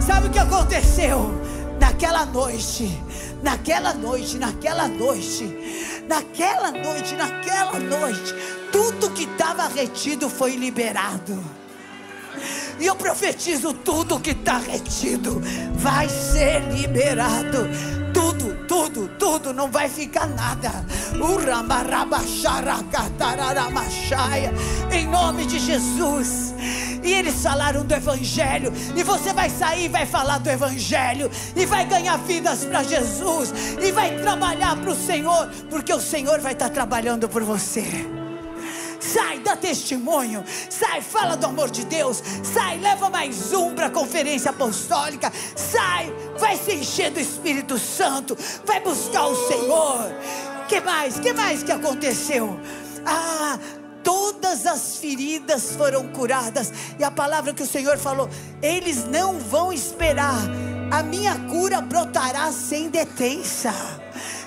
Sabe 0.00 0.28
o 0.28 0.30
que 0.30 0.38
aconteceu? 0.38 1.38
Naquela 1.78 2.24
noite, 2.24 2.98
naquela 3.42 3.92
noite, 3.92 4.38
naquela 4.38 4.88
noite, 4.88 6.04
naquela 6.08 6.70
noite, 6.70 7.14
naquela 7.14 7.78
noite, 7.78 8.34
tudo 8.72 9.10
que 9.10 9.24
estava 9.24 9.68
retido 9.68 10.30
foi 10.30 10.56
liberado. 10.56 11.65
E 12.78 12.86
eu 12.86 12.94
profetizo: 12.96 13.72
tudo 13.72 14.20
que 14.20 14.30
está 14.30 14.58
retido 14.58 15.42
vai 15.74 16.08
ser 16.08 16.60
liberado. 16.72 17.68
Tudo, 18.12 18.66
tudo, 18.66 19.08
tudo, 19.18 19.52
não 19.52 19.70
vai 19.70 19.90
ficar 19.90 20.26
nada. 20.26 20.70
Em 24.90 25.06
nome 25.06 25.46
de 25.46 25.58
Jesus. 25.58 26.54
E 27.02 27.12
eles 27.12 27.42
falaram 27.42 27.84
do 27.84 27.94
Evangelho. 27.94 28.72
E 28.96 29.02
você 29.02 29.32
vai 29.32 29.50
sair 29.50 29.84
e 29.84 29.88
vai 29.88 30.06
falar 30.06 30.38
do 30.38 30.48
Evangelho. 30.50 31.30
E 31.54 31.66
vai 31.66 31.84
ganhar 31.84 32.16
vidas 32.16 32.64
para 32.64 32.82
Jesus. 32.82 33.52
E 33.80 33.92
vai 33.92 34.16
trabalhar 34.18 34.76
para 34.76 34.90
o 34.90 34.96
Senhor. 34.96 35.48
Porque 35.68 35.92
o 35.92 36.00
Senhor 36.00 36.40
vai 36.40 36.54
estar 36.54 36.68
tá 36.68 36.74
trabalhando 36.74 37.28
por 37.28 37.42
você. 37.42 38.15
Sai, 39.00 39.38
dá 39.40 39.56
testemunho. 39.56 40.44
Sai, 40.68 41.00
fala 41.00 41.36
do 41.36 41.46
amor 41.46 41.70
de 41.70 41.84
Deus. 41.84 42.22
Sai, 42.42 42.78
leva 42.78 43.10
mais 43.10 43.52
um 43.52 43.74
para 43.74 43.86
a 43.86 43.90
conferência 43.90 44.50
apostólica. 44.50 45.32
Sai, 45.54 46.12
vai 46.38 46.56
se 46.56 46.74
encher 46.74 47.10
do 47.10 47.20
Espírito 47.20 47.78
Santo. 47.78 48.36
Vai 48.64 48.80
buscar 48.80 49.26
o 49.26 49.48
Senhor. 49.48 50.14
Que 50.68 50.80
mais? 50.80 51.18
Que 51.18 51.32
mais 51.32 51.62
que 51.62 51.72
aconteceu? 51.72 52.58
Ah, 53.04 53.58
todas 54.02 54.66
as 54.66 54.96
feridas 54.96 55.76
foram 55.76 56.08
curadas. 56.08 56.72
E 56.98 57.04
a 57.04 57.10
palavra 57.10 57.54
que 57.54 57.62
o 57.62 57.66
Senhor 57.66 57.98
falou, 57.98 58.28
eles 58.62 59.04
não 59.04 59.38
vão 59.38 59.72
esperar 59.72 60.40
a 60.90 61.02
minha 61.02 61.34
cura 61.48 61.80
brotará 61.80 62.52
sem 62.52 62.88
detença. 62.88 63.72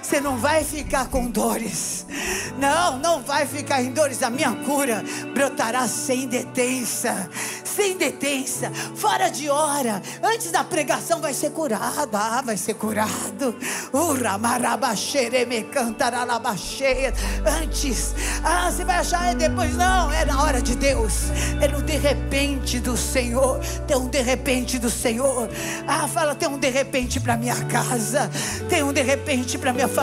Você 0.09 0.19
não 0.19 0.37
vai 0.39 0.63
ficar 0.63 1.07
com 1.07 1.27
dores. 1.27 2.03
Não, 2.57 2.97
não 2.97 3.21
vai 3.21 3.45
ficar 3.45 3.83
em 3.83 3.91
dores. 3.91 4.23
A 4.23 4.29
minha 4.31 4.51
cura 4.65 5.03
brotará 5.35 5.87
sem 5.87 6.27
detença 6.27 7.29
sem 7.79 7.95
detença, 7.95 8.69
fora 8.93 9.29
de 9.29 9.49
hora. 9.49 10.01
Antes 10.21 10.51
da 10.51 10.65
pregação 10.65 11.21
vai 11.21 11.33
ser 11.33 11.51
curado. 11.51 12.09
Ah, 12.11 12.41
vai 12.43 12.57
ser 12.57 12.73
curado. 12.73 13.55
Antes, 17.45 18.13
ah, 18.43 18.69
você 18.69 18.83
vai 18.83 18.97
achar 18.97 19.31
é 19.31 19.35
depois. 19.35 19.77
Não, 19.77 20.11
é 20.11 20.25
na 20.25 20.43
hora 20.43 20.61
de 20.61 20.75
Deus. 20.75 21.29
É 21.61 21.69
no 21.69 21.81
de 21.81 21.95
repente 21.95 22.79
do 22.79 22.97
Senhor. 22.97 23.59
Tem 23.87 23.95
um 23.95 24.09
de 24.09 24.21
repente 24.21 24.77
do 24.77 24.89
Senhor. 24.89 25.47
Ah, 25.87 26.05
fala, 26.05 26.35
tem 26.35 26.49
um 26.49 26.57
de 26.57 26.69
repente 26.69 27.17
para 27.21 27.37
minha 27.37 27.63
casa. 27.65 28.29
Tem 28.67 28.83
um 28.83 28.91
de 28.91 29.01
repente 29.01 29.57
para 29.57 29.71
minha 29.71 29.87
família. 29.87 29.98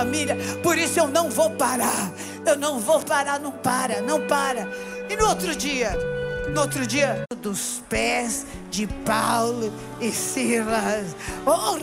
Por 0.63 0.77
isso 0.77 0.99
eu 0.99 1.09
não 1.09 1.31
vou 1.31 1.51
parar. 1.51 2.11
Eu 2.45 2.57
não 2.57 2.79
vou 2.79 3.01
parar, 3.01 3.41
não 3.41 3.51
para, 3.51 4.01
não 4.01 4.21
para. 4.27 4.69
E 5.09 5.17
no 5.17 5.29
outro 5.29 5.55
dia, 5.55 5.97
no 6.53 6.61
outro 6.61 6.87
dia, 6.87 7.25
dos 7.43 7.83
pés 7.89 8.47
de 8.71 8.87
Paulo 9.05 9.73
e 10.01 10.11
Silas. 10.11 11.15
Oh, 11.45 11.77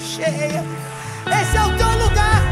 cheia. 0.00 0.64
Esse 1.40 1.56
é 1.56 1.62
o 1.62 1.76
teu 1.76 1.88
lugar. 2.04 2.42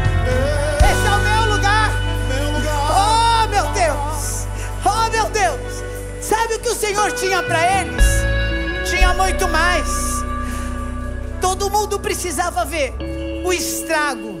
Esse 0.77 1.07
é 1.07 1.11
o 1.11 1.19
meu 1.19 1.55
lugar. 1.55 1.89
Meu 2.27 2.51
lugar. 2.57 2.81
Oh, 2.91 3.47
meu 3.47 3.63
Deus. 3.73 4.47
Oh, 4.85 5.09
meu 5.11 5.29
Deus. 5.29 5.83
Sabe 6.21 6.55
o 6.55 6.59
que 6.59 6.69
o 6.69 6.75
Senhor 6.75 7.11
tinha 7.11 7.43
para 7.43 7.81
eles? 7.81 8.05
Tinha 8.89 9.13
muito 9.13 9.47
mais. 9.49 9.87
Todo 11.41 11.69
mundo 11.69 11.99
precisava 11.99 12.63
ver 12.65 12.93
o 13.43 13.53
estrago 13.53 14.39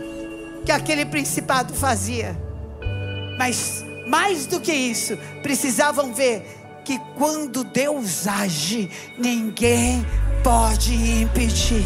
que 0.65 0.71
aquele 0.71 1.05
principado 1.05 1.73
fazia. 1.73 2.37
Mas 3.37 3.83
mais 4.07 4.45
do 4.45 4.59
que 4.59 4.73
isso, 4.73 5.17
precisavam 5.41 6.13
ver 6.13 6.43
que 6.83 6.99
quando 7.17 7.63
Deus 7.63 8.27
age, 8.27 8.89
ninguém 9.17 10.05
pode 10.43 10.93
impedir. 10.93 11.85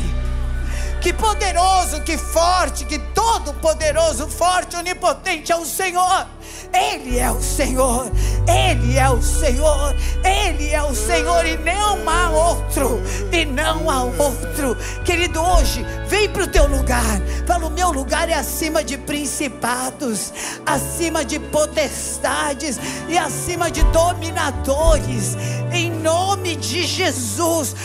Que 1.05 1.13
poderoso, 1.13 2.01
que 2.01 2.17
forte, 2.17 2.83
que 2.83 2.97
todo 2.97 3.53
poderoso, 3.61 4.27
forte, 4.27 4.75
onipotente 4.75 5.51
é 5.51 5.55
o 5.55 5.63
Senhor. 5.63 6.25
Ele 6.73 7.19
é 7.19 7.29
o 7.29 7.39
Senhor, 7.39 8.11
Ele 8.47 8.97
é 8.97 9.07
o 9.07 9.21
Senhor, 9.21 9.95
Ele 10.23 10.71
é 10.71 10.81
o 10.81 10.95
Senhor 10.95 11.45
e 11.45 11.57
não 11.57 12.09
há 12.09 12.31
outro, 12.31 12.99
e 13.31 13.45
não 13.45 13.87
há 13.87 14.03
outro. 14.03 14.75
Querido, 15.05 15.39
hoje, 15.41 15.85
vem 16.07 16.27
para 16.27 16.45
o 16.45 16.47
teu 16.47 16.65
lugar. 16.65 17.21
Fala: 17.45 17.67
o 17.67 17.71
meu 17.71 17.91
lugar 17.91 18.27
é 18.27 18.33
acima 18.33 18.83
de 18.83 18.97
principados, 18.97 20.33
acima 20.65 21.23
de 21.23 21.37
potestades 21.37 22.79
e 23.07 23.15
acima 23.15 23.69
de 23.69 23.83
dominadores. 23.83 25.37
Em 25.71 25.91
nome 25.91 26.55
de 26.55 26.81
Jesus. 26.81 27.75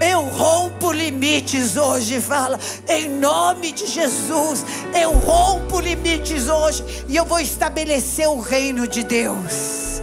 Eu 0.00 0.22
rompo 0.22 0.92
limites 0.92 1.76
hoje, 1.76 2.20
fala, 2.20 2.58
em 2.88 3.08
nome 3.08 3.72
de 3.72 3.86
Jesus. 3.86 4.64
Eu 4.94 5.12
rompo 5.12 5.80
limites 5.80 6.48
hoje 6.48 6.84
e 7.08 7.16
eu 7.16 7.24
vou 7.24 7.40
estabelecer 7.40 8.28
o 8.28 8.40
reino 8.40 8.86
de 8.86 9.02
Deus. 9.02 10.02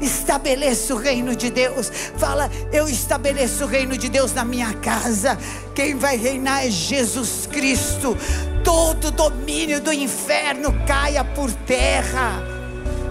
Estabeleça 0.00 0.94
o 0.94 0.98
reino 0.98 1.34
de 1.34 1.50
Deus. 1.50 1.90
Fala, 2.16 2.50
eu 2.72 2.88
estabeleço 2.88 3.64
o 3.64 3.66
reino 3.66 3.96
de 3.96 4.08
Deus 4.08 4.32
na 4.32 4.44
minha 4.44 4.72
casa. 4.74 5.38
Quem 5.74 5.94
vai 5.94 6.16
reinar 6.16 6.66
é 6.66 6.70
Jesus 6.70 7.46
Cristo. 7.50 8.16
Todo 8.64 9.10
domínio 9.10 9.80
do 9.80 9.92
inferno 9.92 10.74
caia 10.86 11.24
por 11.24 11.50
terra 11.50 12.49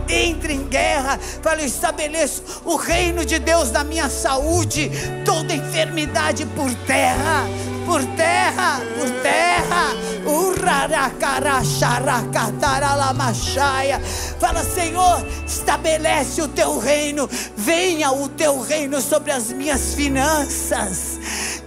entre 0.09 0.53
em 0.53 0.63
guerra. 0.63 1.19
Fala, 1.41 1.61
eu 1.61 1.67
estabeleço 1.67 2.43
o 2.65 2.75
reino 2.75 3.23
de 3.25 3.39
Deus 3.39 3.71
na 3.71 3.83
minha 3.83 4.09
saúde, 4.09 4.91
toda 5.23 5.53
enfermidade 5.53 6.45
por 6.47 6.73
terra, 6.85 7.47
por 7.85 8.03
terra, 8.15 8.81
por 8.97 9.09
terra. 9.21 9.95
Fala, 14.39 14.63
Senhor, 14.63 15.25
estabelece 15.45 16.41
o 16.41 16.47
teu 16.47 16.77
reino, 16.77 17.29
venha 17.55 18.11
o 18.11 18.29
teu 18.29 18.59
reino 18.61 19.01
sobre 19.01 19.31
as 19.31 19.51
minhas 19.51 19.93
finanças, 19.93 21.19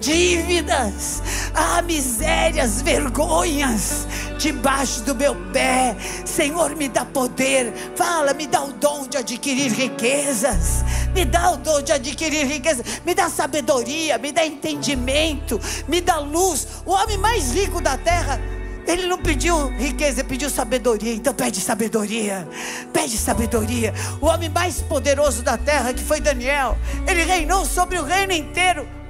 dívidas, 0.03 1.23
ah, 1.55 1.81
misérias, 1.81 2.83
vergonhas 2.83 4.07
debaixo 4.37 5.03
do 5.03 5.15
meu 5.15 5.35
pé. 5.53 5.97
Senhor, 6.27 6.75
me 6.75 6.89
dá 6.89 7.05
poder. 7.05 7.73
Fala, 7.95 8.35
me 8.35 8.47
dá 8.47 8.63
o 8.65 8.73
dom 8.73 9.07
de 9.07 9.17
adquirir 9.17 9.73
riquezas. 9.73 10.85
Me 11.15 11.25
dá 11.25 11.53
o 11.53 11.57
dom 11.57 11.81
de 11.81 11.93
adquirir 11.93 12.47
riquezas. 12.47 12.85
Me 13.07 13.15
dá 13.15 13.31
sabedoria, 13.31 14.19
me 14.19 14.33
dá 14.33 14.45
entendimento, 14.45 15.61
me 15.87 16.01
dá 16.01 16.19
luz. 16.19 16.67
O 16.85 16.91
homem 16.91 17.17
mais 17.17 17.53
rico 17.53 17.81
da 17.81 17.97
terra 17.97 18.41
ele 18.85 19.07
não 19.07 19.17
pediu 19.17 19.69
riqueza, 19.77 20.21
ele 20.21 20.29
pediu 20.29 20.51
sabedoria. 20.51 21.15
Então 21.15 21.33
pede 21.33 21.61
sabedoria. 21.61 22.49
Pede 22.93 23.17
sabedoria. 23.17 23.95
O 24.21 24.27
homem 24.27 24.49
mais 24.49 24.81
poderoso 24.81 25.43
da 25.45 25.57
terra, 25.57 25.95
que 25.95 26.03
foi 26.03 26.21
Daniel, 26.21 26.77
ele 27.07 27.23
reinou 27.23 27.65
sobre 27.65 27.97
o 27.99 28.05
reino 28.05 28.33
inteiro 28.33 29.02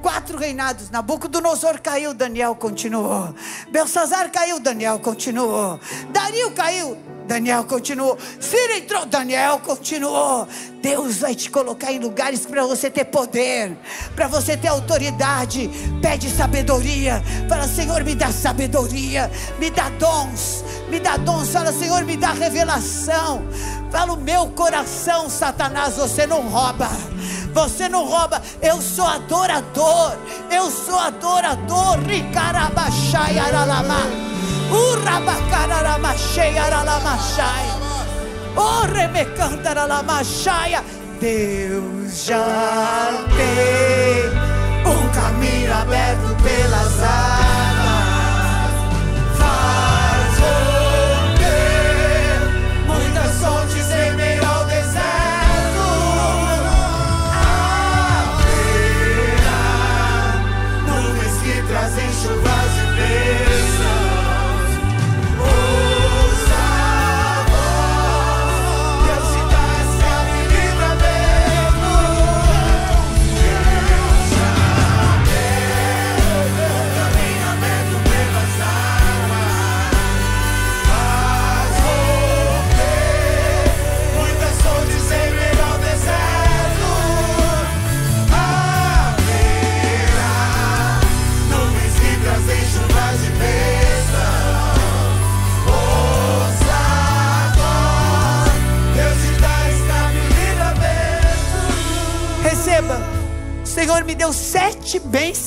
quatro 0.00 0.38
reinados. 0.38 0.90
Nabucodonosor 0.90 1.80
caiu, 1.80 2.12
Daniel 2.14 2.54
continuou. 2.54 3.34
Belsazar 3.70 4.30
caiu, 4.30 4.60
Daniel 4.60 4.98
continuou. 4.98 5.78
Dario 6.10 6.50
caiu, 6.52 6.96
Daniel 7.26 7.64
continuou. 7.64 8.18
Ciro 8.40 8.72
entrou, 8.72 9.06
Daniel 9.06 9.60
continuou. 9.60 10.48
Deus 10.82 11.18
vai 11.18 11.34
te 11.34 11.48
colocar 11.50 11.92
em 11.92 11.98
lugares 11.98 12.44
para 12.44 12.64
você 12.64 12.90
ter 12.90 13.04
poder, 13.04 13.76
para 14.16 14.26
você 14.26 14.56
ter 14.56 14.68
autoridade. 14.68 15.70
Pede 16.02 16.28
sabedoria. 16.28 17.22
Fala, 17.48 17.68
Senhor, 17.68 18.02
me 18.02 18.14
dá 18.14 18.32
sabedoria, 18.32 19.30
me 19.58 19.70
dá 19.70 19.88
dons, 19.90 20.64
me 20.88 20.98
dá 20.98 21.16
dons. 21.18 21.50
Fala, 21.50 21.72
Senhor, 21.72 22.04
me 22.04 22.16
dá 22.16 22.32
revelação. 22.32 23.42
Fala, 23.92 24.12
o 24.14 24.16
meu 24.16 24.48
coração, 24.48 25.30
Satanás, 25.30 25.96
você 25.96 26.26
não 26.26 26.42
rouba. 26.48 26.88
Você 27.52 27.88
não 27.88 28.04
rouba. 28.04 28.42
Eu 28.60 28.80
sou 28.80 29.06
adorador. 29.06 30.16
Eu 30.50 30.70
sou 30.70 30.98
adorador. 30.98 31.98
Ricarabachai 32.06 33.38
aralama. 33.38 34.00
Urabacararamashay 34.70 36.58
aralamachai. 36.58 37.66
Oh, 38.56 38.86
remecantaralamachaia. 38.92 40.84
Deus 41.20 42.24
já 42.24 43.10
tem 43.36 44.30
um 44.90 45.08
caminho 45.12 45.72
aberto 45.74 46.36
pelas 46.42 47.02
águas. 47.02 47.29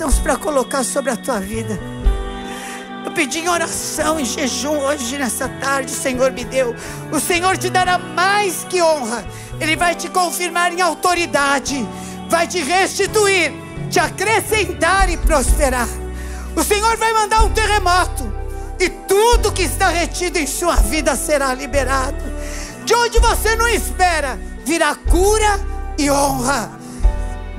Bênçãos 0.04 0.20
para 0.20 0.36
colocar 0.36 0.84
sobre 0.84 1.12
a 1.12 1.16
tua 1.16 1.40
vida. 1.40 1.80
Eu 3.06 3.12
pedi 3.12 3.40
em 3.40 3.48
oração, 3.48 4.20
em 4.20 4.26
jejum 4.26 4.78
hoje, 4.80 5.18
nessa 5.18 5.48
tarde, 5.48 5.92
o 5.92 5.96
Senhor 5.96 6.32
me 6.32 6.44
deu. 6.44 6.76
O 7.12 7.20
Senhor 7.20 7.58
te 7.58 7.70
dará 7.70 7.98
mais 7.98 8.66
que 8.70 8.82
honra. 8.82 9.26
Ele 9.60 9.76
vai 9.76 9.96
te 9.96 10.10
confirmar 10.10 10.74
em 10.74 10.82
autoridade. 10.82 11.88
Vai 12.30 12.48
te 12.48 12.60
restituir 12.60 13.54
te 13.90 14.00
acrescentar 14.00 15.08
e 15.10 15.18
prosperar. 15.18 15.88
O 16.56 16.64
Senhor 16.64 16.98
vai 16.98 17.14
mandar 17.14 17.44
um 17.44 17.50
terremoto 17.50 18.34
e 18.80 18.90
tudo 18.90 19.52
que 19.52 19.62
está 19.62 19.88
retido 19.90 20.40
em 20.40 20.48
sua 20.48 20.76
vida 20.78 21.16
será 21.16 21.54
liberado. 21.54 22.24
De 22.86 22.96
onde 22.96 23.20
você 23.20 23.56
não 23.56 23.68
espera, 23.68 24.40
virá 24.66 24.96
cura 24.96 25.60
e 25.96 26.10
honra. 26.10 26.83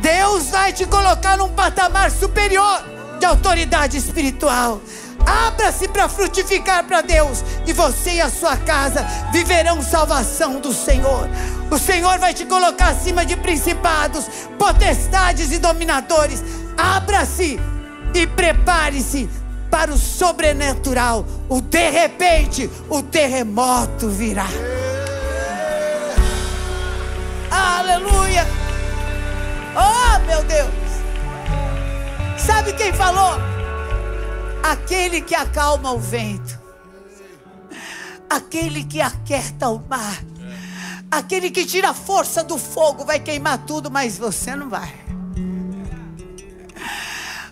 Deus 0.05 0.51
vai 0.51 0.71
te 0.71 0.85
colocar 0.85 1.39
num 1.39 1.49
patamar 1.49 2.11
superior 2.11 2.85
de 3.19 3.25
autoridade 3.25 3.97
espiritual. 3.97 4.79
Abra-se 5.25 5.89
para 5.89 6.11
frutificar 6.11 6.85
para 6.85 7.01
Deus, 7.01 7.43
e 7.67 7.73
você 7.73 8.17
e 8.17 8.21
a 8.21 8.29
sua 8.29 8.55
casa 8.55 9.03
viverão 9.33 9.81
salvação 9.81 10.61
do 10.61 10.75
Senhor. 10.75 11.27
O 11.71 11.79
Senhor 11.79 12.19
vai 12.19 12.35
te 12.35 12.45
colocar 12.45 12.89
acima 12.89 13.25
de 13.25 13.35
principados, 13.35 14.27
potestades 14.59 15.51
e 15.53 15.59
dominadores. 15.59 16.45
Abra-se 16.77 17.59
e 18.13 18.27
prepare-se 18.27 19.27
para 19.71 19.91
o 19.91 19.97
sobrenatural. 19.97 21.25
O 21.49 21.63
de 21.63 21.89
repente, 21.89 22.71
o 22.91 23.01
terremoto 23.01 24.11
virá. 24.11 24.49
Aleluia! 27.51 28.47
Oh, 29.77 30.27
meu 30.27 30.43
Deus! 30.45 30.71
Sabe 32.39 32.73
quem 32.75 32.93
falou? 32.93 33.39
Aquele 34.63 35.21
que 35.21 35.35
acalma 35.35 35.93
o 35.93 35.99
vento, 35.99 36.59
aquele 38.31 38.85
que 38.85 39.01
aquieta 39.01 39.69
o 39.69 39.79
mar, 39.89 40.23
aquele 41.11 41.51
que 41.51 41.67
tira 41.67 41.91
a 41.91 41.95
força 41.95 42.43
do 42.43 42.57
fogo, 42.57 43.05
vai 43.05 43.21
queimar 43.21 43.59
tudo, 43.59 43.91
mas 43.91 44.17
você 44.17 44.57
não 44.57 44.69
vai. 44.69 44.95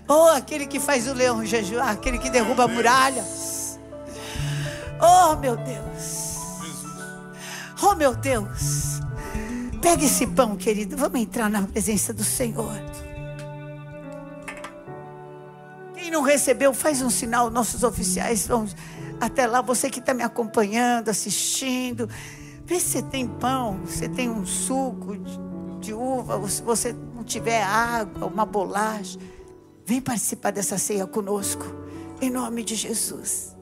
Oh, 0.08 0.28
aquele 0.28 0.66
que 0.66 0.80
faz 0.80 1.06
o 1.08 1.14
leão 1.14 1.44
jejuar, 1.44 1.90
aquele 1.90 2.18
que 2.18 2.30
derruba 2.30 2.68
muralhas. 2.68 3.78
Oh, 5.00 5.36
meu 5.36 5.56
Deus. 5.56 6.36
Oh, 7.82 7.94
meu 7.94 8.14
Deus. 8.14 9.00
Pega 9.82 10.04
esse 10.04 10.28
pão, 10.28 10.56
querido. 10.56 10.96
Vamos 10.96 11.20
entrar 11.20 11.50
na 11.50 11.62
presença 11.62 12.14
do 12.14 12.22
Senhor. 12.22 12.72
Quem 15.94 16.08
não 16.08 16.22
recebeu, 16.22 16.72
faz 16.72 17.02
um 17.02 17.10
sinal. 17.10 17.50
Nossos 17.50 17.82
oficiais 17.82 18.46
vão 18.46 18.64
até 19.20 19.44
lá. 19.44 19.60
Você 19.60 19.90
que 19.90 19.98
está 19.98 20.14
me 20.14 20.22
acompanhando, 20.22 21.08
assistindo. 21.08 22.08
Vê 22.64 22.78
se 22.78 22.90
você 22.90 23.02
tem 23.02 23.26
pão, 23.26 23.80
se 23.84 24.08
tem 24.08 24.30
um 24.30 24.46
suco 24.46 25.18
de, 25.18 25.38
de 25.80 25.92
uva, 25.92 26.48
se 26.48 26.62
você 26.62 26.94
não 27.14 27.24
tiver 27.24 27.60
água, 27.60 28.28
uma 28.28 28.46
bolacha. 28.46 29.18
Vem 29.84 30.00
participar 30.00 30.52
dessa 30.52 30.78
ceia 30.78 31.08
conosco, 31.08 31.64
em 32.20 32.30
nome 32.30 32.62
de 32.62 32.76
Jesus. 32.76 33.56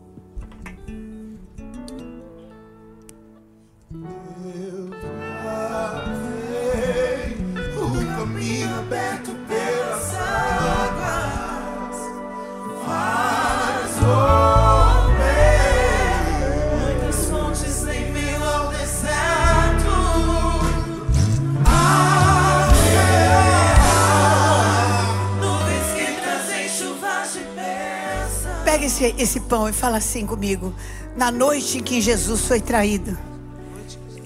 Esse, 28.91 29.15
esse 29.17 29.41
pão 29.41 29.69
e 29.69 29.73
fala 29.73 29.99
assim 29.99 30.27
comigo. 30.27 30.75
Na 31.17 31.31
noite 31.31 31.79
em 31.79 31.83
que 31.83 32.01
Jesus 32.01 32.43
foi 32.43 32.61
traído, 32.61 33.17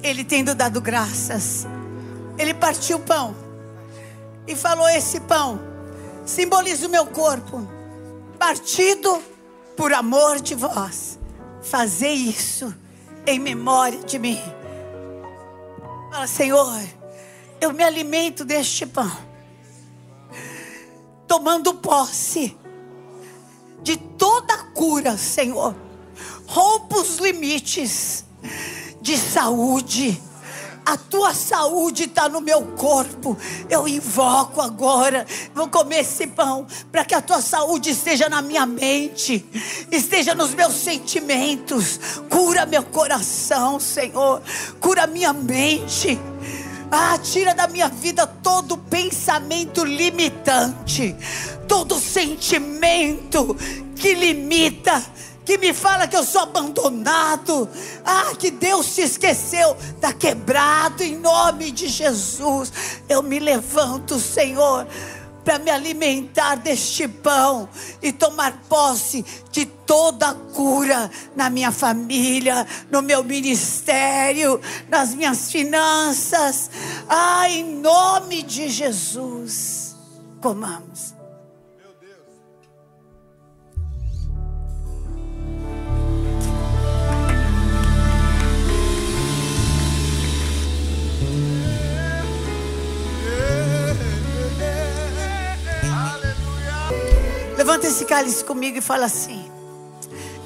ele 0.03 0.25
tendo 0.25 0.55
dado 0.55 0.81
graças, 0.81 1.67
ele 2.39 2.55
partiu 2.55 2.97
o 2.97 3.01
pão 3.01 3.35
e 4.47 4.57
falou: 4.57 4.89
Esse 4.89 5.21
pão 5.21 5.61
simboliza 6.25 6.87
o 6.87 6.91
meu 6.91 7.07
corpo, 7.07 7.69
partido 8.39 9.23
por 9.77 9.93
amor 9.93 10.41
de 10.41 10.55
vós. 10.55 11.19
Fazer 11.63 12.13
isso 12.13 12.75
em 13.27 13.39
memória 13.39 14.01
de 14.01 14.19
mim. 14.19 14.41
Fala, 16.11 16.27
Senhor, 16.27 16.83
eu 17.59 17.73
me 17.73 17.83
alimento 17.83 18.45
deste 18.45 18.85
pão, 18.85 19.11
tomando 21.27 21.75
posse 21.75 22.55
de 23.85 23.97
toda 23.97 24.57
cura, 24.75 25.17
Senhor. 25.17 25.77
Rompa 26.47 26.97
os 26.97 27.19
limites 27.19 28.25
de 29.01 29.17
saúde. 29.17 30.21
A 30.87 30.99
tua 30.99 31.33
saúde 31.33 32.05
está 32.05 32.29
no 32.29 32.41
meu 32.41 32.63
corpo. 32.73 33.37
Eu 33.71 33.87
invoco 33.89 34.61
agora. 34.61 35.27
Vou 35.55 35.69
comer 35.69 36.01
esse 36.01 36.27
pão 36.27 36.67
para 36.91 37.05
que 37.05 37.15
a 37.15 37.23
tua 37.23 37.41
saúde 37.41 37.91
esteja 37.91 38.29
na 38.29 38.43
minha 38.43 38.67
mente, 38.67 39.45
esteja 39.91 40.35
nos 40.35 40.55
meus 40.55 40.75
sentimentos. 40.75 41.99
Cura 42.29 42.67
meu 42.67 42.83
coração, 42.83 43.81
Senhor. 43.81 44.43
Cura 44.81 45.07
minha 45.07 45.33
mente. 45.33 46.19
Ah, 46.91 47.19
tira 47.19 47.55
da 47.55 47.67
minha 47.67 47.89
vida 47.89 48.27
todo 48.27 48.77
pensamento 48.77 49.85
limitante, 49.85 51.17
todo 51.67 51.99
sentimento 51.99 53.57
que 53.97 54.15
limita 54.15 55.03
que 55.45 55.59
me 55.59 55.75
fala 55.75 56.09
que 56.09 56.17
eu 56.17 56.25
sou 56.25 56.41
abandonado. 56.41 57.69
Ah, 58.05 58.33
que 58.39 58.51
Deus 58.51 58.87
se 58.87 59.03
esqueceu. 59.03 59.77
Está 59.95 60.13
quebrado 60.13 61.03
em 61.03 61.17
nome 61.17 61.71
de 61.71 61.87
Jesus. 61.89 62.73
Eu 63.09 63.23
me 63.23 63.39
levanto, 63.39 64.19
Senhor, 64.19 64.87
para 65.45 65.59
me 65.59 65.71
alimentar 65.71 66.57
deste 66.57 67.07
pão 67.07 67.69
e 68.03 68.13
tomar 68.13 68.63
posse 68.69 69.25
de 69.53 69.67
toda 69.67 70.31
a 70.31 70.35
cura 70.35 71.11
na 71.37 71.51
minha 71.51 71.71
família, 71.71 72.67
no 72.91 73.03
meu 73.03 73.23
ministério, 73.23 74.61
nas 74.89 75.15
minhas 75.15 75.53
finanças. 75.53 76.71
Ah, 77.09 77.49
em 77.49 77.77
nome 77.77 78.43
de 78.43 78.69
Jesus. 78.69 79.95
Comamos. 80.41 81.14
Levanta 97.65 97.87
esse 97.87 98.05
cálice 98.05 98.45
comigo 98.45 98.77
e 98.77 98.83
fala 98.83 99.07
assim: 99.07 99.51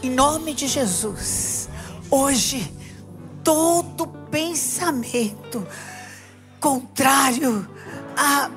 em 0.04 0.08
nome 0.08 0.54
de 0.54 0.68
Jesus, 0.68 1.68
hoje, 2.08 2.72
todo 3.42 4.06
pensamento 4.30 5.66
contrário 6.60 7.68
a 8.16 8.48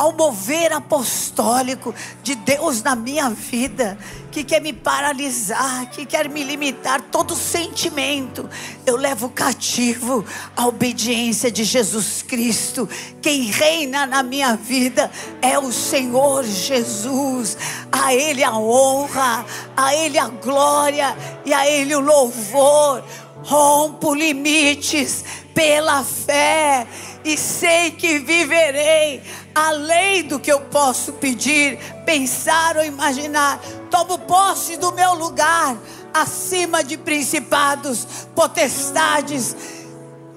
ao 0.00 0.14
mover 0.14 0.72
apostólico 0.72 1.94
de 2.22 2.34
Deus 2.34 2.82
na 2.82 2.96
minha 2.96 3.28
vida, 3.28 3.98
que 4.30 4.42
quer 4.42 4.58
me 4.58 4.72
paralisar, 4.72 5.90
que 5.90 6.06
quer 6.06 6.26
me 6.26 6.42
limitar, 6.42 7.02
todo 7.02 7.36
sentimento, 7.36 8.48
eu 8.86 8.96
levo 8.96 9.28
cativo 9.28 10.24
a 10.56 10.66
obediência 10.66 11.52
de 11.52 11.64
Jesus 11.64 12.22
Cristo. 12.22 12.88
Quem 13.20 13.50
reina 13.50 14.06
na 14.06 14.22
minha 14.22 14.56
vida 14.56 15.10
é 15.42 15.58
o 15.58 15.70
Senhor 15.70 16.44
Jesus. 16.44 17.58
A 18.02 18.14
Ele 18.14 18.42
a 18.42 18.56
honra, 18.56 19.44
a 19.76 19.94
Ele 19.94 20.18
a 20.18 20.28
glória 20.28 21.16
e 21.44 21.52
a 21.52 21.68
Ele 21.68 21.94
o 21.94 22.00
louvor. 22.00 23.04
Rompo 23.42 24.14
limites 24.14 25.24
pela 25.54 26.04
fé 26.04 26.86
e 27.24 27.36
sei 27.36 27.90
que 27.90 28.18
viverei 28.18 29.22
além 29.54 30.22
do 30.22 30.38
que 30.38 30.50
eu 30.50 30.60
posso 30.60 31.12
pedir, 31.14 31.78
pensar 32.04 32.76
ou 32.76 32.84
imaginar. 32.84 33.60
Tomo 33.90 34.18
posse 34.20 34.76
do 34.76 34.92
meu 34.92 35.14
lugar, 35.14 35.76
acima 36.14 36.82
de 36.82 36.96
principados, 36.96 38.06
potestades 38.34 39.79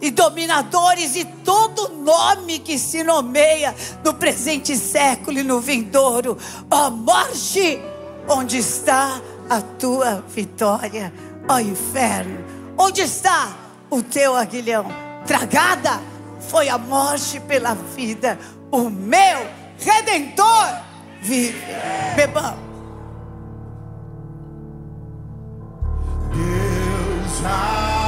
e 0.03 0.11
dominadores 0.11 1.15
e 1.15 1.23
todo 1.23 1.87
nome 1.95 2.59
que 2.59 2.77
se 2.77 3.03
nomeia 3.03 3.73
no 4.03 4.13
presente 4.13 4.77
século 4.77 5.39
e 5.39 5.43
no 5.43 5.61
vindouro. 5.61 6.37
Ó 6.69 6.87
oh, 6.87 6.91
morte, 6.91 7.79
onde 8.27 8.57
está 8.57 9.21
a 9.49 9.61
tua 9.61 10.21
vitória? 10.27 11.13
Ó 11.47 11.55
oh, 11.55 11.59
inferno, 11.59 12.43
onde 12.77 13.01
está 13.01 13.57
o 13.89 14.03
teu 14.03 14.35
aguilhão? 14.35 14.85
Tragada 15.25 16.01
foi 16.49 16.67
a 16.67 16.77
morte 16.77 17.39
pela 17.39 17.73
vida 17.73 18.37
o 18.73 18.89
meu 18.89 19.47
Redentor 19.77 20.81
vive. 21.21 21.63
Bebamos. 22.15 22.59
Deus 26.31 27.39
já 27.39 28.02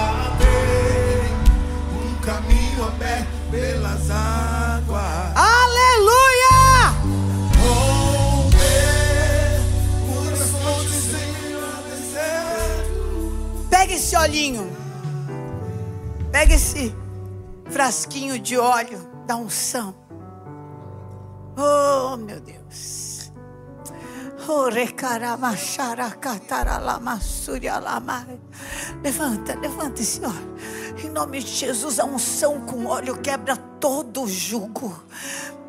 Esse 13.95 14.17
olhinho. 14.17 14.69
Pega 16.29 16.53
esse 16.53 16.93
frasquinho 17.69 18.37
de 18.37 18.57
óleo 18.57 18.99
da 19.25 19.37
unção. 19.37 19.95
Oh, 21.57 22.17
meu 22.17 22.41
Deus. 22.41 23.31
Oh, 24.49 24.67
Levanta, 29.01 29.57
levanta 29.57 30.01
esse 30.01 30.19
óleo. 30.19 30.55
Em 31.03 31.09
nome 31.09 31.39
de 31.41 31.51
Jesus, 31.51 31.99
a 31.99 32.05
unção 32.05 32.61
com 32.61 32.85
óleo 32.85 33.17
quebra 33.17 33.57
todo 33.57 34.27
jugo 34.27 34.95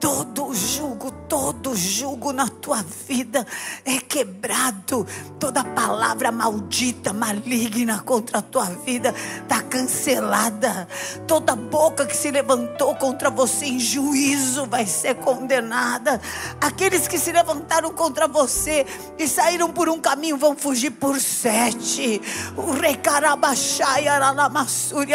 todo 0.01 0.55
jugo, 0.55 1.11
todo 1.29 1.75
jugo 1.75 2.33
na 2.33 2.49
tua 2.49 2.85
vida 3.09 3.47
é 3.85 3.99
quebrado. 3.99 5.07
Toda 5.39 5.65
palavra 5.65 6.31
maldita, 6.31 7.13
maligna 7.13 8.01
contra 8.01 8.39
a 8.39 8.43
tua 8.43 8.65
vida 8.65 9.15
está 9.43 9.63
cancelada. 9.63 10.87
Toda 11.27 11.57
boca 11.57 12.07
que 12.07 12.17
se 12.17 12.31
levantou 12.31 12.95
contra 12.95 13.31
você 13.31 13.67
em 13.67 13.81
juízo 13.81 14.67
vai 14.67 14.87
ser 14.87 15.17
condenada. 15.17 16.21
Aqueles 16.61 17.09
que 17.09 17.19
se 17.19 17.33
levantaram 17.33 17.91
contra 17.91 18.29
você 18.29 18.87
e 19.19 19.27
saíram 19.27 19.73
por 19.73 19.89
um 19.89 20.01
caminho 20.01 20.37
vão 20.37 20.57
fugir 20.57 20.91
por 20.91 21.21
sete. 21.21 22.21
O 22.57 22.73
recarabachai 22.73 24.07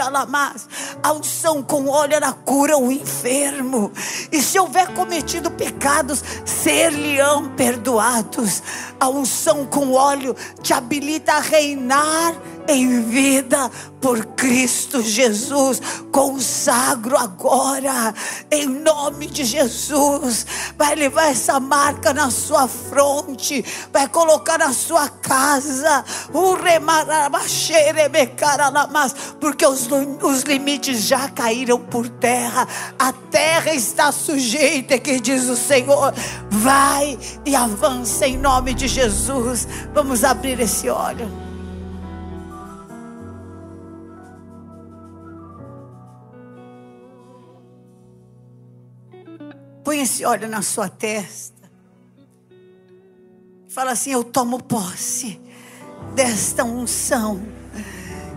alamas. 0.01 0.67
A 1.01 1.13
unção 1.13 1.63
com 1.63 1.87
óleo 1.87 2.15
ela 2.15 2.33
cura 2.33 2.77
o 2.77 2.91
enfermo. 2.91 3.91
E 4.31 4.41
se 4.41 4.59
houver 4.59 4.87
cometido 4.93 5.49
pecados, 5.51 6.23
ser-lhe-ão 6.45 7.49
perdoados. 7.49 8.61
A 8.99 9.07
unção 9.07 9.65
com 9.65 9.93
óleo 9.93 10.35
te 10.61 10.73
habilita 10.73 11.33
a 11.33 11.39
reinar 11.39 12.35
em 12.71 13.01
vida 13.01 13.69
por 13.99 14.25
Cristo 14.25 15.01
Jesus. 15.01 15.81
Consagro 16.11 17.17
agora, 17.17 18.13
em 18.49 18.65
nome 18.65 19.27
de 19.27 19.43
Jesus. 19.43 20.45
Vai 20.77 20.95
levar 20.95 21.27
essa 21.31 21.59
marca 21.59 22.13
na 22.13 22.31
sua 22.31 22.67
fronte, 22.67 23.63
vai 23.91 24.07
colocar 24.07 24.57
na 24.57 24.73
sua 24.73 25.07
casa. 25.07 26.03
Porque 29.39 29.65
os, 29.65 29.87
os 30.21 30.41
limites 30.43 31.01
já 31.01 31.29
caíram 31.29 31.79
por 31.79 32.07
terra, 32.09 32.67
a 32.97 33.11
terra 33.13 33.73
está 33.73 34.11
sujeita, 34.11 34.97
que 34.97 35.19
diz 35.19 35.47
o 35.47 35.55
Senhor. 35.55 36.13
Vai 36.49 37.19
e 37.45 37.55
avança 37.55 38.27
em 38.27 38.37
nome 38.37 38.73
de 38.73 38.87
Jesus. 38.87 39.67
Vamos 39.93 40.23
abrir 40.23 40.59
esse 40.59 40.89
óleo. 40.89 41.50
Esse 50.01 50.25
óleo 50.25 50.49
na 50.49 50.63
sua 50.63 50.89
testa. 50.89 51.69
Fala 53.69 53.91
assim: 53.91 54.11
Eu 54.11 54.23
tomo 54.23 54.63
posse 54.63 55.39
desta 56.15 56.63
unção 56.63 57.39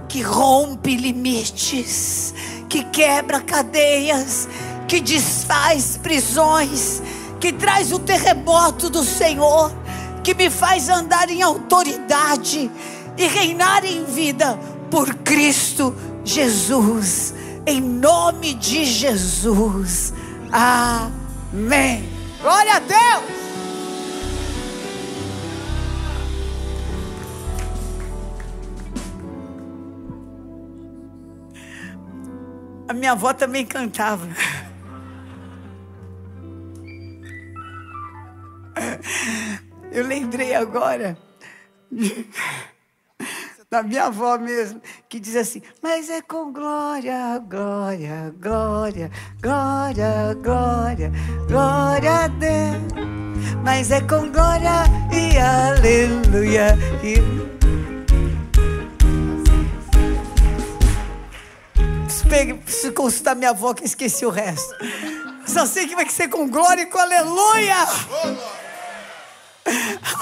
que 0.06 0.20
rompe 0.20 0.94
limites, 0.94 2.34
que 2.68 2.84
quebra 2.84 3.40
cadeias, 3.40 4.46
que 4.86 5.00
desfaz 5.00 5.96
prisões, 5.96 7.00
que 7.40 7.50
traz 7.50 7.92
o 7.92 7.98
terremoto 7.98 8.90
do 8.90 9.02
Senhor, 9.02 9.72
que 10.22 10.34
me 10.34 10.50
faz 10.50 10.90
andar 10.90 11.30
em 11.30 11.40
autoridade 11.40 12.70
e 13.16 13.26
reinar 13.26 13.86
em 13.86 14.04
vida 14.04 14.58
por 14.90 15.14
Cristo 15.14 15.96
Jesus. 16.22 17.32
Em 17.66 17.80
nome 17.80 18.52
de 18.52 18.84
Jesus. 18.84 20.12
Amém. 20.52 21.23
Amém. 21.54 22.02
Glória 22.42 22.74
a 22.74 22.78
Deus. 22.80 23.44
A 32.88 32.92
minha 32.92 33.12
avó 33.12 33.32
também 33.32 33.64
cantava. 33.64 34.26
Eu 39.92 40.04
lembrei 40.08 40.56
agora 40.56 41.16
da 43.74 43.82
minha 43.82 44.04
avó 44.04 44.38
mesmo, 44.38 44.80
que 45.08 45.18
diz 45.18 45.34
assim: 45.34 45.60
Mas 45.82 46.08
é 46.08 46.22
com 46.22 46.52
glória, 46.52 47.42
glória, 47.48 48.32
glória, 48.40 49.10
glória, 49.42 50.38
glória, 50.40 51.12
glória 51.48 52.12
a 52.12 52.28
Deus. 52.28 52.92
Mas 53.64 53.90
é 53.90 54.00
com 54.02 54.30
glória 54.30 54.84
e 55.12 55.36
aleluia. 55.36 56.78
E... 57.02 57.16
Preciso, 62.06 62.58
preciso 62.58 62.92
consultar 62.92 63.34
minha 63.34 63.50
avó 63.50 63.74
que 63.74 63.84
esqueci 63.84 64.24
o 64.24 64.30
resto. 64.30 64.72
Só 65.48 65.66
sei 65.66 65.88
que 65.88 65.96
vai 65.96 66.08
ser 66.08 66.28
com 66.28 66.48
glória 66.48 66.82
e 66.82 66.86
com 66.86 66.98
aleluia. 66.98 67.76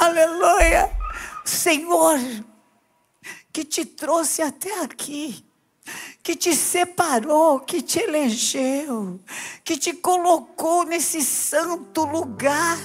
Aleluia. 0.00 0.90
Senhor 1.44 2.18
que 3.52 3.64
te 3.64 3.84
trouxe 3.84 4.40
até 4.40 4.80
aqui, 4.80 5.44
que 6.22 6.34
te 6.34 6.54
separou, 6.54 7.60
que 7.60 7.82
te 7.82 7.98
elegeu, 7.98 9.20
que 9.64 9.76
te 9.76 9.92
colocou 9.92 10.84
nesse 10.84 11.22
santo 11.22 12.04
lugar. 12.04 12.78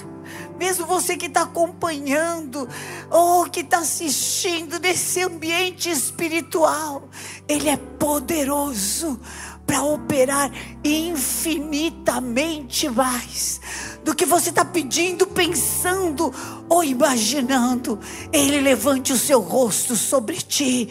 Mesmo 0.58 0.84
você 0.84 1.16
que 1.16 1.26
está 1.26 1.42
acompanhando, 1.42 2.68
ou 3.10 3.48
que 3.48 3.60
está 3.60 3.78
assistindo 3.78 4.78
nesse 4.78 5.22
ambiente 5.22 5.88
espiritual, 5.88 7.08
Ele 7.48 7.70
é 7.70 7.76
poderoso 7.76 9.18
para 9.64 9.82
operar 9.82 10.50
infinitamente 10.82 12.88
mais 12.88 13.60
do 14.04 14.14
que 14.14 14.24
você 14.24 14.50
está 14.50 14.64
pedindo, 14.64 15.26
pensando 15.26 16.32
ou 16.68 16.82
imaginando. 16.84 17.98
Ele 18.32 18.60
levante 18.60 19.12
o 19.12 19.18
seu 19.18 19.40
rosto 19.40 19.96
sobre 19.96 20.36
ti, 20.36 20.88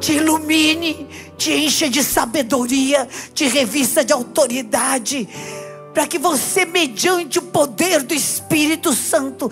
te 0.00 0.12
ilumine, 0.14 1.08
te 1.36 1.52
encha 1.52 1.88
de 1.88 2.02
sabedoria, 2.02 3.08
te 3.34 3.46
revista 3.46 4.04
de 4.04 4.12
autoridade, 4.12 5.28
para 5.92 6.06
que 6.06 6.18
você, 6.18 6.64
mediante 6.64 7.38
o 7.38 7.42
poder 7.42 8.02
do 8.02 8.12
Espírito 8.12 8.92
Santo, 8.92 9.50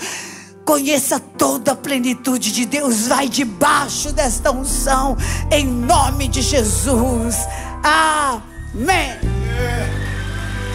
conheça 0.64 1.20
toda 1.20 1.72
a 1.72 1.76
plenitude 1.76 2.52
de 2.52 2.64
Deus. 2.64 3.06
Vai 3.08 3.28
debaixo 3.28 4.12
desta 4.12 4.50
unção, 4.50 5.16
em 5.50 5.66
nome 5.66 6.28
de 6.28 6.42
Jesus. 6.42 7.36
Amém. 7.82 9.18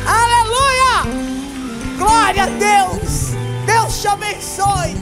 Aleluia! 0.06 1.39
Glória 2.00 2.44
a 2.44 2.48
Deus! 2.48 3.34
Deus 3.66 4.02
te 4.02 4.08
abençoe! 4.08 4.96